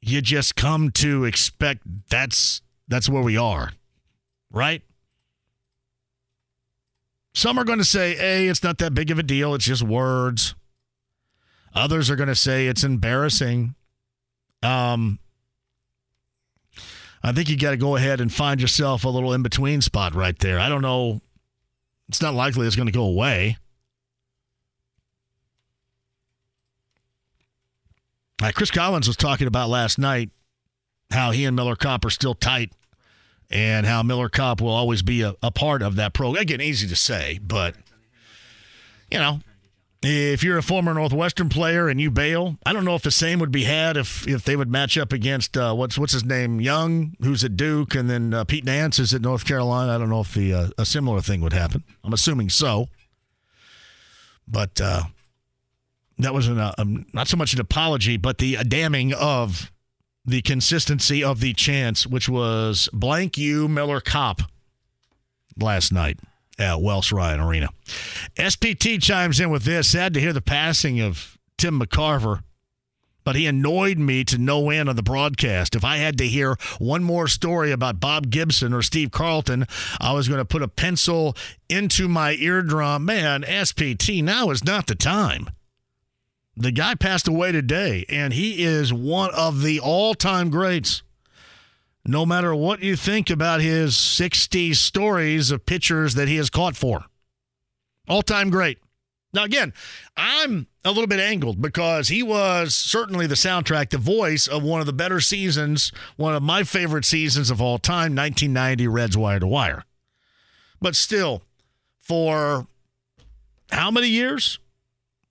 [0.00, 3.72] you just come to expect that's that's where we are.
[4.50, 4.82] Right?
[7.34, 9.82] Some are going to say, hey, it's not that big of a deal, it's just
[9.82, 10.54] words.
[11.74, 13.74] Others are going to say it's embarrassing.
[14.62, 15.18] Um,
[17.22, 20.14] I think you got to go ahead and find yourself a little in between spot
[20.14, 20.58] right there.
[20.58, 21.20] I don't know.
[22.08, 23.56] It's not likely it's going to go away.
[28.40, 30.30] Like Chris Collins was talking about last night
[31.12, 32.72] how he and Miller Kopp are still tight
[33.50, 36.42] and how Miller Kopp will always be a, a part of that program.
[36.42, 37.76] Again, easy to say, but,
[39.10, 39.40] you know,
[40.02, 43.38] if you're a former Northwestern player and you bail, I don't know if the same
[43.38, 46.60] would be had if if they would match up against uh, what's what's his name
[46.60, 49.94] Young, who's at Duke, and then uh, Pete Nance is at North Carolina.
[49.94, 51.84] I don't know if the uh, a similar thing would happen.
[52.02, 52.88] I'm assuming so,
[54.48, 55.04] but uh,
[56.18, 59.70] that was an, uh, um, not so much an apology, but the damning of
[60.24, 64.42] the consistency of the chance, which was blank you Miller Kopp
[65.56, 66.18] last night
[66.62, 67.68] at Welsh Ryan Arena.
[68.38, 69.90] SPT chimes in with this.
[69.90, 72.42] Sad to hear the passing of Tim McCarver,
[73.24, 75.74] but he annoyed me to no end on the broadcast.
[75.74, 79.66] If I had to hear one more story about Bob Gibson or Steve Carlton,
[80.00, 81.36] I was going to put a pencil
[81.68, 83.04] into my eardrum.
[83.04, 85.50] Man, SPT, now is not the time.
[86.56, 91.02] The guy passed away today, and he is one of the all time greats
[92.04, 96.76] no matter what you think about his 60 stories of pitchers that he has caught
[96.76, 97.04] for.
[98.08, 98.78] All time great.
[99.34, 99.72] Now, again,
[100.16, 104.80] I'm a little bit angled because he was certainly the soundtrack, the voice of one
[104.80, 109.40] of the better seasons, one of my favorite seasons of all time, 1990 Reds Wire
[109.40, 109.84] to Wire.
[110.82, 111.42] But still,
[112.00, 112.66] for
[113.70, 114.58] how many years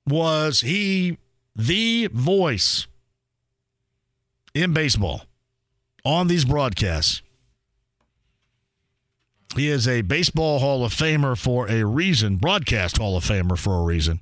[0.08, 1.18] was he
[1.56, 2.88] the voice
[4.56, 5.26] in baseball?
[6.04, 7.22] On these broadcasts.
[9.56, 13.76] He is a baseball Hall of Famer for a reason, broadcast Hall of Famer for
[13.80, 14.22] a reason.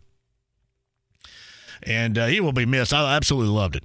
[1.83, 2.93] And uh, he will be missed.
[2.93, 3.83] I absolutely loved it.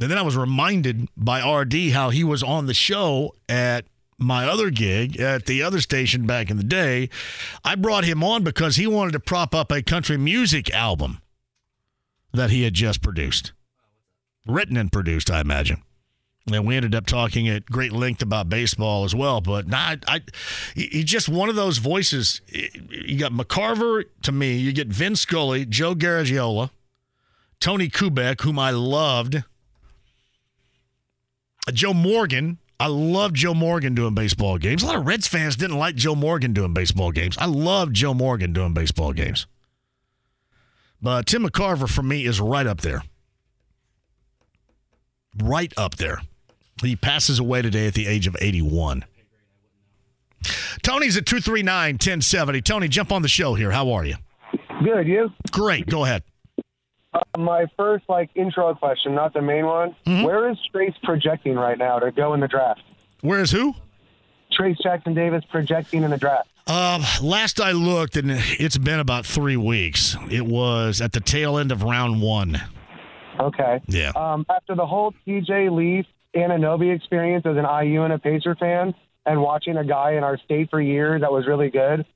[0.00, 3.84] And then I was reminded by RD how he was on the show at
[4.16, 7.08] my other gig at the other station back in the day.
[7.64, 11.20] I brought him on because he wanted to prop up a country music album
[12.32, 13.52] that he had just produced,
[14.46, 15.82] written and produced, I imagine.
[16.52, 19.40] And we ended up talking at great length about baseball as well.
[19.40, 20.22] But nah, I,
[20.74, 22.40] he's just one of those voices.
[22.48, 24.56] You got McCarver to me.
[24.56, 26.70] You get Vin Scully, Joe Garagiola,
[27.60, 29.42] Tony Kubek, whom I loved, uh,
[31.72, 32.58] Joe Morgan.
[32.80, 34.84] I love Joe Morgan doing baseball games.
[34.84, 37.36] A lot of Reds fans didn't like Joe Morgan doing baseball games.
[37.36, 39.48] I love Joe Morgan doing baseball games.
[41.02, 43.02] But Tim McCarver for me is right up there.
[45.42, 46.20] Right up there.
[46.82, 49.04] He passes away today at the age of 81.
[50.82, 52.60] Tony's at 239 1070.
[52.62, 53.70] Tony, jump on the show here.
[53.70, 54.14] How are you?
[54.82, 55.32] Good, you?
[55.50, 55.86] Great.
[55.86, 56.22] Go ahead.
[57.12, 59.96] Uh, my first like intro question, not the main one.
[60.06, 60.22] Mm-hmm.
[60.22, 62.82] Where is Trayce projecting right now to go in the draft?
[63.22, 63.74] Where is who?
[64.58, 66.48] Trayce Jackson Davis projecting in the draft.
[66.66, 70.16] Um, last I looked, and it's been about three weeks.
[70.30, 72.60] It was at the tail end of round one.
[73.40, 73.80] Okay.
[73.86, 74.12] Yeah.
[74.14, 78.94] Um, after the whole TJ Leaf Anunoby experience as an IU and a Pacer fan,
[79.26, 82.06] and watching a guy in our state for years that was really good.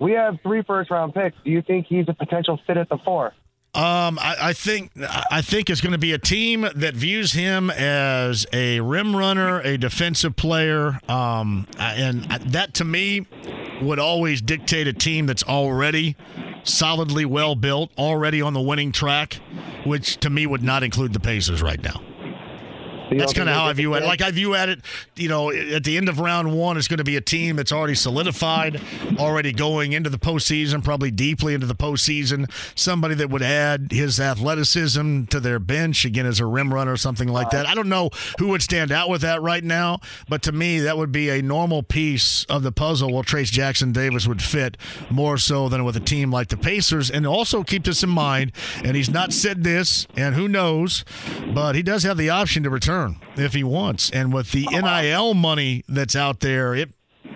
[0.00, 1.36] We have three first round picks.
[1.44, 3.32] Do you think he's a potential fit at the four?
[3.74, 4.92] Um, I, I, think
[5.30, 9.60] I think it's going to be a team that views him as a rim runner,
[9.60, 13.26] a defensive player, um, and that to me
[13.82, 16.16] would always dictate a team that's already
[16.64, 19.34] solidly well built, already on the winning track,
[19.84, 22.00] which to me would not include the Pacers right now.
[23.10, 24.02] That's kind of how I view it.
[24.02, 24.80] Like I view at it,
[25.16, 27.72] you know, at the end of round one, it's going to be a team that's
[27.72, 28.80] already solidified,
[29.18, 32.50] already going into the postseason, probably deeply into the postseason.
[32.74, 36.96] Somebody that would add his athleticism to their bench again as a rim runner or
[36.96, 37.66] something like that.
[37.66, 40.98] I don't know who would stand out with that right now, but to me, that
[40.98, 44.76] would be a normal piece of the puzzle Well, Trayce Jackson Davis would fit
[45.10, 47.10] more so than with a team like the Pacers.
[47.10, 48.52] And also keep this in mind,
[48.84, 51.04] and he's not said this, and who knows,
[51.54, 52.97] but he does have the option to return
[53.36, 54.10] if he wants.
[54.10, 56.90] And with the NIL money that's out there, it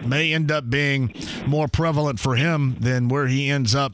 [0.05, 1.15] may end up being
[1.47, 3.93] more prevalent for him than where he ends up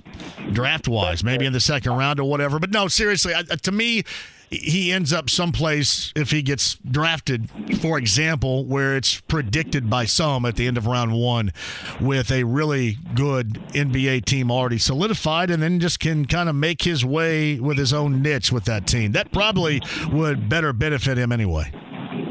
[0.52, 2.58] draft wise, maybe in the second round or whatever.
[2.58, 4.04] But no, seriously, I, to me,
[4.50, 7.50] he ends up someplace if he gets drafted,
[7.80, 11.52] for example, where it's predicted by some at the end of round one
[12.00, 16.82] with a really good NBA team already solidified and then just can kind of make
[16.82, 19.12] his way with his own niche with that team.
[19.12, 21.72] That probably would better benefit him anyway.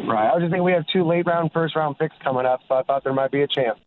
[0.07, 0.30] Right.
[0.30, 2.76] I was just thinking we have two late round, first round picks coming up, so
[2.76, 3.77] I thought there might be a chance.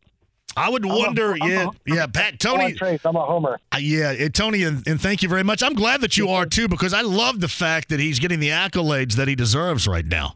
[0.56, 3.00] I would I'm wonder, a- yeah, yeah, Pat, I'm Tony, Trayce.
[3.04, 3.58] I'm a homer.
[3.72, 5.62] Uh, yeah, uh, Tony, and, and thank you very much.
[5.62, 8.48] I'm glad that you are too, because I love the fact that he's getting the
[8.50, 10.34] accolades that he deserves right now.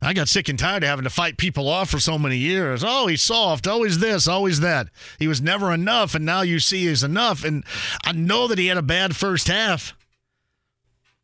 [0.00, 2.84] I got sick and tired of having to fight people off for so many years.
[2.86, 3.66] Oh, he's soft.
[3.66, 4.88] Always this, always that.
[5.18, 7.42] He was never enough, and now you see he's enough.
[7.42, 7.64] And
[8.04, 9.94] I know that he had a bad first half.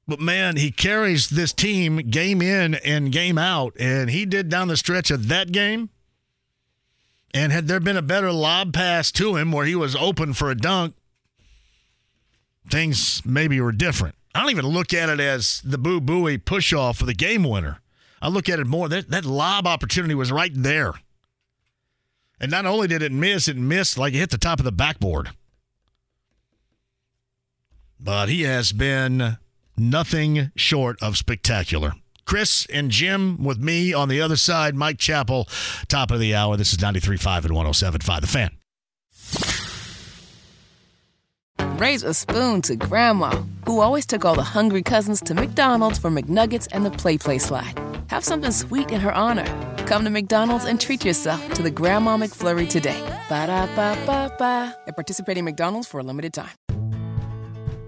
[0.08, 3.74] But man, he carries this team game in and game out.
[3.78, 5.90] And he did down the stretch of that game.
[7.34, 10.50] And had there been a better lob pass to him where he was open for
[10.50, 10.94] a dunk,
[12.70, 14.14] things maybe were different.
[14.34, 17.42] I don't even look at it as the Boo Buie push off for the game
[17.42, 17.80] winner.
[18.22, 20.94] I look at it more that that lob opportunity was right there.
[22.40, 24.72] And not only did it miss, it missed like it hit the top of the
[24.72, 25.30] backboard.
[27.98, 29.38] But he has been
[29.76, 31.94] nothing short of spectacular.
[32.24, 34.74] Chris and Jim with me on the other side.
[34.74, 35.48] Mike Chappell,
[35.88, 36.56] top of the hour.
[36.56, 38.20] This is 93.5 and 107.5.
[38.20, 38.50] The fan.
[41.78, 46.08] Raise a spoon to Grandma, who always took all the hungry cousins to McDonald's for
[46.10, 47.78] McNuggets and the Play Play slide.
[48.08, 49.44] Have something sweet in her honor.
[49.86, 53.00] Come to McDonald's and treat yourself to the Grandma McFlurry today.
[53.28, 54.76] Ba da ba ba ba.
[54.86, 56.63] At participating McDonald's for a limited time.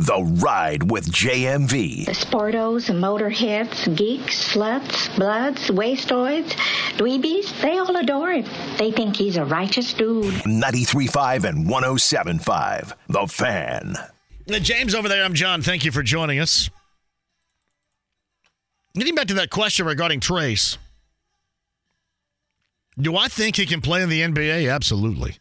[0.00, 2.06] The Ride with JMV.
[2.06, 6.52] The sportos, the motorheads, geeks, sluts, bloods, wastoids,
[6.96, 8.46] dweebies, they all adore him.
[8.78, 10.32] They think he's a righteous dude.
[10.44, 12.94] 93.5 and 107.5.
[13.08, 13.94] The Fan.
[14.62, 15.60] James over there, I'm John.
[15.60, 16.70] Thank you for joining us.
[18.94, 20.78] Getting back to that question regarding Trayce.
[22.98, 24.72] Do I think he can play in the NBA?
[24.74, 25.36] Absolutely.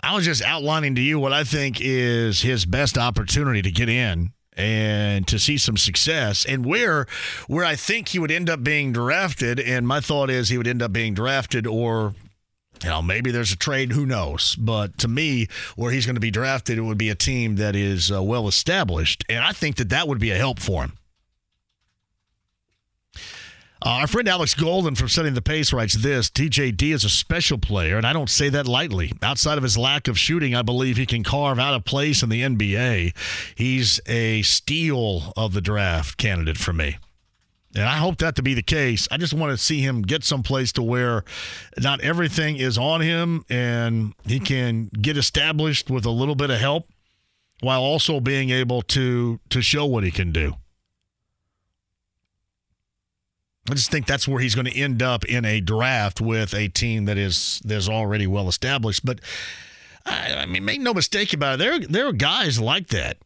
[0.00, 3.88] I was just outlining to you what I think is his best opportunity to get
[3.88, 7.06] in and to see some success and where
[7.46, 9.60] where I think he would end up being drafted.
[9.60, 12.14] And my thought is he would end up being drafted or
[12.82, 14.54] you know maybe there's a trade who knows?
[14.56, 17.74] But to me where he's going to be drafted it would be a team that
[17.74, 19.24] is uh, well established.
[19.28, 20.98] And I think that that would be a help for him
[23.86, 27.56] uh, our friend Alex Golden from Setting the Pace writes this TJD is a special
[27.56, 29.12] player, and I don't say that lightly.
[29.22, 32.28] Outside of his lack of shooting, I believe he can carve out a place in
[32.28, 33.16] the NBA.
[33.54, 36.96] He's a steal of the draft candidate for me.
[37.76, 39.06] And I hope that to be the case.
[39.12, 41.22] I just want to see him get someplace to where
[41.78, 46.58] not everything is on him and he can get established with a little bit of
[46.58, 46.88] help
[47.60, 50.54] while also being able to to show what he can do.
[53.70, 56.68] I just think that's where he's going to end up in a draft with a
[56.68, 59.04] team that is that's already well established.
[59.04, 59.20] But
[60.04, 61.58] I, I mean, make no mistake about it.
[61.58, 63.18] There, there are guys like that,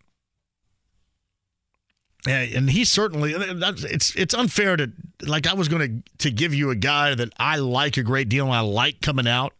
[2.26, 3.34] and, he certainly.
[3.34, 4.90] Uh, it's it's unfair to
[5.22, 5.46] like.
[5.46, 8.46] I was going to to give you a guy that I like a great deal
[8.46, 9.52] and I like coming out,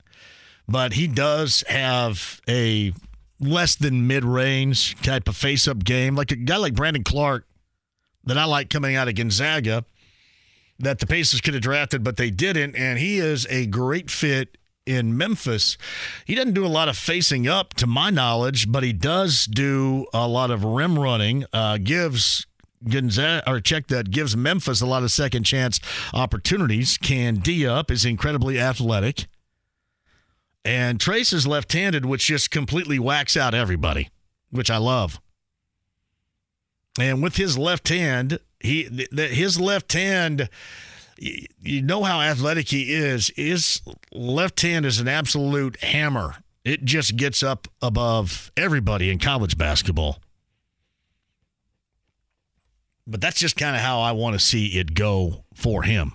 [0.67, 2.93] but he does have a
[3.39, 7.47] less than mid range type of face up game, like a guy like Brandon Clarke
[8.25, 9.85] that I like coming out of Gonzaga
[10.81, 12.75] that the Pacers could have drafted, but they didn't.
[12.75, 15.77] And he is a great fit in Memphis.
[16.25, 20.07] He doesn't do a lot of facing up, to my knowledge, but he does do
[20.13, 22.47] a lot of rim running, uh, gives
[22.89, 25.81] Gonzaga or check that gives Memphis a lot of second chance
[26.15, 26.97] opportunities.
[26.97, 29.27] Can D up is incredibly athletic.
[30.65, 34.11] And Trayce is left handed, which just completely whacks out everybody,
[34.51, 35.21] which I love.
[36.99, 40.49] And with his left hand, he th- his left hand,
[41.21, 43.31] y- you know how athletic he is.
[43.37, 43.81] His
[44.13, 46.37] left hand is an absolute hammer.
[46.65, 50.19] It just gets up above everybody in college basketball.
[53.07, 56.13] But that's just kind of how I want to see it go for him.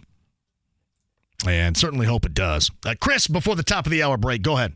[1.46, 2.72] And certainly hope it does.
[2.86, 4.76] Uh, Chris, before the top of the hour break, go ahead.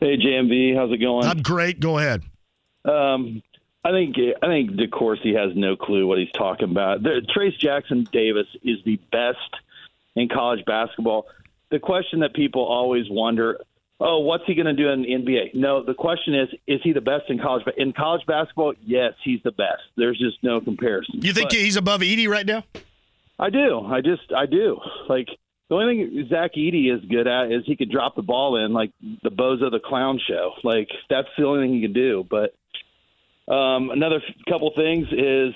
[0.00, 1.26] Hey JMV, how's it going?
[1.26, 1.78] I'm great.
[1.78, 2.22] Go ahead.
[2.86, 3.42] Um,
[3.82, 7.02] I think I think DeCourcy has no clue what he's talking about.
[7.02, 9.38] The, Trayce Jackson Davis is the best
[10.14, 11.26] in college basketball.
[11.70, 13.58] The question that people always wonder,
[13.98, 15.54] oh, what's he going to do in the NBA?
[15.54, 17.64] No, the question is, is he the best in college?
[17.64, 19.82] But in college basketball, yes, he's the best.
[19.96, 21.20] There's just no comparison.
[21.22, 22.64] You think But he's above Edey right now?
[23.38, 23.80] I do.
[23.80, 24.78] I just I do.
[25.08, 25.28] Like
[25.70, 28.74] the only thing Zach Edey is good at is he could drop the ball in
[28.74, 28.92] like
[29.22, 30.52] the Bozo the Clown show.
[30.62, 32.26] Like that's the only thing he can do.
[32.28, 32.54] But
[33.50, 35.54] um, another f- couple things is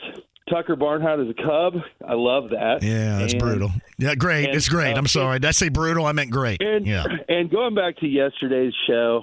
[0.51, 1.75] Tucker Barnhart is a Cub.
[2.07, 2.83] I love that.
[2.83, 3.71] Yeah, that's And- brutal.
[3.99, 4.47] Yeah, great.
[4.47, 4.95] and, it's great.
[4.95, 5.39] uh, I'm sorry.
[5.39, 6.05] Did I say brutal?
[6.07, 6.61] I meant great.
[6.63, 7.05] And, yeah.
[7.29, 9.23] and going back to yesterday's show,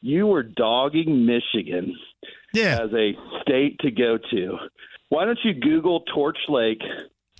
[0.00, 1.94] you were dogging Michigan
[2.52, 2.80] yeah.
[2.82, 3.12] as a
[3.42, 4.56] state to go to.
[5.08, 6.82] Why don't you Google Torch Lake?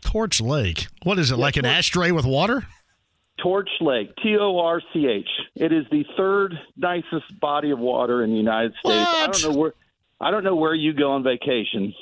[0.02, 0.86] Torch Lake.
[1.02, 1.36] What is it?
[1.36, 2.66] like an ashtray with water?
[3.42, 5.28] Torch Lake, T O R C H.
[5.54, 9.08] It is the third nicest body of water in the United States.
[9.08, 9.74] I don't know where
[10.20, 11.94] I don't know where you go on vacation,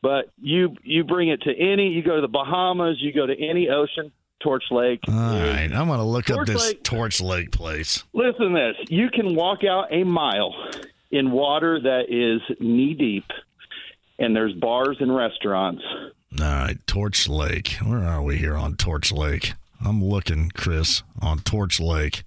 [0.00, 1.88] but you you bring it to any.
[1.88, 2.96] You go to the Bahamas.
[3.00, 4.12] You go to any ocean.
[4.40, 4.98] Torch Lake.
[5.06, 5.70] All right.
[5.72, 8.02] I'm going to look up this Lake- Torch Lake place.
[8.12, 8.90] Listen to this.
[8.90, 10.52] You can walk out a mile
[11.12, 13.26] in water that is knee deep,
[14.18, 15.82] and there's bars and restaurants.
[16.40, 16.76] All right.
[16.88, 17.76] Torch Lake.
[17.84, 19.52] Where are we here on Torch Lake?
[19.84, 22.24] I'm looking, Chris, on Torch Lake.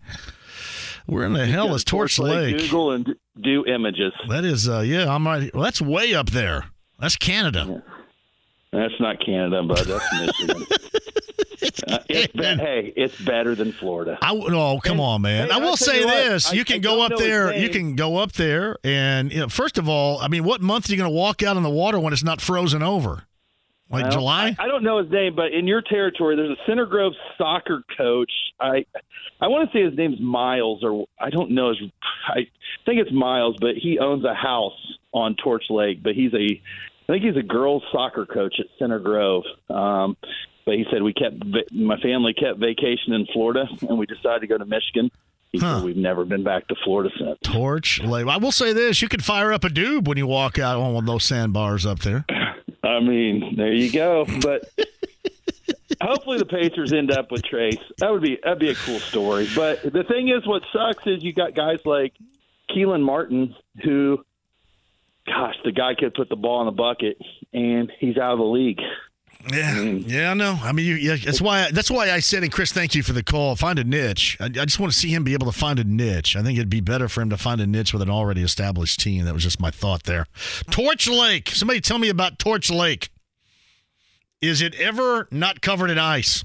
[1.06, 2.58] Where in the hell is Torch, Lake?
[2.58, 4.14] Google and do images.
[4.28, 5.54] That is, uh, yeah, I'm right.
[5.54, 6.66] Well, that's way up there.
[7.00, 7.84] That's Canada.
[8.72, 9.86] That's not Canada, bud.
[9.86, 10.66] That's Michigan.
[11.88, 14.18] Uh, it's be- hey, it's better than Florida.
[14.22, 15.48] I oh come on, man!
[15.48, 17.56] hey, I I'll say you this: I- you can I go up there.
[17.56, 20.90] You can go up there, and you know, first of all, I mean, what month
[20.90, 23.24] are you going to walk out in the water when it's not frozen over?
[23.90, 24.56] Like Well, July?
[24.58, 27.84] I, I don't know his name, but in your territory, there's a Center Grove soccer
[27.98, 28.32] coach.
[28.60, 28.86] I
[29.40, 31.78] I want to say his name's Miles, or I don't know his.
[32.28, 32.48] I
[32.86, 34.74] think it's Miles, but he owns a house
[35.12, 36.02] on Torch Lake.
[36.02, 39.44] But he's a, I think he's a girls soccer coach at Center Grove.
[39.70, 40.18] Um,
[40.66, 41.36] but he said we kept
[41.72, 45.12] my family kept vacation in Florida, and we decided to go to Michigan.
[45.58, 47.38] Said we've never been back to Florida since.
[47.44, 48.28] Torch Lake.
[48.28, 50.94] I will say this: you could fire up a doob when you walk out on
[50.94, 52.26] one of those sandbars up there.
[52.86, 54.26] I mean, there you go.
[54.42, 54.70] But
[56.02, 57.82] hopefully the Pacers end up with Trayce.
[57.98, 59.48] That would be that'd be a cool story.
[59.56, 62.14] But the thing is, what sucks is you got guys like
[62.70, 64.24] Kelan Martin, who,
[65.26, 67.18] gosh, the guy could put the ball in the bucket,
[67.54, 68.82] and he's out of the league.
[69.52, 70.10] Yeah, mm-hmm.
[70.10, 70.60] yeah, I know.
[70.62, 71.70] I mean, you, yeah, that's why.
[71.72, 73.56] That's why I said, and Chris, thank you for the call.
[73.56, 74.38] Find a niche.
[74.40, 76.36] I, I just want to see him be able to find a niche.
[76.36, 79.00] I think it'd be better for him to find a niche with an already established
[79.00, 79.26] team.
[79.26, 80.26] That was just my thought there.
[80.72, 81.50] Torch Lake.
[81.50, 83.10] Somebody tell me about Torch Lake.
[84.42, 86.44] Is it ever not covered in ice?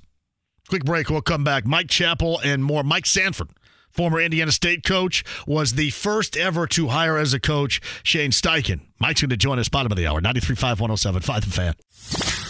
[0.68, 1.08] Quick break.
[1.08, 1.66] We'll come back.
[1.66, 2.84] Mike Chappell and more.
[2.84, 3.48] Mike Sanford,
[3.90, 8.80] former Indiana State coach, was the first ever to hire as a coach Shane Steichen.
[8.98, 10.20] Mike's going to join us bottom of the hour.
[10.20, 12.49] 93.5, 107.5 The Fan.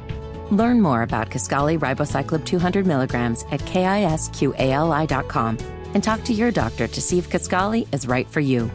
[0.51, 5.57] Learn more about Kisqali Ribociclib 200 milligrams at kisqali.com
[5.93, 8.69] and talk to your doctor to see if Kisqali is right for you.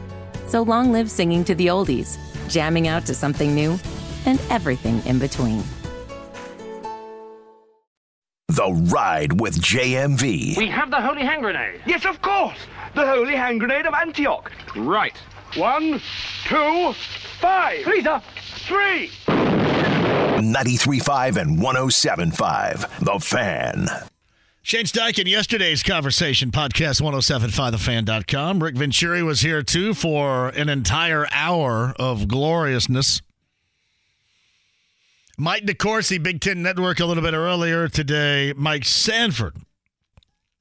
[0.47, 3.79] So long live singing to the oldies, jamming out to something new,
[4.25, 5.63] and everything in between.
[8.49, 10.57] The Ride with JMV.
[10.57, 11.83] We have the holy hand grenade.
[11.85, 12.57] Yes, of course.
[12.95, 14.51] The holy hand grenade of Antioch.
[14.75, 15.17] Right.
[15.57, 16.01] One,
[16.45, 16.95] two,
[17.39, 17.87] five.
[17.87, 18.23] Lisa,
[18.67, 19.11] three.
[20.41, 23.05] 93.5 and 107.5.
[23.05, 23.89] The Fan.
[24.63, 28.63] Shane Steichen, yesterday's conversation, podcast 1075thefan.com.
[28.63, 33.23] Rick Venturi was here too for an entire hour of gloriousness.
[35.39, 38.53] Mike DeCourcy, Big Ten Network, a little bit earlier today.
[38.57, 39.55] Mike Sanford,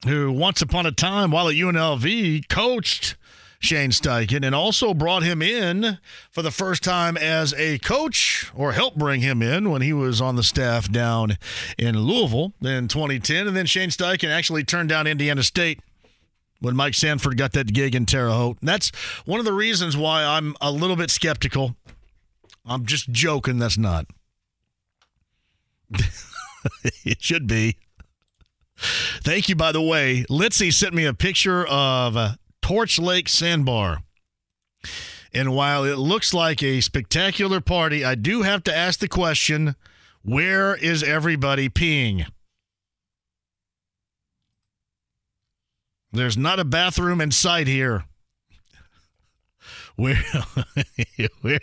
[0.06, 3.16] who once upon a time, while at UNLV, coached
[3.58, 5.98] Shane Steichen and also brought him in
[6.30, 10.20] for the first time as a coach or helped bring him in when he was
[10.20, 11.38] on the staff down
[11.78, 13.46] in Louisville in 2010.
[13.48, 15.80] And then Shane Steichen actually turned down Indiana State
[16.60, 18.58] when Mike Sanford got that gig in Terre Haute.
[18.60, 18.90] And that's
[19.24, 21.76] one of the reasons why I'm a little bit skeptical.
[22.64, 23.58] I'm just joking.
[23.58, 24.06] That's not.
[27.04, 27.76] it should be.
[28.78, 30.24] Thank you, by the way.
[30.28, 32.34] Litzy sent me a picture of uh,
[32.66, 33.98] Torch Lake Sandbar.
[35.32, 39.76] And while it looks like a spectacular party, I do have to ask the question
[40.22, 42.26] where is everybody peeing?
[46.10, 48.04] There's not a bathroom in sight here.
[49.94, 50.20] Where,
[51.40, 51.60] where,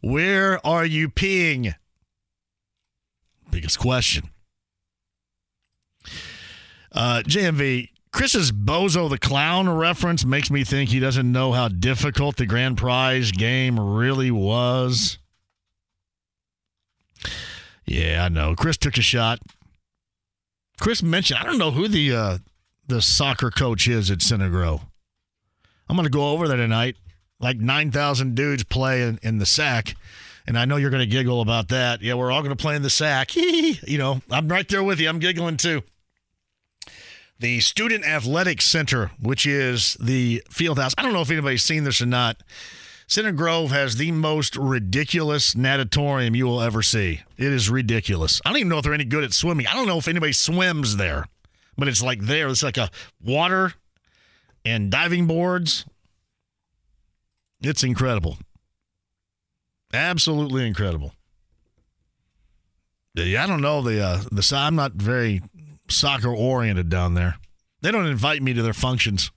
[0.00, 1.74] where are you peeing?
[3.50, 4.30] Biggest question.
[6.92, 12.38] Uh, JMV, Chris's Bozo the Clown reference makes me think he doesn't know how difficult
[12.38, 15.18] the grand prize game really was.
[17.84, 18.54] Yeah, I know.
[18.54, 19.40] Chris took a shot.
[20.80, 22.38] Chris mentioned I don't know who the uh,
[22.86, 24.80] the soccer coach is at Center Grove.
[25.86, 26.96] I'm going to go over there tonight.
[27.38, 29.94] Like 9,000 dudes play in, in the sack.
[30.46, 32.00] And I know you're going to giggle about that.
[32.00, 33.36] Yeah, we're all going to play in the sack.
[33.36, 35.08] you know, I'm right there with you.
[35.10, 35.82] I'm giggling too.
[37.38, 40.94] The Student Athletic Center, which is the field house.
[40.96, 42.42] I don't know if anybody's seen this or not.
[43.06, 47.20] Center Grove has the most ridiculous natatorium you will ever see.
[47.36, 48.40] It is ridiculous.
[48.44, 49.66] I don't even know if they're any good at swimming.
[49.66, 51.26] I don't know if anybody swims there,
[51.76, 52.48] but it's like there.
[52.48, 52.90] It's like a
[53.22, 53.74] water
[54.64, 55.84] and diving boards.
[57.60, 58.38] It's incredible.
[59.92, 61.12] Absolutely incredible.
[63.14, 64.52] Yeah, I don't know the uh, the.
[64.54, 65.42] I'm not very
[65.88, 67.36] soccer oriented down there.
[67.82, 69.30] They don't invite me to their functions.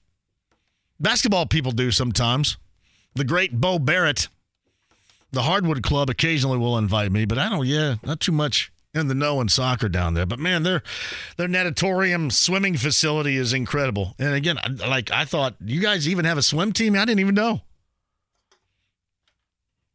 [0.99, 2.57] Basketball people do sometimes.
[3.15, 4.27] The great Bo Barrett,
[5.31, 7.65] the Hardwood Club, occasionally will invite me, but I don't.
[7.65, 10.25] Yeah, not too much in the know in soccer down there.
[10.25, 10.83] But man, their
[11.37, 14.15] their natatorium swimming facility is incredible.
[14.19, 16.95] And again, like I thought, you guys even have a swim team.
[16.95, 17.61] I didn't even know.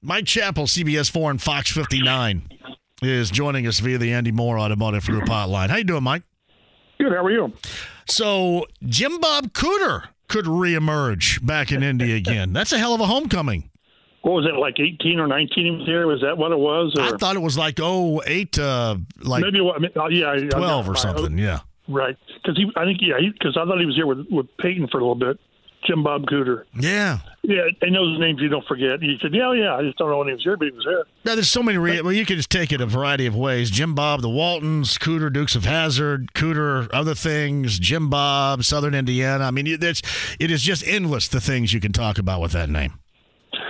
[0.03, 2.47] Mike Chappell, CBS 4 and Fox 59,
[3.01, 5.71] is joining us via the Andy Mohr Automotive Group hotline.
[5.71, 6.25] How you doing, Mike?
[6.99, 7.13] Good.
[7.13, 7.53] How are you?
[8.07, 12.53] So Jim Bob Cooter could reemerge back in Indy again.
[12.53, 13.71] That's a hell of a homecoming.
[14.23, 15.67] What was it like, eighteen or nineteen?
[15.67, 16.07] He was there.
[16.07, 16.95] Was that what it was?
[16.99, 17.03] Or?
[17.03, 19.85] I thought it was like oh eight, uh, like maybe what?
[19.97, 21.37] Uh, yeah, twelve or something.
[21.37, 22.17] Yeah, right.
[22.43, 24.99] Because he, I think, yeah, because I thought he was here with with Peyton for
[24.99, 25.39] a little bit.
[25.87, 26.65] Jim Bob Cooter.
[26.75, 27.19] Yeah.
[27.43, 29.03] Yeah, I know his names you don't forget.
[29.03, 30.85] He said, yeah, yeah, I just don't know when he was here, but he was
[30.85, 31.05] here.
[31.25, 33.71] Now, there's so many, re- well, you can just take it a variety of ways.
[33.71, 39.45] Jim Bob, the Waltons, Cooter, Dukes of Hazzard, Cooter, other things, Jim Bob, Southern Indiana.
[39.45, 40.03] I mean, it's,
[40.41, 42.99] it is just endless the things you can talk about with that name.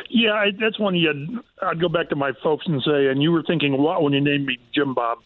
[0.09, 3.33] Yeah, I, that's one you I'd go back to my folks and say, and you
[3.33, 5.19] were thinking what when you named me Jim Bob?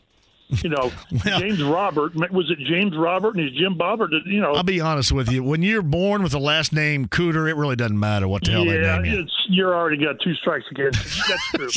[0.50, 0.90] You know,
[1.24, 2.14] well, James Robert.
[2.32, 4.52] Was it James Robert and he's Jim Bob, or did you know?
[4.52, 5.42] I'll be honest with you.
[5.42, 8.64] When you're born with the last name Cooter, it really doesn't matter what the hell
[8.64, 9.26] yeah, they name you.
[9.48, 10.98] you're already got two strikes against.
[11.28, 11.68] That's true.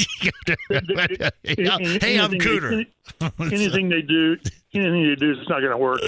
[1.43, 2.85] hey, I'm Cooter.
[3.19, 4.37] They, anything they do,
[4.73, 6.01] anything they do, it's not going to work.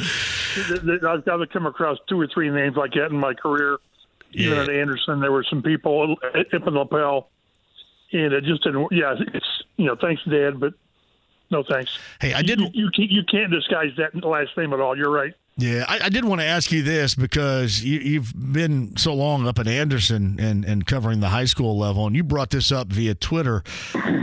[1.04, 3.78] I've got to come across two or three names like that in my career.
[4.36, 4.64] Even yeah.
[4.64, 7.30] at Anderson, there were some people at Ippen Lapel,
[8.14, 8.88] and it just didn't.
[8.92, 9.46] Yeah, it's
[9.78, 10.74] you know, thanks, Dad, but
[11.54, 11.98] no thanks.
[12.20, 12.60] Hey, I did.
[12.60, 14.98] You, you, you can't disguise that last name at all.
[14.98, 15.34] You're right.
[15.56, 19.48] Yeah, I, I, did want to ask you this because you, have been so long
[19.48, 22.88] up at Anderson and, and covering the high school level, and you brought this up
[22.88, 23.62] via Twitter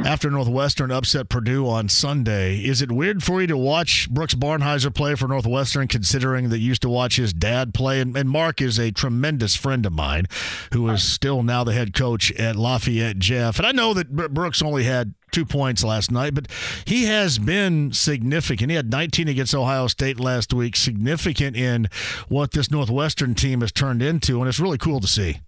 [0.05, 2.57] after Northwestern upset Purdue on Sunday.
[2.65, 6.67] Is it weird for you to watch Brooks Barnhizer play for Northwestern, considering that you
[6.67, 8.01] used to watch his dad play?
[8.01, 10.27] And, and Mark is a tremendous friend of mine
[10.73, 13.59] who is still now the head coach at Lafayette Jeff.
[13.59, 16.49] And I know that Brooks only had two points last night, but
[16.85, 18.71] he has been significant.
[18.71, 21.89] He had 19 against Ohio State last week, significant in
[22.29, 25.41] what this Northwestern team has turned into, and it's really cool to see.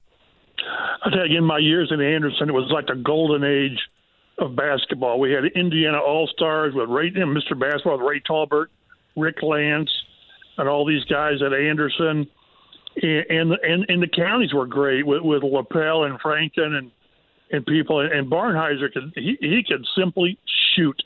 [1.04, 3.78] I tell you, in my years in Anderson, it was like the golden age
[4.38, 5.18] of basketball.
[5.18, 7.58] We had Indiana All Stars with Ray, Mr.
[7.58, 8.66] Basketball with Ray Tolbert,
[9.16, 9.90] Rick Lance,
[10.58, 12.26] and all these guys at Anderson.
[13.02, 16.90] And and and the counties were great with, with Lapel and Franklin and
[17.52, 18.00] and people.
[18.00, 20.38] And Barnhizer can he he can simply
[20.74, 21.00] shoot.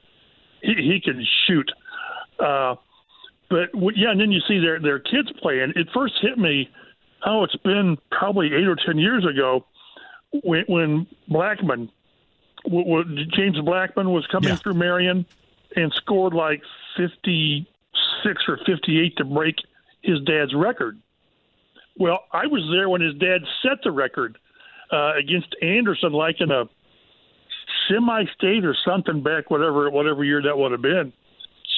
[0.63, 1.71] He, he can shoot.
[2.39, 2.77] Uh,
[3.51, 5.73] but yeah, and then you see their their kids playing.
[5.77, 6.71] It first hit me.
[7.25, 9.67] Oh, it's been probably eight or ten years ago
[10.43, 11.91] when when Blackman,
[12.65, 14.57] w- w- James Blackman was coming yeah.
[14.57, 15.27] through Marion,
[15.75, 16.63] and scored like
[16.97, 19.57] 56 or 58 to break
[20.03, 20.99] his dad's record.
[21.99, 24.39] Well, I was there when his dad set the record
[24.93, 26.65] uh, against Anderson, like in a
[27.89, 31.13] semi-state or something back, whatever whatever year that would have been.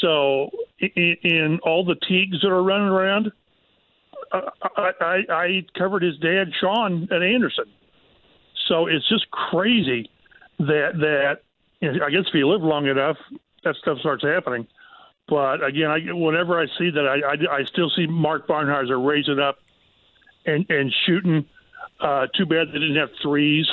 [0.00, 3.32] So, in, in all the Teagues that are running around,
[4.32, 7.64] I, I, I covered his dad, Sean, at Anderson.
[8.68, 10.10] So it's just crazy
[10.58, 11.38] that that
[11.82, 13.16] I guess if you live long enough,
[13.64, 14.66] that stuff starts happening.
[15.28, 19.38] But again, I, whenever I see that, I, I, I still see Mark Barnhizer raising
[19.38, 19.58] up
[20.46, 21.46] and and shooting.
[22.00, 23.66] Uh, too bad they didn't have threes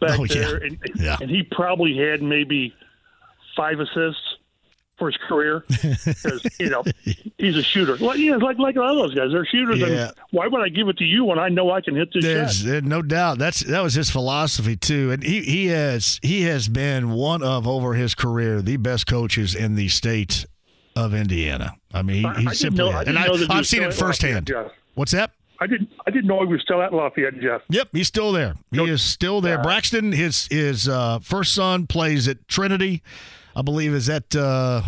[0.00, 0.34] back Oh, yeah.
[0.34, 1.16] there, and, Yeah.
[1.20, 2.74] and he probably had maybe
[3.56, 4.20] five assists
[4.98, 6.82] for his career because you know
[7.38, 7.96] he's a shooter.
[7.98, 9.78] Like yeah, like like a lot of those guys, they're shooters.
[9.78, 9.86] Yeah.
[10.08, 12.24] And why would I give it to you when I know I can hit this
[12.24, 12.84] There's shot?
[12.84, 17.10] no doubt that's that was his philosophy too, and he he has he has been
[17.10, 20.44] one of over his career the best coaches in the state
[20.94, 21.74] of Indiana.
[21.92, 23.66] I mean, he, I- I he didn't simply know- and I, know that he I've
[23.66, 24.50] seen it firsthand.
[24.94, 25.30] What's that?
[25.60, 27.62] I didn't I didn't know he was still at Lafayette, Jeff.
[27.68, 28.54] Yep, he's still there.
[28.70, 29.62] He is still there.
[29.62, 33.02] Braxton, his his uh, first son plays at Trinity.
[33.56, 34.82] I believe is that uh,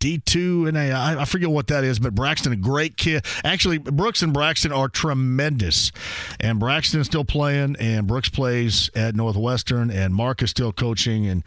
[0.00, 3.24] D two and a I, I forget what that is, but Braxton a great kid.
[3.44, 5.92] Actually, Brooks and Braxton are tremendous,
[6.40, 11.28] and Braxton is still playing, and Brooks plays at Northwestern, and Mark is still coaching,
[11.28, 11.44] and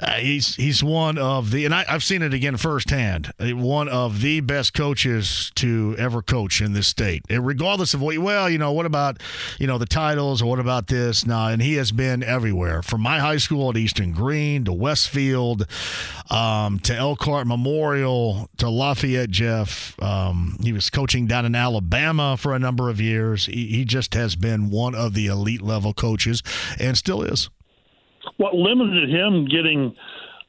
[0.00, 3.32] uh, he's he's one of the and I, I've seen it again firsthand.
[3.40, 8.00] uh, One of the best coaches to ever coach in this state, And regardless of
[8.00, 8.16] what.
[8.18, 9.20] Well, you know, what about
[9.58, 11.26] you know the titles or what about this?
[11.26, 15.66] Now, and he has been everywhere from my high school at Eastern Green to Westfield
[16.30, 19.30] um, to Elkhart Memorial to Lafayette.
[19.30, 23.46] Jeff, um, he was coaching down in Alabama for a number of years.
[23.46, 26.42] He, he just has been one of the elite level coaches,
[26.78, 27.50] and still is.
[28.36, 29.94] What limited him getting,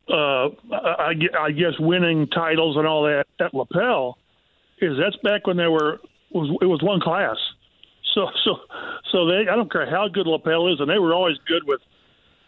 [0.10, 4.18] uh, I, I guess, winning titles and all that at Lapel
[4.82, 6.00] is that's back when there were
[6.32, 7.38] was it was one class.
[8.14, 8.56] So so
[9.12, 11.82] so they I don't care how good Lapel is, and they were always good with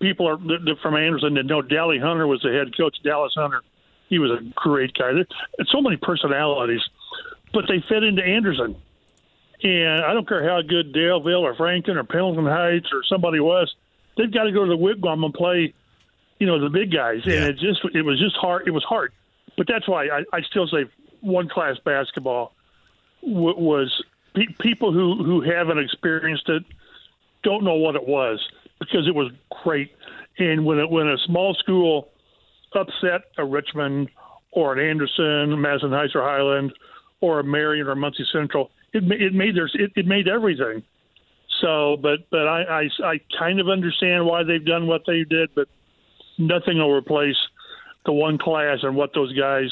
[0.02, 0.38] people are,
[0.82, 2.98] from Anderson that know Dally Hunter was the head coach.
[3.04, 3.62] Dallas Hunter,
[4.10, 5.14] he was a great guy.
[5.14, 5.26] There,
[5.60, 6.82] it's so many personalities,
[7.54, 8.76] but they fit into Anderson.
[9.64, 13.74] And I don't care how good Daleville or Franklin or Pendleton Heights or somebody was,
[14.18, 15.74] they've got to go to the Wigwam and play,
[16.40, 17.22] you know, the big guys.
[17.26, 18.68] And it just it was just hard.
[18.68, 19.12] It was hard.
[19.58, 20.86] But that's why I, I still say
[21.20, 22.54] one class basketball
[23.22, 24.04] w- was
[24.34, 26.64] pe- people who who haven't experienced it
[27.44, 28.40] don't know what it was
[28.82, 29.32] because it was
[29.64, 29.92] great.
[30.40, 32.10] And when it, when a small school
[32.74, 34.10] upset a Richmond
[34.52, 36.74] or an Anderson, Madison Heights or Highland,
[37.22, 40.84] or a Marion or Muncie Central, it it made their it, it made everything.
[41.62, 45.50] So, but but I, I I kind of understand why they've done what they did,
[45.54, 45.68] but
[46.40, 47.38] nothing will replace
[48.06, 49.70] the one class and what those guys,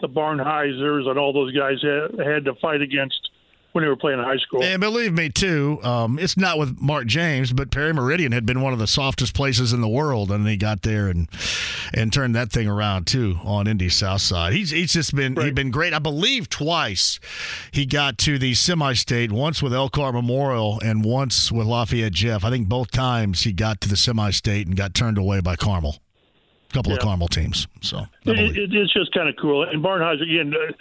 [0.00, 3.28] the Barnhizers and all those guys had, had to fight against
[3.72, 4.62] when they were playing in high school.
[4.62, 8.60] And believe me, too, um, it's not with Mark James, but Perry Meridian had been
[8.60, 11.28] one of the softest places in the world, and he got there and
[11.94, 14.52] and turned that thing around too on Indy's South Side.
[14.52, 15.92] He's he's just been he's been great.
[15.94, 17.18] I believe twice
[17.70, 22.44] he got to the semi-state, once with Elkhart Memorial and once with Lafayette Jeff.
[22.44, 25.96] I think both times he got to the semi-state and got turned away by Carmel,
[26.70, 27.66] a couple of Carmel teams.
[27.80, 29.62] So It, it, it's just kind of cool.
[29.64, 30.72] And Barnhizer, again, uh,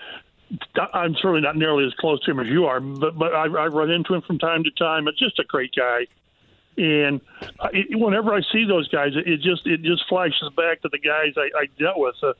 [0.93, 3.67] I'm certainly not nearly as close to him as you are, but but I, I
[3.67, 5.07] run into him from time to time.
[5.07, 6.07] It's just a great guy,
[6.77, 7.21] and
[7.59, 10.89] I, it, whenever I see those guys, it, it just it just flashes back to
[10.89, 12.33] the guys I, I dealt with, uh,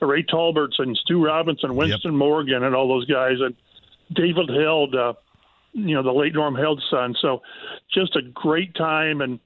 [0.00, 3.54] Ray Tolberts and Stu Robinson, Winston Morgan, and all those guys, and
[4.12, 5.14] David Held, uh,
[5.72, 7.14] you know, the late Norm Held's son.
[7.20, 7.42] So,
[7.92, 9.40] just a great time, and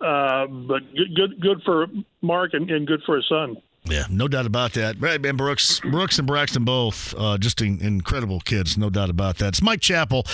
[0.00, 1.86] uh, but good good good for
[2.20, 3.56] Mark and, and good for his son.
[3.84, 5.00] Yeah, no doubt about that.
[5.00, 9.38] Brad and Brooks, Brooks and Braxton both uh, just in, incredible kids, no doubt about
[9.38, 9.48] that.
[9.48, 10.24] It's Mike Chappell.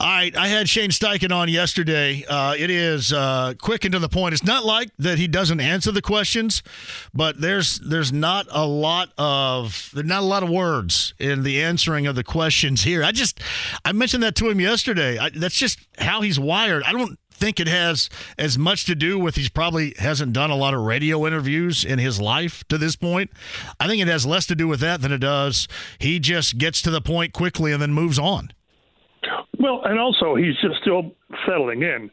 [0.00, 2.24] All right, I had Shane Steichen on yesterday.
[2.28, 4.32] Uh, it is uh, quick and to the point.
[4.34, 6.64] It's not like that he doesn't answer the questions,
[7.14, 12.08] but there's there's not a lot of not a lot of words in the answering
[12.08, 13.04] of the questions here.
[13.04, 13.38] I just
[13.84, 15.18] I mentioned that to him yesterday.
[15.18, 16.82] I, that's just how he's wired.
[16.82, 20.56] I don't think it has as much to do with he's probably hasn't done a
[20.56, 23.30] lot of radio interviews in his life to this point.
[23.80, 26.82] I think it has less to do with that than it does he just gets
[26.82, 28.50] to the point quickly and then moves on.
[29.58, 31.12] Well, and also he's just still
[31.46, 32.10] settling in.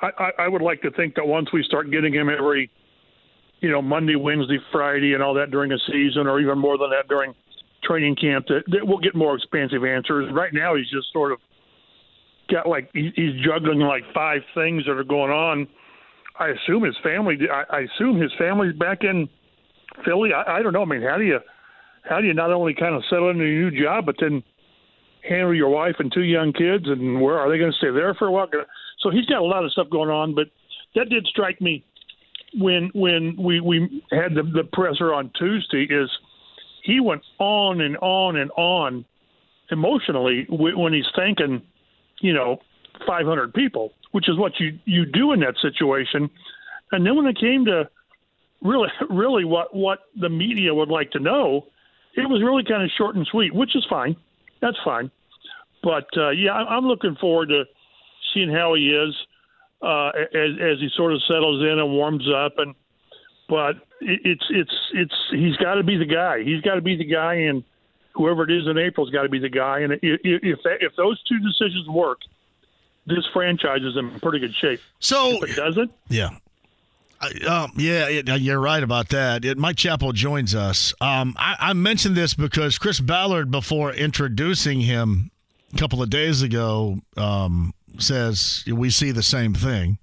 [0.00, 2.70] I, I, I would like to think that once we start getting him every,
[3.60, 6.90] you know, Monday, Wednesday, Friday, and all that during a season, or even more than
[6.90, 7.34] that during
[7.84, 10.32] training camp, that, that we'll get more expansive answers.
[10.32, 11.38] Right now, he's just sort of
[12.50, 15.66] got like he's juggling like five things that are going on.
[16.38, 17.36] I assume his family.
[17.50, 19.28] I, assume his family's back in
[20.04, 20.30] Philly.
[20.32, 20.82] I, I don't know.
[20.82, 21.38] I mean, how do you
[22.08, 24.42] how do you not only kind of settle into your new job, but then
[25.28, 28.14] handle your wife and two young kids, and where are they going to stay there
[28.14, 28.48] for a while?
[29.00, 30.46] So he's got a lot of stuff going on, but
[30.94, 31.84] that did strike me
[32.54, 35.84] when when we we had the, the presser on Tuesday.
[35.84, 36.10] Is
[36.82, 39.04] he went on and on and on
[39.70, 41.62] emotionally when he's thanking,
[42.20, 42.58] you know,
[43.06, 46.30] 500 people, which is what you you do in that situation.
[46.92, 47.88] And then when it came to
[48.62, 51.66] really really what what the media would like to know,
[52.14, 54.16] it was really kind of short and sweet, which is fine.
[54.60, 55.10] That's fine.
[55.82, 57.64] But uh, yeah, I'm looking forward to
[58.34, 59.14] seeing how he is
[59.82, 62.54] uh, as, as he sort of settles in and warms up.
[62.58, 62.74] And
[63.48, 66.42] but it, it's it's it's he's got to be the guy.
[66.42, 67.62] He's got to be the guy, and
[68.18, 69.80] whoever it is in April's got to be the guy.
[69.80, 72.18] And if if, those two decisions work,
[73.06, 74.80] this franchise is in pretty good shape.
[74.98, 76.30] So if it doesn't, yeah.
[77.48, 79.44] Um, yeah, it, you're right about that.
[79.44, 80.94] It, Mike Chappell joins us.
[81.00, 85.32] Um, I, I mentioned this because Chris Ballard, before introducing him
[85.74, 89.98] a couple of days ago, um, says we see the same thing.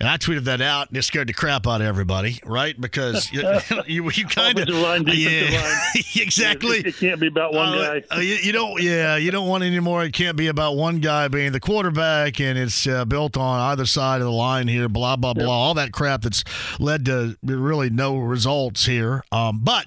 [0.00, 2.78] And I tweeted that out, and it scared the crap out of everybody, right?
[2.78, 3.42] Because you,
[3.86, 6.78] you, you kind of yeah, exactly.
[6.78, 8.16] It, it, can't be about one uh, guy.
[8.16, 10.02] Uh, you, you, don't, yeah, you don't want anymore.
[10.02, 13.86] It can't be about one guy being the quarterback, and it's uh, built on either
[13.86, 14.88] side of the line here.
[14.88, 15.48] Blah blah blah.
[15.48, 16.42] All that crap that's
[16.80, 19.22] led to really no results here.
[19.30, 19.86] Um, but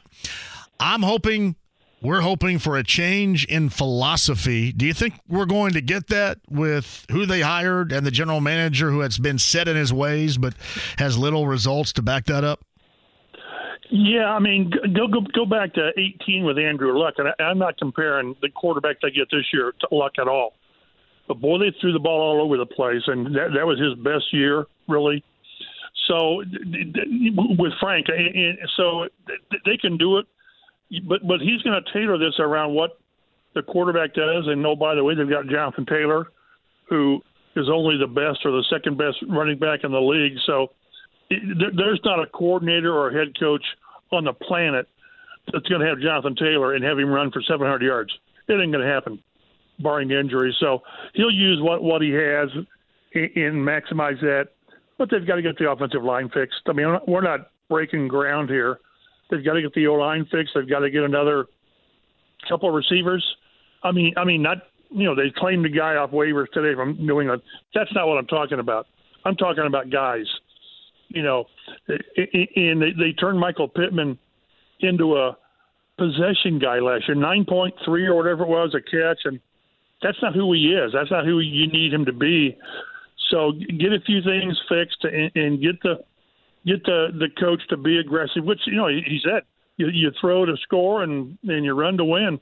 [0.79, 1.57] I'm hoping
[2.01, 4.71] we're hoping for a change in philosophy.
[4.71, 8.39] Do you think we're going to get that with who they hired and the general
[8.39, 10.53] manager who has been set in his ways but
[10.97, 12.63] has little results to back that up?
[13.89, 17.57] Yeah, I mean, go go go back to 18 with Andrew Luck, and I, I'm
[17.57, 20.55] not comparing the quarterback they get this year to Luck at all.
[21.27, 23.93] But boy, they threw the ball all over the place, and that that was his
[24.03, 25.23] best year, really.
[26.07, 26.43] So
[27.57, 28.07] with Frank,
[28.75, 29.07] so
[29.65, 30.25] they can do it
[31.07, 32.99] but but he's going to tailor this around what
[33.55, 34.47] the quarterback does.
[34.47, 36.27] And no, by the way, they've got Jonathan Taylor,
[36.89, 37.21] who
[37.55, 40.37] is only the best or the second best running back in the league.
[40.45, 40.71] So
[41.29, 41.41] it,
[41.75, 43.63] there's not a coordinator or a head coach
[44.11, 44.87] on the planet
[45.51, 48.11] that's going to have Jonathan Taylor and have him run for 700 yards.
[48.47, 49.21] It ain't going to happen,
[49.79, 50.55] barring injury.
[50.59, 50.83] So
[51.13, 52.49] he'll use what what he has
[53.13, 54.49] and maximize that.
[54.97, 56.61] But they've got to get the offensive line fixed.
[56.67, 58.79] I mean, we're not breaking ground here.
[59.29, 60.53] They've got to get the O line fixed.
[60.55, 61.47] They've got to get another
[62.47, 63.25] couple of receivers.
[63.83, 64.57] I mean, I mean, not
[64.89, 67.41] you know they claimed a guy off waivers today from New England.
[67.73, 68.87] That's not what I'm talking about.
[69.25, 70.25] I'm talking about guys.
[71.09, 71.45] You know,
[71.87, 74.17] and they, they turned Michael Pittman
[74.81, 75.37] into a
[75.97, 79.39] possession guy last year, nine point three or whatever it was a catch, and
[80.01, 80.91] that's not who he is.
[80.93, 82.57] That's not who you need him to be.
[83.29, 86.03] So get a few things fixed and, and get the
[86.67, 89.43] get the the coach to be aggressive, which you know he, he said
[89.77, 92.39] you, you throw to score and and you run to win.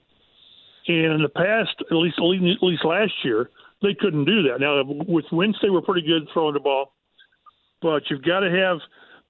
[0.88, 3.50] And in the past, at least at least last year,
[3.82, 4.60] they couldn't do that.
[4.60, 6.94] Now with Wentz, they were pretty good throwing the ball,
[7.82, 8.80] but you've got to have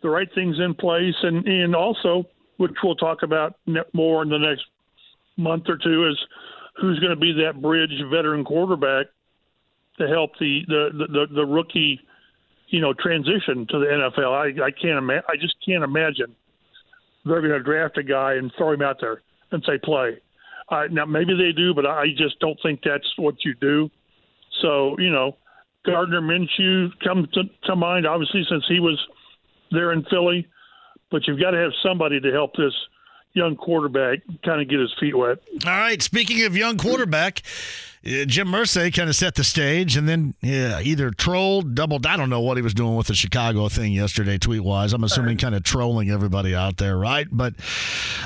[0.02, 2.26] the right things in place, and and also,
[2.58, 3.56] which we'll talk about
[3.94, 4.66] more in the next
[5.38, 6.18] month or two, is
[6.80, 9.08] who's going to be that bridge veteran quarterback
[9.98, 12.00] to help the the the, the rookie
[12.68, 14.32] you know, transition to the NFL.
[14.32, 16.36] I, I can't ima- I just can't imagine
[17.26, 19.22] they're going to draft a guy and throw him out there
[19.52, 20.20] and say play.
[20.70, 23.90] Uh, now maybe they do, but I just don't think that's what you do.
[24.62, 25.38] So you know,
[25.86, 29.00] Gardner Minshew comes to, to mind, obviously since he was
[29.72, 30.48] there in Philly,
[31.12, 32.74] but you've got to have somebody to help this
[33.34, 35.38] young quarterback kind of get his feet wet.
[35.66, 36.02] All right.
[36.02, 37.44] Speaking of young quarterback,
[38.06, 42.06] Jim Irsay kind of set the stage and then yeah, either trolled, doubled.
[42.06, 44.94] I don't know what he was doing with the Chicago thing yesterday, tweet wise.
[44.94, 47.28] I'm assuming kind of trolling everybody out there, right?
[47.32, 47.56] But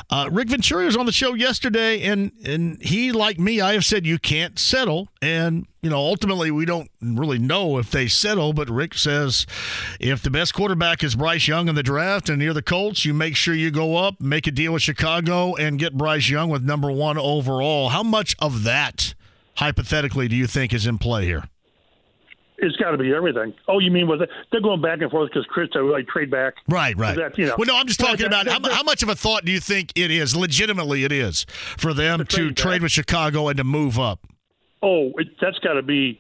[0.09, 3.85] uh, Rick Venturi was on the show yesterday, and and he, like me, I have
[3.85, 8.51] said you can't settle, and you know ultimately we don't really know if they settle.
[8.51, 9.47] But Rick says
[9.97, 13.13] if the best quarterback is Bryce Young in the draft and you're the Colts, you
[13.13, 16.63] make sure you go up, make a deal with Chicago, and get Bryce Young with
[16.65, 17.89] number one overall.
[17.89, 19.13] How much of that?
[19.55, 21.43] Hypothetically do you think is in play here?
[22.61, 23.53] It's got to be everything.
[23.69, 24.29] Oh, you mean with it?
[24.51, 26.55] They're going back and forth because Chris uh, like trade back.
[26.67, 27.15] Right, right.
[27.15, 29.45] That, you know, well, no, I'm just talking about how, how, much of a thought
[29.45, 31.45] do you think it is, legitimately it is,
[31.77, 34.27] for them to trade, trade with Chicago and to move up?
[34.83, 36.19] Oh, it, that's got to be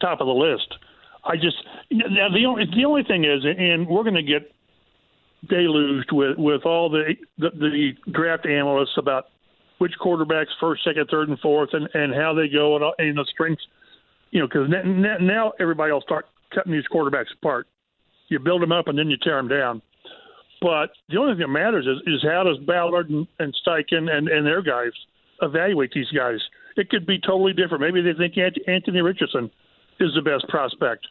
[0.00, 0.74] top of the list.
[1.24, 1.56] I just
[1.90, 4.52] now the only the only thing is, and we're going to get
[5.48, 9.26] deluged with with all the, the the draft analysts about
[9.84, 13.18] which quarterbacks first, second, third, and fourth, and, and how they go and, uh, and
[13.18, 13.62] the strengths.
[14.30, 14.70] You know, because
[15.20, 16.24] now everybody will start
[16.54, 17.66] cutting these quarterbacks apart.
[18.28, 19.82] You build them up and then you tear them down.
[20.62, 24.26] But the only thing that matters is, is how does Ballard and, and Steichen and,
[24.26, 24.92] and their guys
[25.42, 26.38] evaluate these guys?
[26.78, 27.82] It could be totally different.
[27.82, 29.50] Maybe they think Anthony Richardson
[30.00, 31.06] is the best prospect.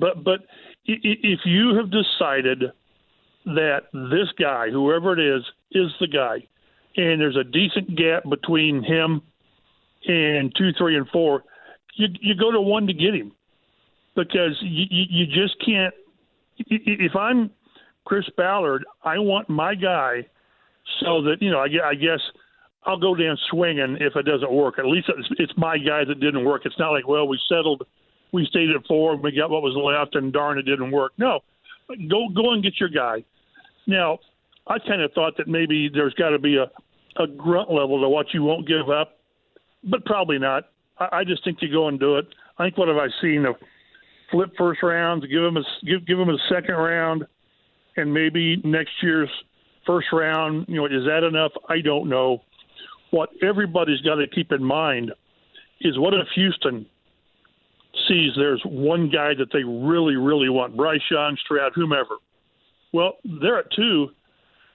[0.00, 0.46] But but
[0.86, 2.72] if you have decided
[3.44, 6.46] that this guy, whoever it is, is the guy,
[6.96, 9.22] and there's a decent gap between him
[10.06, 11.44] and two, three, and four,
[11.94, 13.32] you you go to one to get him
[14.14, 15.94] because you you just can't.
[16.58, 17.50] If I'm
[18.04, 20.26] Chris Ballard, I want my guy
[21.00, 22.20] so that you know I, I guess
[22.84, 24.78] I'll go down swinging if it doesn't work.
[24.78, 26.62] At least it's, it's my guy that didn't work.
[26.64, 27.82] It's not like well we settled,
[28.32, 31.12] we stayed at four, and we got what was left, and darn it didn't work.
[31.18, 31.40] No,
[31.88, 33.24] go go and get your guy.
[33.86, 34.18] Now
[34.66, 36.66] I kind of thought that maybe there's got to be a
[37.18, 39.18] a grunt level to what you won't give up,
[39.84, 40.64] but probably not.
[40.98, 42.26] I, I just think you go and do it.
[42.58, 43.56] I think what have I seen of
[44.30, 47.24] flip first rounds, give them a give give them a second round
[47.96, 49.30] and maybe next year's
[49.86, 51.52] first round, you know, is that enough?
[51.68, 52.42] I don't know.
[53.10, 55.12] What everybody's got to keep in mind
[55.80, 56.86] is what if Houston
[58.08, 62.16] sees there's one guy that they really, really want, Bryce Young, Stroud, whomever.
[62.92, 64.08] Well, they're at two,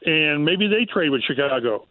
[0.05, 1.87] and maybe they trade with Chicago.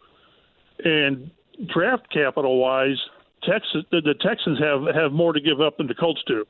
[0.83, 1.31] And
[1.73, 2.97] draft capital wise,
[3.43, 6.45] Texas, the, the Texans have have more to give up than the Colts do.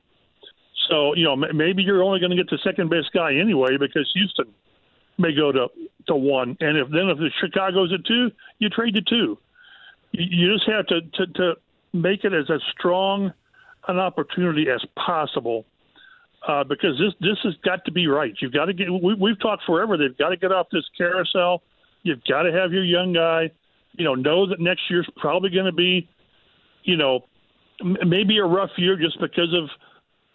[0.90, 4.10] So you know maybe you're only going to get the second best guy anyway because
[4.14, 4.54] Houston
[5.18, 5.68] may go to
[6.08, 6.58] to one.
[6.60, 9.38] And if then if the Chicago's at two, you trade to two.
[10.12, 11.54] You, you just have to, to to
[11.94, 13.34] make it as a strong
[13.88, 15.66] an opportunity as possible.
[16.48, 18.34] Uh, because this this has got to be right.
[18.42, 18.88] You've got to get.
[18.92, 19.96] We, we've talked forever.
[19.96, 21.62] They've got to get off this carousel.
[22.02, 23.52] You've got to have your young guy.
[23.94, 26.10] You know, know that next year's probably going to be,
[26.84, 27.26] you know,
[27.82, 29.70] m- maybe a rough year just because of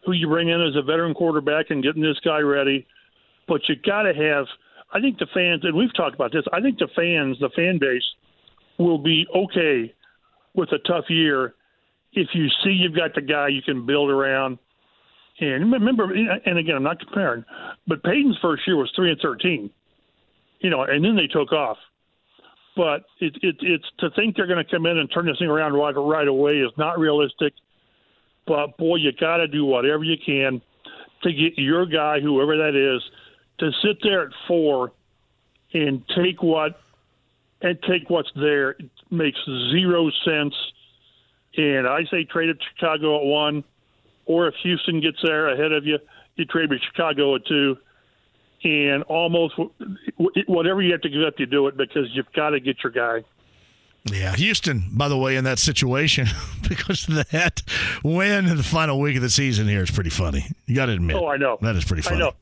[0.05, 2.87] who you bring in as a veteran quarterback and getting this guy ready.
[3.49, 4.47] But you got to have
[4.93, 7.79] I think the fans, and we've talked about this, I think the fans, the fan
[7.79, 8.05] base,
[8.79, 9.93] will be okay
[10.55, 11.55] with a tough year
[12.13, 14.59] if you see you've got the guy you can build around.
[15.39, 17.45] And remember, and again, I'm not comparing,
[17.87, 19.71] but Peyton's first year was three and thirteen,
[20.61, 21.77] you know, and then they took off.
[22.75, 25.49] But it, it, it's to think they're going to come in and turn this thing
[25.49, 27.53] around right, right away is not realistic.
[28.47, 30.63] But boy, you got to do whatever you can
[31.23, 33.03] to get your guy, whoever that is,
[33.59, 34.93] to sit there at four
[35.75, 36.81] and take what
[37.63, 39.39] and take what's there it makes
[39.71, 40.55] zero sense.
[41.57, 43.65] And I say trade at Chicago at one,
[44.27, 45.99] or if Houston gets there ahead of you,
[46.37, 47.77] you trade with Chicago at two.
[48.65, 49.55] And almost
[50.47, 52.91] whatever you have to give up, you do it because you've got to get your
[52.91, 53.25] guy.
[54.07, 56.27] Yeah, Houston, by the way, in that situation,
[56.69, 57.63] because of that
[58.03, 60.47] win in the final week of the season here is pretty funny.
[60.67, 61.17] You got to admit.
[61.17, 61.59] Oh, I know.
[61.61, 62.17] That is pretty funny.
[62.17, 62.33] I know.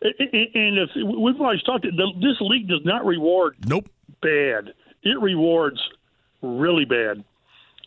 [0.00, 3.88] And if we've always talked, this league does not reward nope
[4.20, 4.72] bad.
[5.02, 5.80] It rewards
[6.42, 7.24] really bad.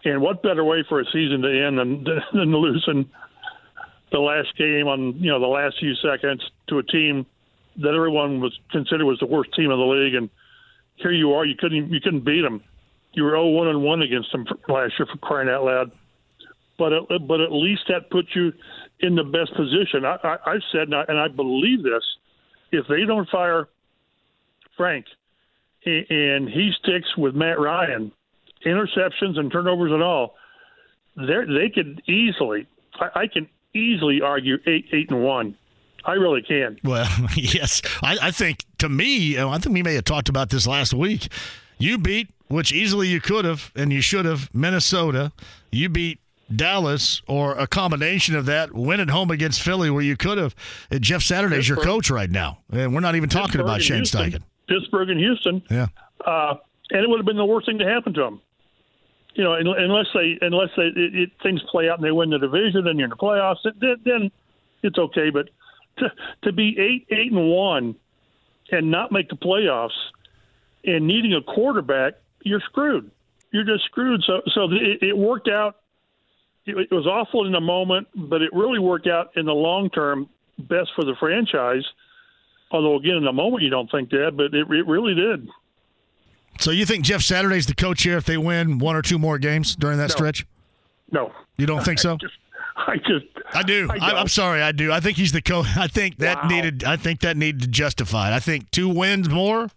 [0.03, 2.03] And what better way for a season to end than
[2.33, 3.09] than losing
[4.11, 7.25] the last game on you know the last few seconds to a team
[7.77, 10.29] that everyone was considered was the worst team in the league, and
[10.97, 12.61] here you are, you couldn't you couldn't beat them.
[13.13, 15.91] You were 0 1 and 1 against them last year for crying out loud.
[16.77, 18.53] But at, but at least that puts you
[19.01, 20.05] in the best position.
[20.05, 22.03] I, I, I've said, and I, and I believe this:
[22.71, 23.67] if they don't fire
[24.77, 25.05] Frank
[25.85, 28.11] and he sticks with Matt Ryan,
[28.65, 30.35] interceptions and turnovers and all,
[31.15, 32.67] they they could easily.
[32.99, 35.57] I, I can easily argue eight eight and one.
[36.03, 36.79] I really can.
[36.83, 40.65] Well, yes, I, I think to me, I think we may have talked about this
[40.65, 41.27] last week.
[41.77, 45.31] You beat, which easily you could have and you should have, Minnesota.
[45.71, 46.19] You beat
[46.55, 50.55] Dallas or a combination of that, win at home against Philly where you could have.
[50.99, 54.31] Jeff Saturday's your coach right now, and we're not even talking Pittsburgh about Shane Houston.
[54.31, 54.41] Steichen.
[54.67, 55.61] Pittsburgh and Houston.
[55.69, 55.87] Yeah.
[56.25, 56.55] Uh,
[56.91, 58.41] and it would have been the worst thing to happen to them.
[59.33, 62.37] You know, unless they unless they it, it, things play out and they win the
[62.37, 64.31] division and you're in the playoffs, then, then
[64.83, 65.29] it's okay.
[65.29, 65.49] But
[65.97, 66.11] to
[66.43, 67.95] to be eight eight and one
[68.71, 69.89] and not make the playoffs
[70.83, 73.09] and needing a quarterback, you're screwed.
[73.51, 74.21] You're just screwed.
[74.25, 75.77] So so it, it worked out
[76.65, 80.29] it, was awful in the moment, but it really worked out in the long term
[80.59, 81.85] best for the franchise.
[82.71, 85.47] Although again, in the moment you don't think that, but it, it really did.
[86.59, 89.39] So you think Jeff Saturday's the coach here if they win one or two more
[89.39, 90.15] games during that No.
[90.15, 90.45] stretch?
[91.11, 92.17] No, You don't think so?
[92.77, 93.87] I just I do.
[93.91, 94.19] I I don't.
[94.21, 94.91] am sorry, I do.
[94.91, 95.67] I think he's the coach.
[95.77, 96.49] I think that Wow.
[96.49, 96.83] needed.
[96.83, 98.35] I think that needed to justify it.
[98.35, 99.69] I think two wins more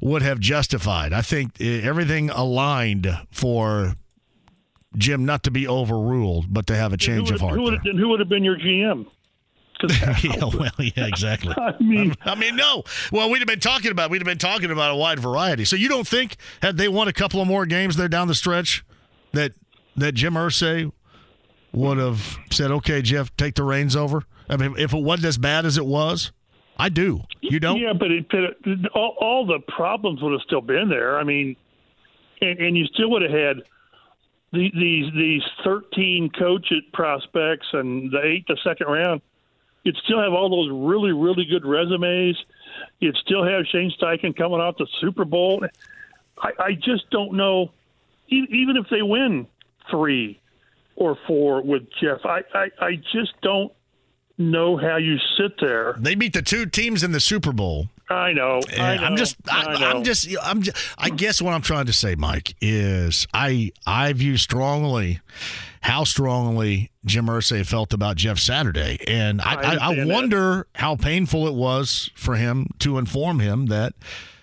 [0.00, 1.12] would have justified.
[1.12, 3.94] I think eh, everything aligned for
[4.96, 7.54] Jim not to be overruled, but to have a change of heart.
[7.54, 9.06] who would, who would have been your GM?
[10.22, 11.54] yeah, well, yeah, exactly.
[11.56, 12.84] I mean, I mean, no.
[13.12, 15.64] Well, we'd have been talking about we'd have been talking about a wide variety.
[15.64, 18.34] So you don't think had they won a couple of more games there down the
[18.34, 18.84] stretch
[19.32, 19.52] that
[19.96, 20.92] that Jim Irsay
[21.72, 25.38] would have said, "Okay, Jeff, take the reins over." I mean, if it wasn't as
[25.38, 26.32] bad as it was,
[26.76, 27.22] I do.
[27.40, 27.78] You don't?
[27.78, 31.18] Yeah, but it, it, all, all the problems would have still been there.
[31.18, 31.54] I mean,
[32.40, 33.56] and, and you still would have had
[34.52, 39.20] the, these these thirteen coach prospects and the eight the second round.
[39.82, 42.36] You'd still have all those really really good resumes.
[43.00, 45.64] You'd still have Shane Steichen coming off the Super Bowl.
[46.38, 47.70] I, I just don't know.
[48.28, 49.46] Even if they win
[49.90, 50.40] three
[50.94, 53.72] or four with Jeff, I, I, I just don't
[54.38, 55.96] know how you sit there.
[55.98, 57.88] They beat the two teams in the Super Bowl.
[58.10, 58.60] I know.
[58.78, 59.74] I I'm just, I.
[59.74, 64.12] I'm just, I'm just, I guess what I'm trying to say, Mike, is I, I
[64.12, 65.20] view strongly
[65.82, 70.14] how strongly Jim Irsay felt about Jeff Saturday, and I, I I, understand that.
[70.14, 73.94] wonder how painful it was for him to inform him that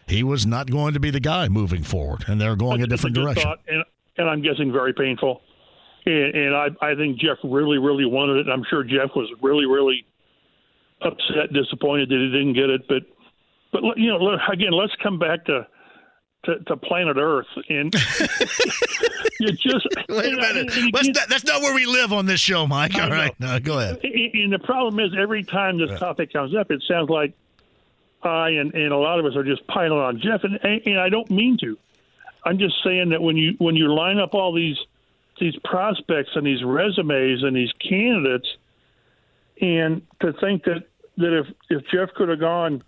[0.07, 3.15] he was not going to be the guy moving forward, and they're going a different
[3.15, 3.43] direction.
[3.43, 3.83] thought, and,
[4.17, 5.41] and I'm guessing very painful.
[6.05, 8.47] And, and I, I think Jeff really, really wanted it.
[8.47, 10.05] And I'm sure Jeff was really, really
[11.01, 12.87] upset, disappointed that he didn't get it.
[12.87, 13.03] But,
[13.71, 15.67] but you know, again, let's come back to
[16.45, 17.93] to, to planet Earth, and
[19.39, 20.71] you just Wait a minute.
[20.93, 22.95] Let's not, that's not where we live on this show, Mike.
[22.95, 23.15] I All know.
[23.15, 23.99] right, no, go ahead.
[24.03, 27.33] And the problem is, every time this topic comes up, it sounds like
[28.23, 31.09] I and, and a lot of us are just piling on Jeff, and, and I
[31.09, 31.77] don't mean to.
[32.45, 34.77] I'm just saying that when you when you line up all these
[35.39, 38.47] these prospects and these resumes and these candidates,
[39.59, 40.83] and to think that
[41.17, 42.83] that if if Jeff could have gone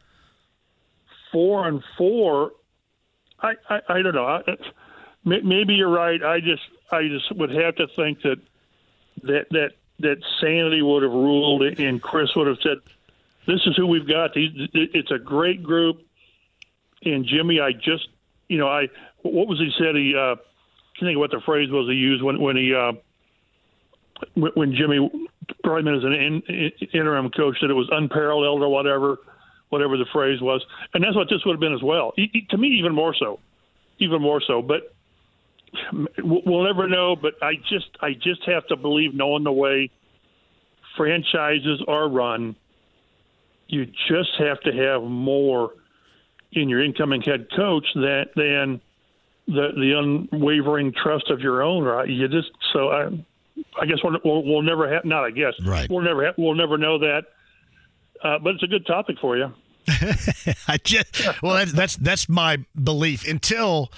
[1.32, 2.52] four and four,
[3.42, 4.26] I I, I don't know.
[4.26, 4.42] I,
[5.24, 6.22] maybe you're right.
[6.24, 8.40] I just I just would have to think that
[9.24, 12.78] that that that sanity would have ruled, and Chris would have said,
[13.46, 14.32] "This is who we've got.
[14.36, 16.02] It's a great group."
[17.04, 18.10] And Jimmy, I just,
[18.48, 18.90] you know, I
[19.22, 19.96] what was he said?
[19.96, 22.94] He, uh, I think of what the phrase was he used when when he uh,
[24.36, 25.10] when, Jimmy
[25.64, 29.18] brought him as an in, interim coach that it was unparalleled or whatever,
[29.70, 30.64] whatever the phrase was,
[30.94, 32.14] and that's what this would have been as well.
[32.18, 33.40] E- e- to me, even more so,
[34.00, 34.62] even more so.
[34.62, 34.94] But
[36.18, 37.16] we'll never know.
[37.16, 39.90] But I just I just have to believe, knowing the way
[40.98, 42.56] franchises are run,
[43.68, 45.72] you just have to have more
[46.54, 48.82] in your incoming head coach that than
[49.48, 51.84] the the unwavering trust of your own.
[51.84, 52.10] Right?
[52.10, 53.26] You just so I.
[53.78, 55.04] I guess we'll, we'll, we'll never have.
[55.04, 55.54] Not I guess.
[55.66, 55.90] Right.
[55.90, 56.26] We'll never.
[56.28, 57.24] Ha- we'll never know that.
[58.24, 59.54] Uh, but it's a good topic for you.
[60.68, 63.92] I just well, that's that's that's my belief until.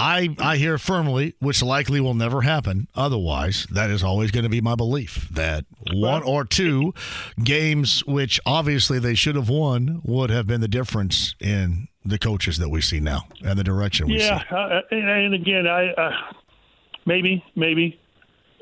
[0.00, 2.86] I, I hear firmly, which likely will never happen.
[2.94, 6.94] Otherwise, that is always going to be my belief that one or two
[7.42, 12.58] games, which obviously they should have won, would have been the difference in the coaches
[12.58, 14.54] that we see now and the direction we yeah, see.
[14.54, 16.12] uh, and, and again, I uh,
[17.04, 17.98] maybe maybe.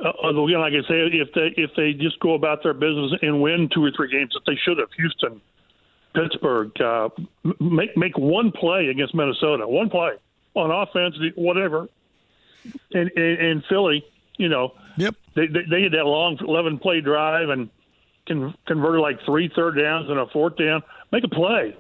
[0.05, 3.12] Uh, although again, like I say, if they if they just go about their business
[3.23, 5.40] and win two or three games that they should have, Houston,
[6.14, 7.09] Pittsburgh, uh,
[7.60, 10.10] make make one play against Minnesota, one play
[10.55, 11.89] on offense, whatever,
[12.93, 14.05] and and, and Philly,
[14.36, 17.70] you know, yep, they, they they had that long eleven play drive and
[18.28, 20.82] con- converted like three third downs and a fourth down.
[21.10, 21.74] Make a play,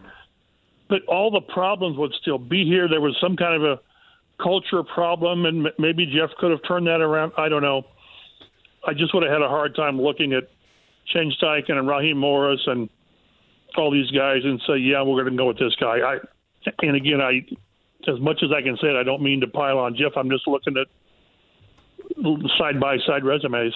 [0.88, 2.88] but all the problems would still be here.
[2.88, 3.80] There was some kind of a
[4.42, 7.32] culture problem, and m- maybe Jeff could have turned that around.
[7.36, 7.84] I don't know.
[8.86, 10.44] I just would have had a hard time looking at
[11.12, 12.88] Shane Steichen and Raheem Morris and
[13.76, 16.18] all these guys and say, "Yeah, we're going to go with this guy." I
[16.82, 17.44] and again, I
[18.10, 20.12] as much as I can say it, I don't mean to pile on Jeff.
[20.16, 20.86] I'm just looking at
[22.58, 23.74] side by side resumes.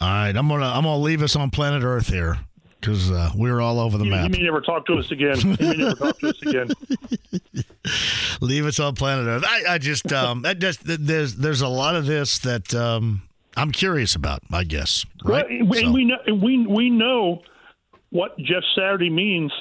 [0.00, 2.38] All right, I'm gonna I'm gonna leave us on planet Earth here
[2.80, 4.24] because uh, we're all over the You, map.
[4.30, 5.38] you may never talk to us again.
[5.40, 6.68] You may never talk to us again.
[8.40, 9.44] leave us on planet Earth.
[9.46, 13.22] I, I just um, that just there's there's a lot of this that um,
[13.56, 14.40] I'm curious about.
[14.52, 15.46] I guess right.
[15.66, 17.42] Well, So- we know we we know
[18.10, 19.52] what Jeff Saturday means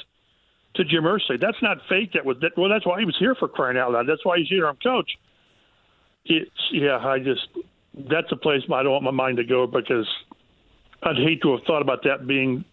[0.76, 1.40] to Jim Irsay.
[1.40, 2.14] That's not fake.
[2.14, 2.70] That was that, well.
[2.70, 4.08] That's why he was here for crying out loud.
[4.08, 4.68] That's why he's here.
[4.68, 5.12] I'm coach.
[6.26, 6.98] It's yeah.
[6.98, 7.48] I just
[8.10, 10.08] that's a place I don't want my mind to go because
[11.04, 12.66] I'd hate to have thought about that being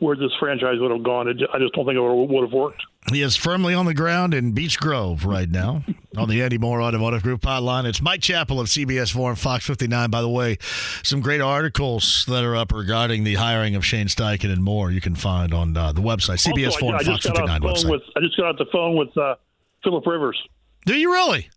[0.00, 1.28] where this franchise would have gone.
[1.28, 2.82] I just don't think it would have worked.
[3.12, 5.84] He is firmly on the ground in Beech Grove right now
[6.16, 7.84] on the Andy Mohr Automotive Group hotline.
[7.84, 10.10] It's Mike Chappell of CBS 4 and Fox 59.
[10.10, 10.58] By the way,
[11.02, 15.00] some great articles that are up regarding the hiring of Shane Steichen and more you
[15.00, 17.60] can find on uh, the website, CBS Also, 4 I, and I Fox 59 off
[17.60, 17.90] the phone website.
[17.90, 19.34] with I just got off the phone with uh,
[19.84, 20.40] Philip Rivers.
[20.86, 21.48] Do you really?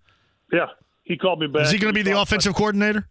[0.51, 0.67] Yeah,
[1.03, 1.63] he called me back.
[1.63, 3.07] Is he going to be the offensive coordinator?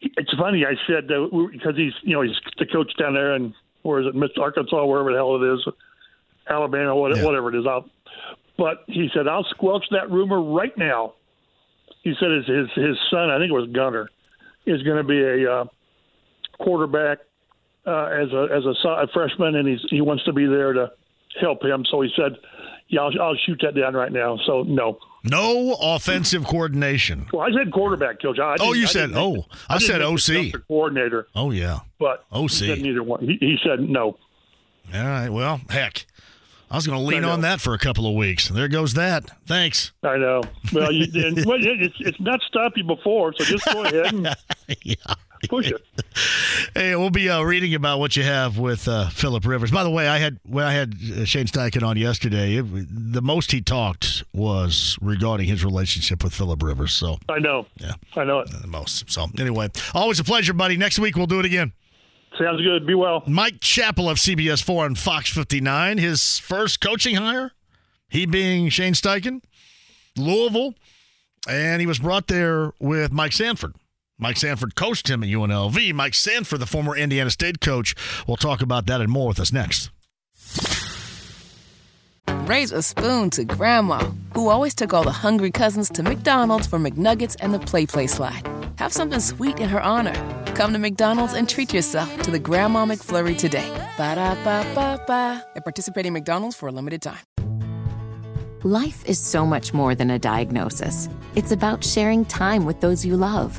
[0.00, 0.64] It's funny.
[0.64, 3.52] I said that because he's you know he's the coach down there, and
[3.82, 4.14] Where is it?
[4.14, 5.66] Miss Arkansas, wherever the hell it is,
[6.48, 7.26] Alabama, whatever, Yeah.
[7.26, 7.66] whatever it is.
[7.66, 7.88] I'll,
[8.58, 11.14] but he said, I'll squelch that rumor right now.
[12.02, 14.08] He said his his, his son, I think it was Gunner,
[14.66, 15.64] is going to be a uh,
[16.58, 17.18] quarterback
[17.86, 20.90] uh, as a as a, a freshman, and he's he wants to be there to
[21.40, 21.84] help him.
[21.90, 22.32] So he said,
[22.90, 24.98] "Yeah, I'll, I'll shoot that down right now." So no.
[25.22, 27.26] No offensive coordination.
[27.30, 28.38] Well, I said quarterback, Coach.
[28.38, 29.44] I Oh, you I said oh.
[29.68, 30.62] I didn't said OC.
[30.66, 31.80] coordinator, Oh yeah.
[31.98, 32.50] but OC.
[32.50, 33.20] He said neither one.
[33.26, 34.16] He, he said no.
[34.94, 35.28] All right.
[35.28, 36.06] Well, heck.
[36.70, 38.48] I was going to lean on that for a couple of weeks.
[38.48, 39.24] There goes that.
[39.44, 39.90] Thanks.
[40.04, 40.40] I know.
[40.72, 44.14] Well, you, and, well, it- it's it's not stopped you before, so just go ahead
[44.14, 44.26] and
[45.48, 45.82] push it.
[46.74, 49.70] Hey, we'll be uh, reading about what you have with uh, Philip Rivers.
[49.70, 53.22] By the way, I had when I had uh, Shane Steichen on yesterday, it, the
[53.22, 56.92] most he talked was regarding his relationship with Philip Rivers.
[56.92, 57.66] So I know.
[57.78, 58.50] Yeah, I know it.
[58.50, 59.10] the most.
[59.10, 60.76] So anyway, always a pleasure, buddy.
[60.76, 61.72] Next week we'll do it again.
[62.38, 62.86] Sounds good.
[62.86, 63.24] Be well.
[63.26, 65.98] Mike Chappell of CBS Four and Fox 59.
[65.98, 67.52] His first coaching hire,
[68.08, 69.42] he being Shane Steichen,
[70.16, 70.74] Louisville,
[71.48, 73.74] and he was brought there with Mike Sanford.
[74.20, 75.94] Mike Sanford coached him at UNLV.
[75.94, 77.94] Mike Sanford, the former Indiana State coach,
[78.28, 79.90] we'll talk about that and more with us next.
[82.46, 86.78] Raise a spoon to Grandma, who always took all the hungry cousins to McDonald's for
[86.78, 88.46] McNuggets and the Play Play slide.
[88.76, 90.14] Have something sweet in her honor.
[90.54, 93.68] Come to McDonald's and treat yourself to the Grandma McFlurry today.
[93.96, 95.44] Ba da ba ba ba.
[95.56, 97.24] At participating McDonald's for a limited time.
[98.64, 101.08] Life is so much more than a diagnosis.
[101.34, 103.58] It's about sharing time with those you love,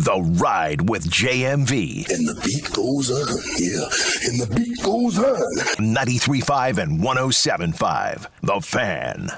[0.00, 2.08] The Ride with JMV.
[2.08, 3.28] And the beat goes on,
[3.58, 4.30] yeah.
[4.30, 5.56] And the beat goes on.
[5.76, 8.26] 93.5 and 107.5.
[8.40, 9.28] The Fan.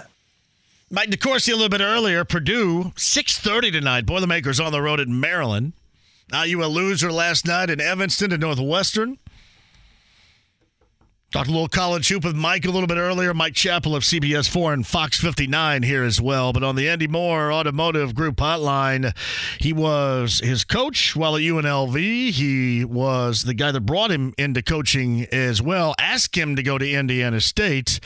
[0.88, 2.24] Mike DeCourcy a little bit earlier.
[2.24, 4.06] Purdue, 6.30 tonight.
[4.06, 5.72] Boilermakers on the road at Maryland.
[6.30, 9.18] Now you a loser last night in Evanston to Northwestern.
[11.32, 13.32] Talked a little college hoop with Mike a little bit earlier.
[13.32, 16.52] Mike Chappell of CBS 4 and Fox 59 here as well.
[16.52, 19.16] But on the Andy Mohr Automotive Group hotline,
[19.58, 22.32] he was his coach while at UNLV.
[22.32, 25.94] He was the guy that brought him into coaching as well.
[25.98, 27.98] Asked him to go to Indiana State,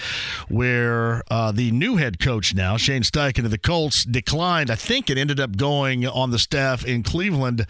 [0.48, 4.70] where uh, the new head coach now, Shane Steichen of the Colts, declined.
[4.70, 7.66] I think it ended up going on the staff in Cleveland.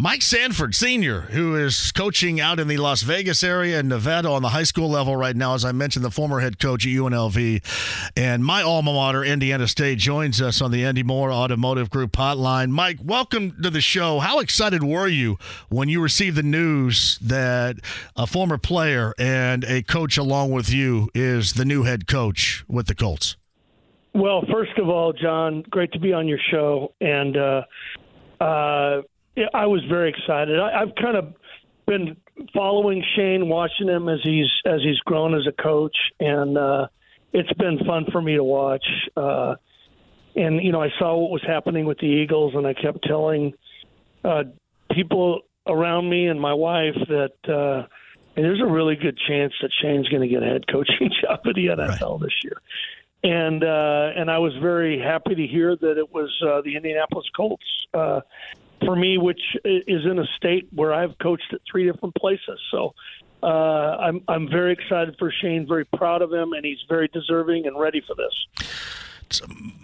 [0.00, 4.40] Mike Sanford, senior, who is coaching out in the Las Vegas area in Nevada on
[4.40, 8.10] the high school level right now, as I mentioned, the former head coach at UNLV.
[8.16, 12.70] And my alma mater, Indiana State, joins us on the Andy Mohr Automotive Group hotline.
[12.70, 14.20] Mike, welcome to the show.
[14.20, 15.36] How excited were you
[15.68, 17.76] when you received the news that
[18.16, 22.86] a former player and a coach along with you is the new head coach with
[22.86, 23.36] the Colts?
[24.14, 27.62] Well, first of all, John, great to be on your show, and uh,
[28.40, 29.02] uh,
[29.40, 30.60] yeah, I was very excited.
[30.60, 31.34] I, I've kind of
[31.86, 32.16] been
[32.54, 36.88] following Shane, watching him as he's as he's grown as a coach, and uh,
[37.32, 38.84] it's been fun for me to watch.
[39.16, 39.54] Uh,
[40.36, 43.54] and you know, I saw what was happening with the Eagles, and I kept telling
[44.24, 44.44] uh,
[44.92, 47.32] people around me and my wife that.
[47.48, 47.86] Uh,
[48.36, 51.40] and there's a really good chance that Shane's going to get a head coaching job
[51.44, 52.62] at the NFL this year
[53.22, 57.26] and uh, and I was very happy to hear that it was uh, the Indianapolis
[57.36, 58.20] Colts uh,
[58.84, 62.60] for me, which is in a state where I've coached at three different places.
[62.70, 62.94] So
[63.42, 67.66] uh, I'm I'm very excited for Shane, very proud of him, and he's very deserving
[67.66, 68.70] and ready for this.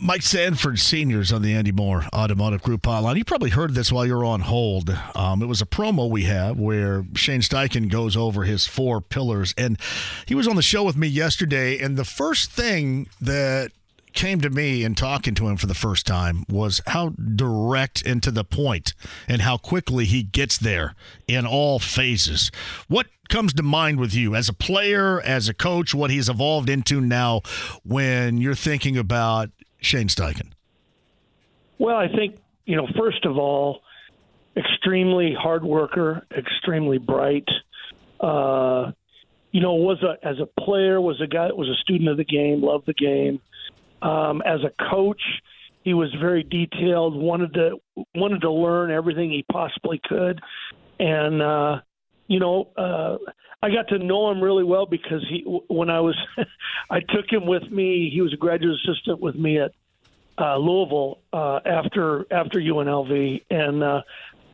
[0.00, 3.16] Mike Sanford Seniors on the Andy Mohr Automotive Group hotline.
[3.16, 4.90] You probably heard this while you were on hold.
[5.14, 9.54] Um, it was a promo we have where Shane Steichen goes over his four pillars,
[9.56, 9.78] and
[10.26, 11.78] he was on the show with me yesterday.
[11.78, 13.70] And the first thing that
[14.16, 18.22] came to me in talking to him for the first time was how direct and
[18.22, 18.94] to the point
[19.28, 20.94] and how quickly he gets there
[21.28, 22.50] in all phases.
[22.88, 26.68] What comes to mind with you as a player, as a coach, what he's evolved
[26.68, 27.42] into now
[27.84, 30.52] when you're thinking about Shane Steichen?
[31.78, 33.82] Well, I think you know, first of all,
[34.56, 37.48] extremely hard worker, extremely bright.
[38.20, 38.92] Uh,
[39.52, 42.16] you know, was a as a player, was a guy that was a student of
[42.16, 43.40] the game, loved the game.
[44.02, 45.22] Um, as a coach,
[45.82, 47.80] he was very detailed, wanted to
[48.14, 50.40] wanted to learn everything he possibly could,
[50.98, 51.80] and uh,
[52.28, 53.18] you know, uh,
[53.62, 56.16] I got to know him really well because he, when I was,
[56.90, 58.10] I took him with me.
[58.12, 59.72] He was a graduate assistant with me at
[60.38, 64.02] uh, Louisville uh, after after UNLV, and uh,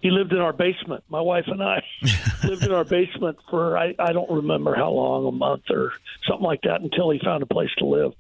[0.03, 1.05] he lived in our basement.
[1.09, 1.83] My wife and I
[2.45, 5.93] lived in our basement for I, I don't remember how long, a month or
[6.27, 8.13] something like that, until he found a place to live.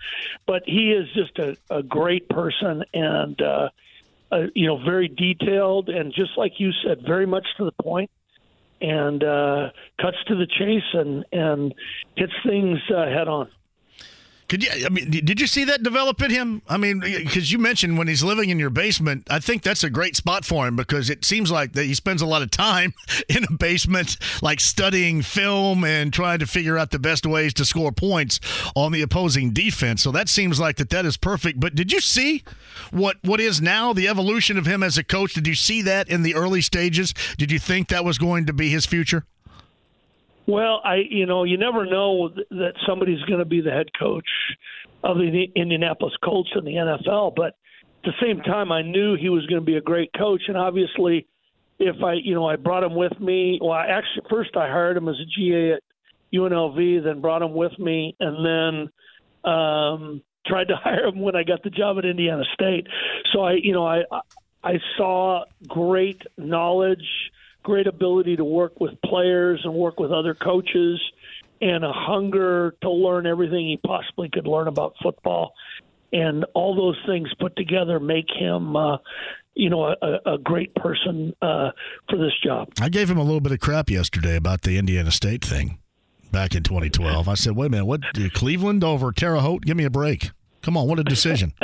[0.47, 3.69] But he is just a, a great person and uh,
[4.31, 8.11] uh, you know very detailed and just like you said, very much to the point
[8.81, 11.75] and uh, cuts to the chase and and
[12.17, 13.49] hits things uh, head on.
[14.53, 14.85] Could you?
[14.85, 16.61] I mean, did you see that develop in him?
[16.69, 19.89] I mean, because you mentioned when he's living in your basement, I think that's a
[19.89, 22.93] great spot for him because it seems like that he spends a lot of time
[23.31, 27.65] in a basement, like studying film and trying to figure out the best ways to
[27.65, 28.41] score points
[28.77, 30.03] on the opposing defense.
[30.03, 31.59] So that seems like that that is perfect.
[31.59, 32.45] But did you see
[32.91, 35.33] what what is now the evolution of him as a coach?
[35.33, 37.15] Did you see that in the early stages?
[37.39, 39.25] Did you think that was going to be his future?
[40.47, 44.29] Well, I you know you never know that somebody's going to be the head coach
[45.05, 47.55] of the Indianapolis Colts in the NFL, but
[48.05, 50.57] at the same time, I knew he was going to be a great coach, and
[50.57, 51.27] obviously,
[51.79, 53.59] if I you know I brought him with me.
[53.63, 55.83] Well, I actually first I hired him as a GA at
[56.35, 61.45] UNLV, then brought him with me, and then um, tried to hire him when I
[61.45, 62.89] got the job at Indiana State.
[63.33, 64.03] So I you know I
[64.65, 67.07] I saw great knowledge
[67.63, 71.01] great ability to work with players and work with other coaches,
[71.61, 75.55] and a hunger to learn everything he possibly could learn about football.
[76.13, 78.99] And all those things put together make him, uh,
[79.55, 81.71] you know, a, a great person uh,
[82.11, 82.69] for this job.
[82.81, 85.79] I gave him a little bit of crap yesterday about the Indiana State thing
[86.31, 87.29] back in 2012.
[87.29, 88.01] I said, "Wait a minute, what?
[88.35, 89.63] Cleveland over Terre Haute?
[89.63, 90.31] Give me a break."
[90.63, 91.53] Come on, what a decision!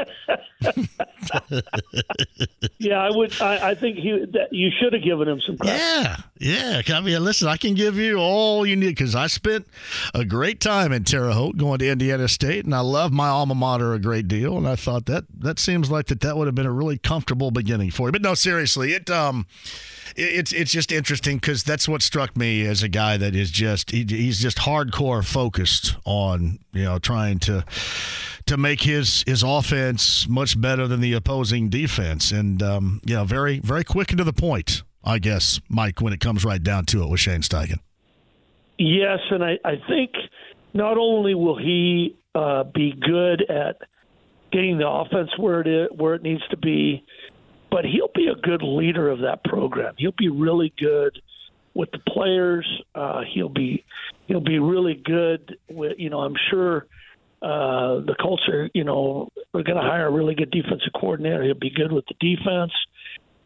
[2.78, 3.40] yeah, I would.
[3.40, 5.78] I, I think he, that you should have given him some credit.
[5.78, 6.82] Yeah, yeah.
[6.96, 9.66] I mean, listen, I can give you all you need because I spent
[10.14, 13.54] a great time in Terre Haute going to Indiana State, and I love my alma
[13.54, 14.56] mater a great deal.
[14.56, 17.50] And I thought that that seems like that that would have been a really comfortable
[17.50, 18.12] beginning for you.
[18.12, 19.46] But no, seriously, it um
[20.16, 23.90] it's it's just interesting because that's what struck me as a guy that is just
[23.90, 27.64] he, he's just hardcore focused on you know trying to
[28.48, 33.60] to make his his offense much better than the opposing defense, and um, know very
[33.60, 34.82] very quick and to the point.
[35.04, 37.78] I guess Mike, when it comes right down to it, with Shane Steichen.
[38.78, 40.10] Yes, and I, I think
[40.74, 43.76] not only will he uh, be good at
[44.52, 47.04] getting the offense where it is, where it needs to be,
[47.70, 49.94] but he'll be a good leader of that program.
[49.98, 51.20] He'll be really good
[51.74, 52.66] with the players.
[52.94, 53.84] Uh, he'll be
[54.26, 56.86] he'll be really good with you know I'm sure
[57.42, 61.42] uh, the Colts are you know we're going to hire a really good defensive coordinator.
[61.44, 62.72] He'll be good with the defense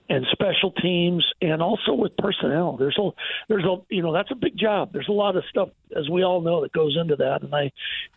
[0.09, 2.77] and special teams and also with personnel.
[2.77, 3.11] There's a
[3.49, 4.93] there's a you know that's a big job.
[4.93, 7.71] There's a lot of stuff as we all know that goes into that, and I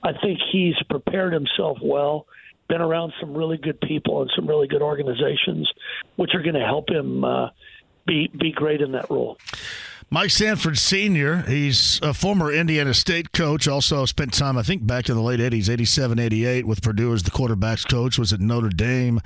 [0.03, 2.27] I think he's prepared himself well
[2.68, 5.72] been around some really good people and some really good organizations,
[6.15, 7.49] which are going to help him uh,
[8.07, 9.38] be be great in that role.
[10.11, 15.10] Mike Sanford Sr., he's a former Indiana State coach, also spent time, I think, back
[15.10, 18.69] in the late 80s, 87, 88, with Purdue as the quarterback's coach, was at Notre
[18.69, 19.19] Dame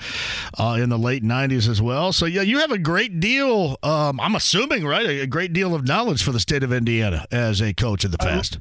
[0.58, 2.14] uh, in the late 90s as well.
[2.14, 5.86] So, yeah, you have a great deal, um, I'm assuming, right, a great deal of
[5.86, 8.60] knowledge for the state of Indiana as a coach in the past.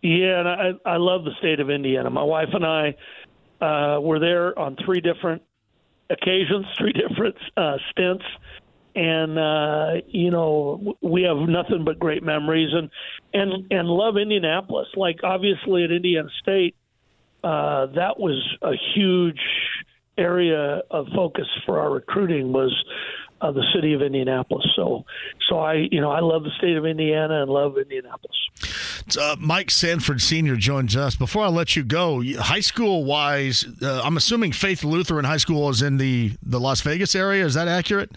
[0.00, 2.08] yeah, and I, I love the state of Indiana.
[2.08, 2.94] My wife and I
[3.60, 5.42] uh, were there on three different
[6.08, 8.24] occasions, three different uh, stints,
[8.94, 12.90] and uh, you know we have nothing but great memories and
[13.32, 14.88] and and love Indianapolis.
[14.96, 16.74] Like obviously at Indiana State,
[17.42, 19.40] uh, that was a huge
[20.18, 22.72] area of focus for our recruiting was
[23.42, 24.64] uh, the city of Indianapolis.
[24.76, 25.04] So,
[25.48, 28.36] so I, you know, I love the state of Indiana and love Indianapolis.
[29.20, 30.56] Uh, Mike Sanford Sr.
[30.56, 31.16] joins us.
[31.16, 35.68] Before I let you go, high school wise, uh, I'm assuming Faith Lutheran High School
[35.70, 37.44] is in the, the Las Vegas area.
[37.44, 38.16] Is that accurate?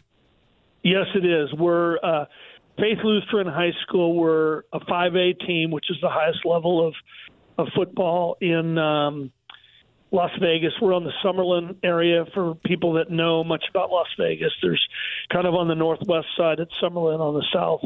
[0.85, 1.51] Yes, it is.
[1.57, 2.25] We're uh,
[2.77, 4.15] Faith Lutheran High School.
[4.15, 6.93] We're a 5A team, which is the highest level of
[7.57, 9.31] of football in um,
[10.11, 10.73] Las Vegas.
[10.79, 14.51] We're on the Summerlin area for people that know much about Las Vegas.
[14.61, 14.85] There's
[15.33, 17.19] kind of on the northwest side at Summerlin.
[17.19, 17.81] On the south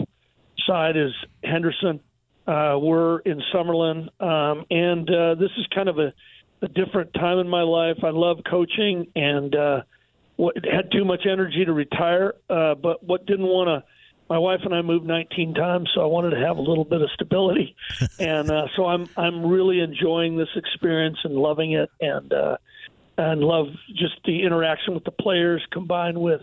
[0.68, 2.02] side is Henderson.
[2.46, 6.12] Uh, we're in Summerlin, um, and uh, this is kind of a,
[6.64, 8.00] a different time in my life.
[8.04, 9.82] I love coaching and uh,
[10.40, 13.84] what, had too much energy to retire, uh, but what didn't want to
[14.30, 17.02] my wife and I moved 19 times, so I wanted to have a little bit
[17.02, 17.76] of stability,
[18.20, 22.58] and uh, so I'm I'm really enjoying this experience and loving it, and uh,
[23.18, 26.42] and love just the interaction with the players combined with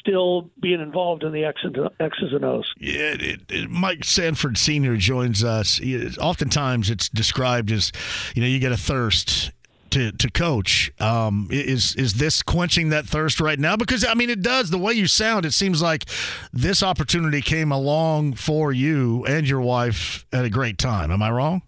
[0.00, 2.70] still being involved in the X's and, X's and O's.
[2.78, 4.96] Yeah, it, it, Mike Sanford Sr.
[4.96, 5.78] joins us.
[5.78, 7.90] He, oftentimes, it's described as,
[8.34, 9.50] you know, you get a thirst
[9.94, 10.92] to, to coach.
[11.00, 13.76] Um, is is this quenching that thirst right now?
[13.76, 14.70] Because I mean, it does.
[14.70, 16.04] The way you sound, it seems like
[16.52, 21.10] this opportunity came along for you and your wife at a great time.
[21.10, 21.62] Am I wrong?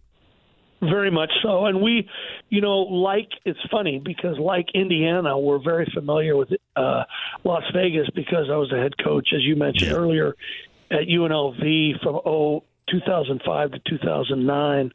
[0.82, 1.66] Very much so.
[1.66, 2.08] And we,
[2.50, 7.04] you know, like it's funny because like Indiana, we're very familiar with uh,
[7.44, 9.96] Las Vegas because I was the head coach, as you mentioned yeah.
[9.96, 10.34] earlier,
[10.90, 14.92] at UNLV from oh, 2005 to 2009.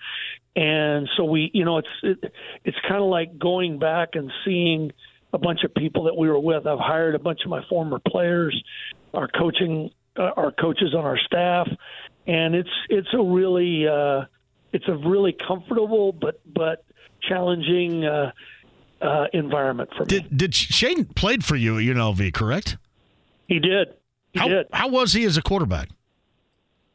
[0.56, 2.34] And so we, you know, it's it,
[2.66, 4.92] it's kind of like going back and seeing
[5.34, 6.68] a bunch of people that we were with.
[6.68, 8.62] I've hired a bunch of my former players,
[9.14, 11.70] our coaching, uh, our coaches on our staff,
[12.28, 14.26] and it's it's a really uh,
[14.74, 16.84] it's a really comfortable but but
[17.22, 18.32] challenging uh,
[19.02, 20.08] uh, environment for me.
[20.08, 22.78] Did did Shane played for you at UNLV, correct?
[23.48, 23.90] He did.
[24.34, 24.68] He how, did.
[24.72, 25.90] How was he as a quarterback?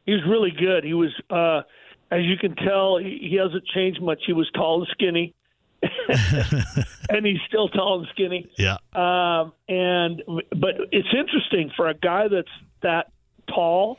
[0.06, 0.84] He was really good.
[0.84, 1.62] He was, uh,
[2.10, 4.20] as you can tell, he, hasn't changed much.
[4.26, 5.34] He was tall and skinny.
[5.82, 8.48] and he's still tall and skinny.
[8.56, 8.78] Yeah.
[8.94, 12.48] Um, and but it's interesting for a guy that's
[12.82, 13.10] that
[13.48, 13.98] tall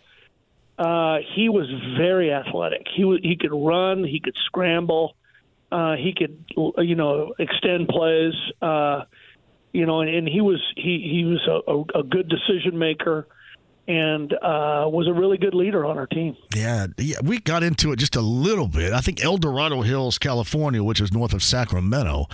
[0.78, 1.68] uh, he was
[1.98, 2.86] very athletic.
[2.96, 5.16] He he could run, he could scramble,
[5.72, 8.34] uh, he could you know extend plays.
[8.62, 9.04] Uh,
[9.74, 13.28] you know, and, and he was he he was a, a, a good decision maker
[13.88, 16.36] and uh, was a really good leader on our team.
[16.56, 18.94] Yeah, yeah, we got into it just a little bit.
[18.94, 22.28] I think El Dorado Hills, California, which is north of Sacramento,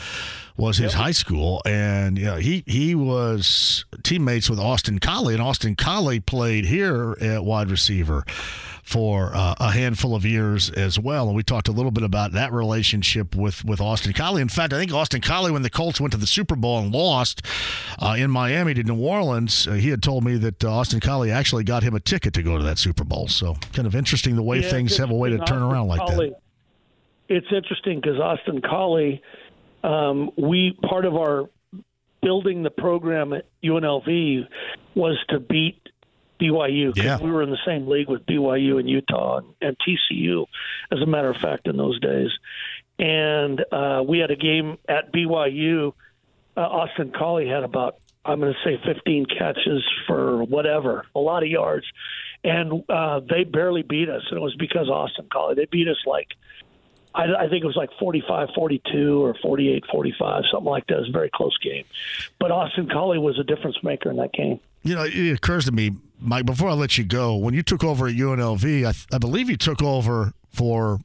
[0.57, 1.01] was his yep.
[1.01, 6.65] high school, and yeah, he he was teammates with Austin Collie, and Austin Collie played
[6.65, 8.23] here at wide receiver
[8.83, 11.27] for uh, a handful of years as well.
[11.27, 14.41] And we talked a little bit about that relationship with, with Austin Collie.
[14.41, 16.93] In fact, I think Austin Collie, when the Colts went to the Super Bowl and
[16.93, 17.41] lost
[17.99, 21.31] uh, in Miami to New Orleans, uh, he had told me that uh, Austin Collie
[21.31, 23.27] actually got him a ticket to go to that Super Bowl.
[23.29, 26.01] So kind of interesting the way yeah, things have a way to turn around like
[26.01, 26.39] Collie, that.
[27.29, 29.21] It's interesting because Austin Collie,
[29.83, 31.49] um, we part of our
[32.21, 34.47] building the program at UNLV
[34.95, 35.82] was to beat
[36.43, 37.19] BYU because yeah.
[37.21, 40.45] we were in the same league with BYU and Utah and, and TCU,
[40.91, 42.29] as a matter of fact, in those days.
[42.99, 45.93] And uh, we had a game at BYU.
[46.55, 51.43] Uh, Austin Collie had about, I'm going to say, 15 catches for whatever, a lot
[51.43, 51.85] of yards.
[52.43, 55.55] And uh, they barely beat us, and it was because Austin Collie.
[55.55, 56.27] They beat us like
[57.15, 60.95] I, I, think it was like 45 42 or 48 45, something like that.
[60.95, 61.85] It was a very close game.
[62.39, 64.59] But Austin Collie was a difference maker in that game.
[64.83, 67.83] You know, it occurs to me, Mike, before I let you go, when you took
[67.83, 70.99] over at UNLV, I, I believe you took over for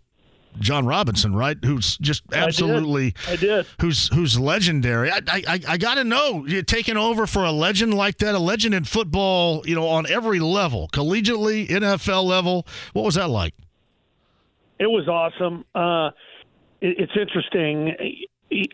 [0.58, 1.56] John Robinson, right?
[1.64, 3.50] Who's just absolutely, I did.
[3.50, 3.66] I did.
[3.80, 5.10] Who's who's legendary.
[5.10, 8.38] I I, I got to know you're taking over for a legend like that, a
[8.38, 12.66] legend in football, you know, on every level, collegiately, NFL level.
[12.92, 13.54] What was that like?
[14.78, 15.64] It was awesome.
[15.74, 16.10] Uh,
[16.80, 17.94] it, it's interesting.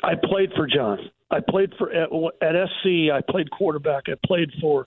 [0.02, 1.10] I played for John.
[1.30, 2.10] I played for at,
[2.42, 3.10] at SC.
[3.12, 4.04] I played quarterback.
[4.08, 4.86] I played for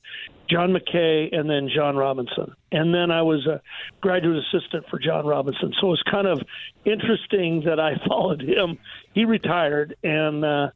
[0.49, 3.61] John McKay and then John Robinson, and then I was a
[4.01, 5.73] graduate assistant for John Robinson.
[5.81, 6.41] So it was kind of
[6.85, 8.77] interesting that I followed him.
[9.13, 10.69] He retired, and uh,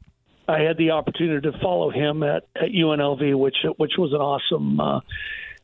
[0.48, 4.80] I had the opportunity to follow him at, at UNLV, which which was an awesome.
[4.80, 5.00] Uh,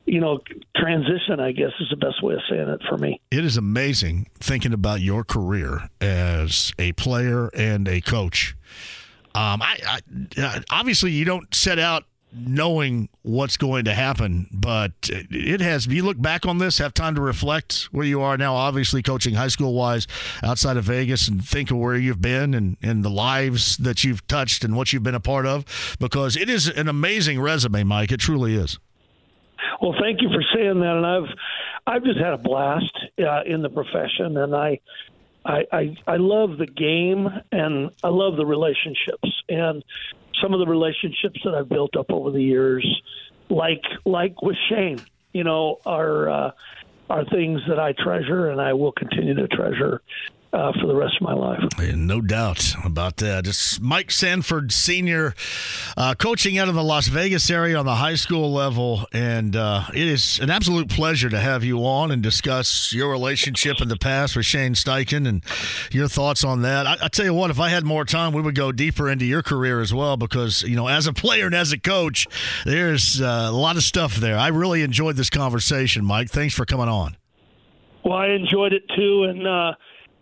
[0.07, 0.39] you know,
[0.75, 3.21] transition, I guess is the best way of saying it for me.
[3.31, 8.57] It is amazing thinking about your career as a player and a coach
[9.39, 14.93] um, I, I uh, obviously you don't set out knowing what's going to happen, but
[15.09, 15.87] it has.
[15.87, 18.55] You look back on this, have time to reflect where you are now.
[18.55, 20.09] Obviously, coaching high school wise
[20.43, 24.27] outside of Vegas, and think of where you've been and and the lives that you've
[24.27, 25.65] touched and what you've been a part of,
[26.01, 28.11] because it is an amazing resume, Mike.
[28.11, 28.79] It truly is.
[29.81, 31.37] Well, thank you for saying that, and I've
[31.87, 34.81] I've just had a blast uh, in the profession, and I
[35.45, 39.31] I, I I love the game and I love the relationships.
[39.49, 39.85] And
[40.43, 42.87] some of the relationships that I've built up over the years,
[43.49, 45.01] like like with Shane,
[45.33, 46.51] you know, are uh,
[47.11, 50.03] are things that I treasure and I will continue to treasure
[50.53, 51.59] uh, for the rest of my life.
[51.95, 53.47] No doubt about that.
[53.47, 55.35] It's Mike Sanford, senior,
[55.97, 59.07] uh, coaching out of the Las Vegas area on the high school level.
[59.13, 63.81] And uh, it is an absolute pleasure to have you on and discuss your relationship
[63.81, 65.45] in the past with Shane Steichen and
[65.93, 66.87] your thoughts on that.
[66.87, 69.27] I, I tell you what, if I had more time, we would go deeper into
[69.27, 72.27] your career as well because, you know, as a player and as a coach,
[72.65, 74.39] there's uh, a lot of stuff there.
[74.39, 76.31] I really enjoyed this conversation, Mike.
[76.31, 77.17] Thanks for coming on.
[78.05, 79.25] Well, I enjoyed it too.
[79.25, 79.73] And, uh,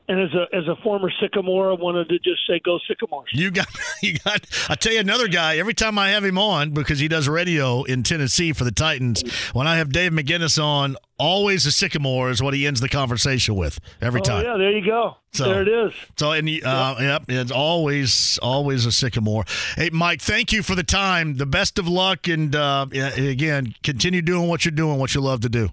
[0.08, 3.30] And as a as a former Sycamore, I wanted to just say go Sycamores.
[3.32, 3.66] You got,
[4.02, 4.46] you got.
[4.68, 5.56] I tell you, another guy.
[5.56, 9.22] Every time I have him on, because he does radio in Tennessee for the Titans.
[9.52, 13.56] When I have Dave McGinnis on, always a Sycamore is what he ends the conversation
[13.56, 14.44] with every oh, time.
[14.44, 15.16] yeah, there you go.
[15.32, 15.92] So- there it is.
[16.16, 19.44] So and uh, yep, it's always always a sycamore.
[19.74, 21.36] Hey, Mike, thank you for the time.
[21.36, 25.40] The best of luck, and uh, again, continue doing what you're doing, what you love
[25.40, 25.70] to do.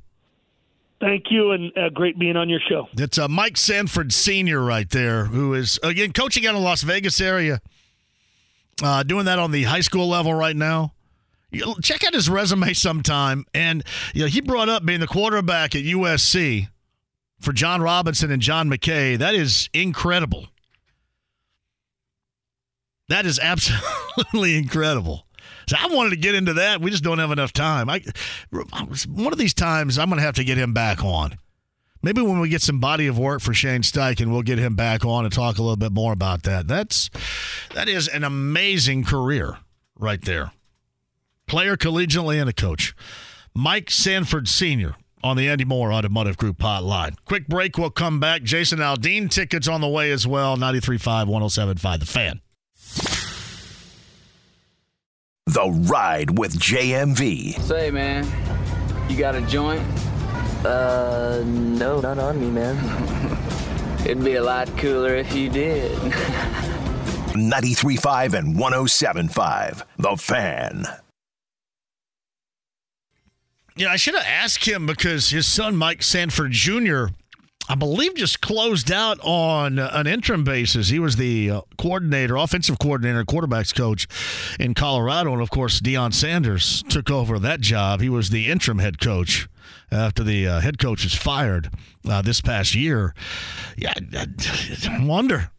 [1.03, 2.87] Thank you, and uh, great being on your show.
[2.93, 7.19] That's uh, Mike Sanford Senior right there, who is again coaching out the Las Vegas
[7.19, 7.59] area,
[8.81, 10.93] uh, doing that on the high school level right now.
[11.81, 13.83] Check out his resume sometime, and
[14.13, 16.69] you know he brought up being the quarterback at USC
[17.41, 19.17] for John Robinson and John McKay.
[19.17, 20.47] That is incredible.
[23.09, 25.27] That is absolutely incredible.
[25.67, 26.81] So I wanted to get into that.
[26.81, 27.89] We just don't have enough time.
[27.89, 28.01] I
[29.07, 31.37] one of these times I'm going to have to get him back on.
[32.01, 35.05] Maybe when we get some body of work for Shane Steichen, we'll get him back
[35.05, 36.67] on and talk a little bit more about that.
[36.67, 37.09] That's
[37.73, 39.57] that is an amazing career
[39.97, 40.51] right there.
[41.47, 42.93] Player collegiately and a coach.
[43.53, 44.95] Mike Sanford Sr.
[45.23, 47.15] on the Andy Mohr Automotive Group hotline.
[47.25, 48.43] Quick break, we'll come back.
[48.43, 50.57] Jason Aldean tickets on the way as well.
[50.57, 52.41] 93.5, 107.5, The Fan.
[55.47, 57.59] The Ride with JMV.
[57.59, 58.25] Say, man,
[59.09, 59.83] you got a joint?
[60.65, 62.75] Uh, no, not on me, man.
[64.05, 65.91] It'd be a lot cooler if you did.
[67.33, 69.83] 93.5 and 107.5.
[69.97, 70.85] The Fan.
[73.75, 77.07] Yeah, I should have asked him because his son, Mike Sanford Jr.,
[77.69, 80.89] I believe just closed out on an interim basis.
[80.89, 84.07] He was the uh, coordinator, offensive coordinator, quarterbacks coach
[84.59, 85.31] in Colorado.
[85.31, 88.01] And of course, Deion Sanders took over that job.
[88.01, 89.47] He was the interim head coach
[89.91, 91.69] after the uh, head coach was fired
[92.07, 93.13] uh, this past year.
[93.77, 94.27] Yeah, I,
[94.89, 95.49] I wonder.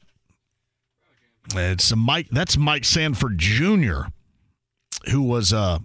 [1.55, 2.29] It's Mike.
[2.31, 4.03] That's Mike Sanford Jr.,
[5.11, 5.79] who was uh,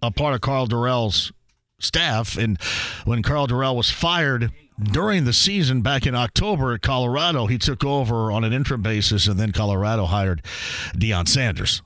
[0.00, 1.32] a part of Karl Dorrell's
[1.78, 2.36] staff.
[2.36, 2.60] And
[3.04, 4.52] when Karl Dorrell was fired
[4.82, 9.26] during the season back in October at Colorado, he took over on an interim basis,
[9.26, 10.42] and then Colorado hired
[10.94, 11.82] Deion Sanders.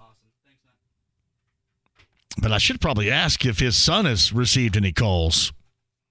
[2.38, 5.52] But I should probably ask if his son has received any calls.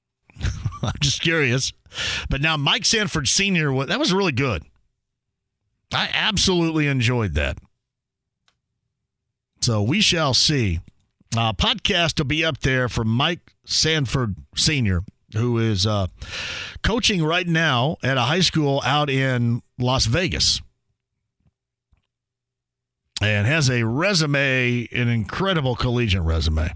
[0.82, 1.72] I'm just curious.
[2.30, 4.64] But now Mike Sanford Sr., that was really good.
[5.94, 7.58] I absolutely enjoyed that.
[9.62, 10.82] So we shall see.
[11.36, 15.04] Uh, podcast will be up there for Mike Sanford Sr.,
[15.36, 16.08] who is uh,
[16.84, 20.62] coaching right now at a high school out in Las Vegas
[23.22, 26.74] and has a resume, an incredible collegiate resume.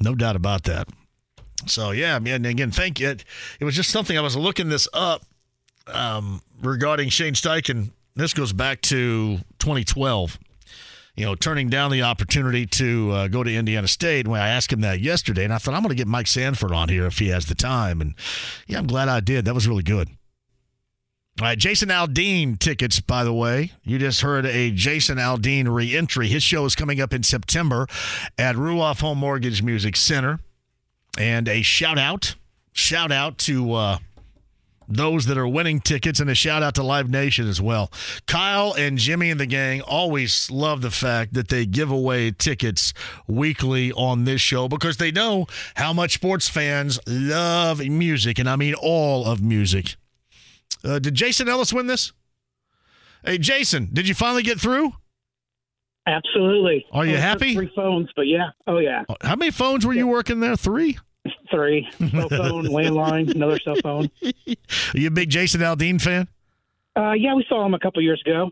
[0.00, 0.88] No doubt about that.
[1.66, 3.10] So, yeah, man, again, thank you.
[3.10, 3.24] It,
[3.60, 5.22] it was just something I was looking this up
[5.86, 7.90] um, regarding Shane Steichen.
[8.16, 10.38] This goes back to 2012
[11.16, 14.26] you know, turning down the opportunity to uh, go to Indiana State.
[14.26, 16.72] When I asked him that yesterday, and I thought I'm going to get Mike Sanford
[16.72, 18.00] on here if he has the time.
[18.00, 18.14] And
[18.66, 19.44] yeah, I'm glad I did.
[19.44, 20.08] That was really good.
[21.40, 23.72] All right, Jason Aldean tickets, by the way.
[23.82, 26.28] You just heard a Jason Aldean reentry.
[26.28, 27.88] His show is coming up in September
[28.38, 30.38] at Ruoff Home Mortgage Music Center.
[31.18, 32.36] And a shout out,
[32.72, 33.98] shout out to uh,
[34.88, 37.90] those that are winning tickets and a shout out to Live Nation as well.
[38.26, 42.92] Kyle and Jimmy and the gang always love the fact that they give away tickets
[43.26, 48.56] weekly on this show because they know how much sports fans love music, and I
[48.56, 49.96] mean all of music.
[50.84, 52.12] Uh, did Jason Ellis win this?
[53.24, 54.92] Hey, Jason, did you finally get through?
[56.06, 56.84] Absolutely.
[56.92, 57.54] Are you happy?
[57.54, 58.50] Three phones, but yeah.
[58.66, 59.04] Oh yeah.
[59.22, 60.56] How many phones were you working there?
[60.56, 60.98] Three?
[61.50, 61.88] Three.
[61.98, 64.10] Cell phone, landline, another cell phone.
[64.22, 66.28] Are you a big Jason Aldean fan?
[66.96, 68.50] Uh, yeah, we saw him a couple years ago.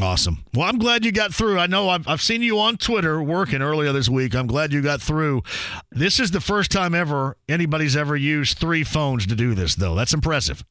[0.00, 0.44] Awesome.
[0.54, 1.58] Well, I'm glad you got through.
[1.58, 4.34] I know I've, I've seen you on Twitter working earlier this week.
[4.34, 5.42] I'm glad you got through.
[5.90, 9.94] This is the first time ever anybody's ever used three phones to do this, though.
[9.94, 10.64] That's impressive.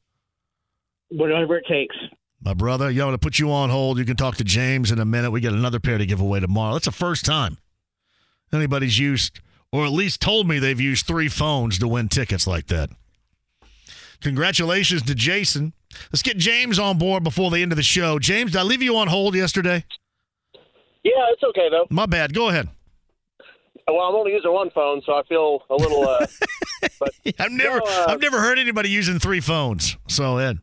[1.10, 1.94] Whatever it takes.
[2.44, 3.98] My brother, you want to put you on hold.
[3.98, 5.30] You can talk to James in a minute.
[5.30, 6.72] We got another pair to give away tomorrow.
[6.72, 7.58] That's the first time
[8.52, 9.40] anybody's used,
[9.72, 12.90] or at least told me they've used three phones to win tickets like that.
[14.20, 15.72] Congratulations to Jason.
[16.12, 18.18] Let's get James on board before the end of the show.
[18.18, 19.84] James, did I leave you on hold yesterday?
[21.02, 21.86] Yeah, it's okay though.
[21.90, 22.32] My bad.
[22.32, 22.68] Go ahead.
[23.88, 26.08] Well, I'm only using one phone, so I feel a little.
[26.08, 26.26] Uh,
[27.00, 27.10] but
[27.40, 29.96] I've never, no, uh, I've never heard anybody using three phones.
[30.08, 30.58] So Ed,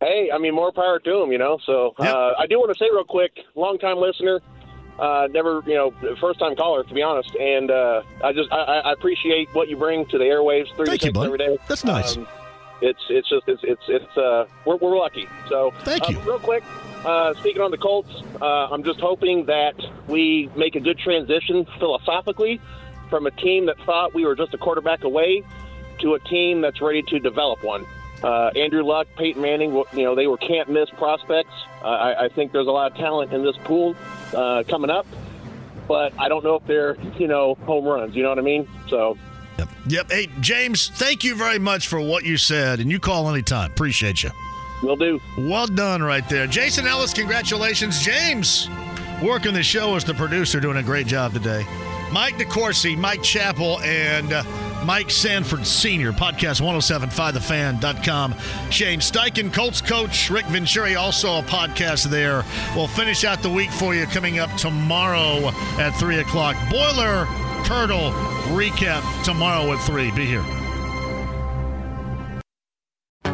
[0.00, 1.58] hey, I mean, more power to them, you know.
[1.64, 4.40] So uh, I do want to say real quick, long time listener,
[4.98, 7.34] uh, never, you know, first time caller, to be honest.
[7.36, 11.00] And uh, I just, I, I appreciate what you bring to the airwaves three Thank
[11.02, 11.26] to you, bud.
[11.26, 11.58] every day.
[11.68, 12.16] That's nice.
[12.16, 12.26] Um,
[12.80, 15.28] it's it's just it's it's, it's uh we're, we're lucky.
[15.48, 16.18] So thank you.
[16.18, 16.64] Uh, real quick,
[17.04, 19.74] uh, speaking on the Colts, uh, I'm just hoping that
[20.08, 22.60] we make a good transition philosophically
[23.10, 25.42] from a team that thought we were just a quarterback away
[26.00, 27.86] to a team that's ready to develop one.
[28.22, 31.52] Uh, Andrew Luck, Peyton Manning, you know, they were can't miss prospects.
[31.82, 33.94] Uh, I, I think there's a lot of talent in this pool
[34.34, 35.06] uh, coming up,
[35.88, 38.14] but I don't know if they're, you know, home runs.
[38.14, 38.68] You know what I mean?
[38.88, 39.16] So.
[39.58, 39.68] Yep.
[39.88, 40.10] Yep.
[40.10, 43.70] Hey, James, thank you very much for what you said, and you call anytime.
[43.70, 44.30] Appreciate you.
[44.82, 45.20] Will do.
[45.38, 46.46] Well done right there.
[46.46, 48.02] Jason Ellis, congratulations.
[48.02, 48.68] James,
[49.22, 51.64] working the show as the producer, doing a great job today.
[52.12, 54.42] Mike DeCourcy, Mike Chappell, and uh,
[54.84, 58.34] Mike Sanford Sr., podcast 1075thefan.com.
[58.70, 62.44] Shane Steichen, Colts coach, Rick Venturi, also a podcast there.
[62.76, 66.56] We'll finish out the week for you coming up tomorrow at 3 o'clock.
[66.70, 67.26] Boiler
[67.64, 68.10] Turtle
[68.52, 70.10] recap tomorrow at 3.
[70.12, 70.44] Be here.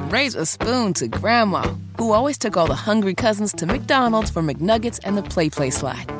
[0.08, 1.62] Raise a spoon to Grandma,
[1.98, 5.70] who always took all the hungry cousins to McDonald's for McNuggets and the Play Play
[5.70, 6.19] slide.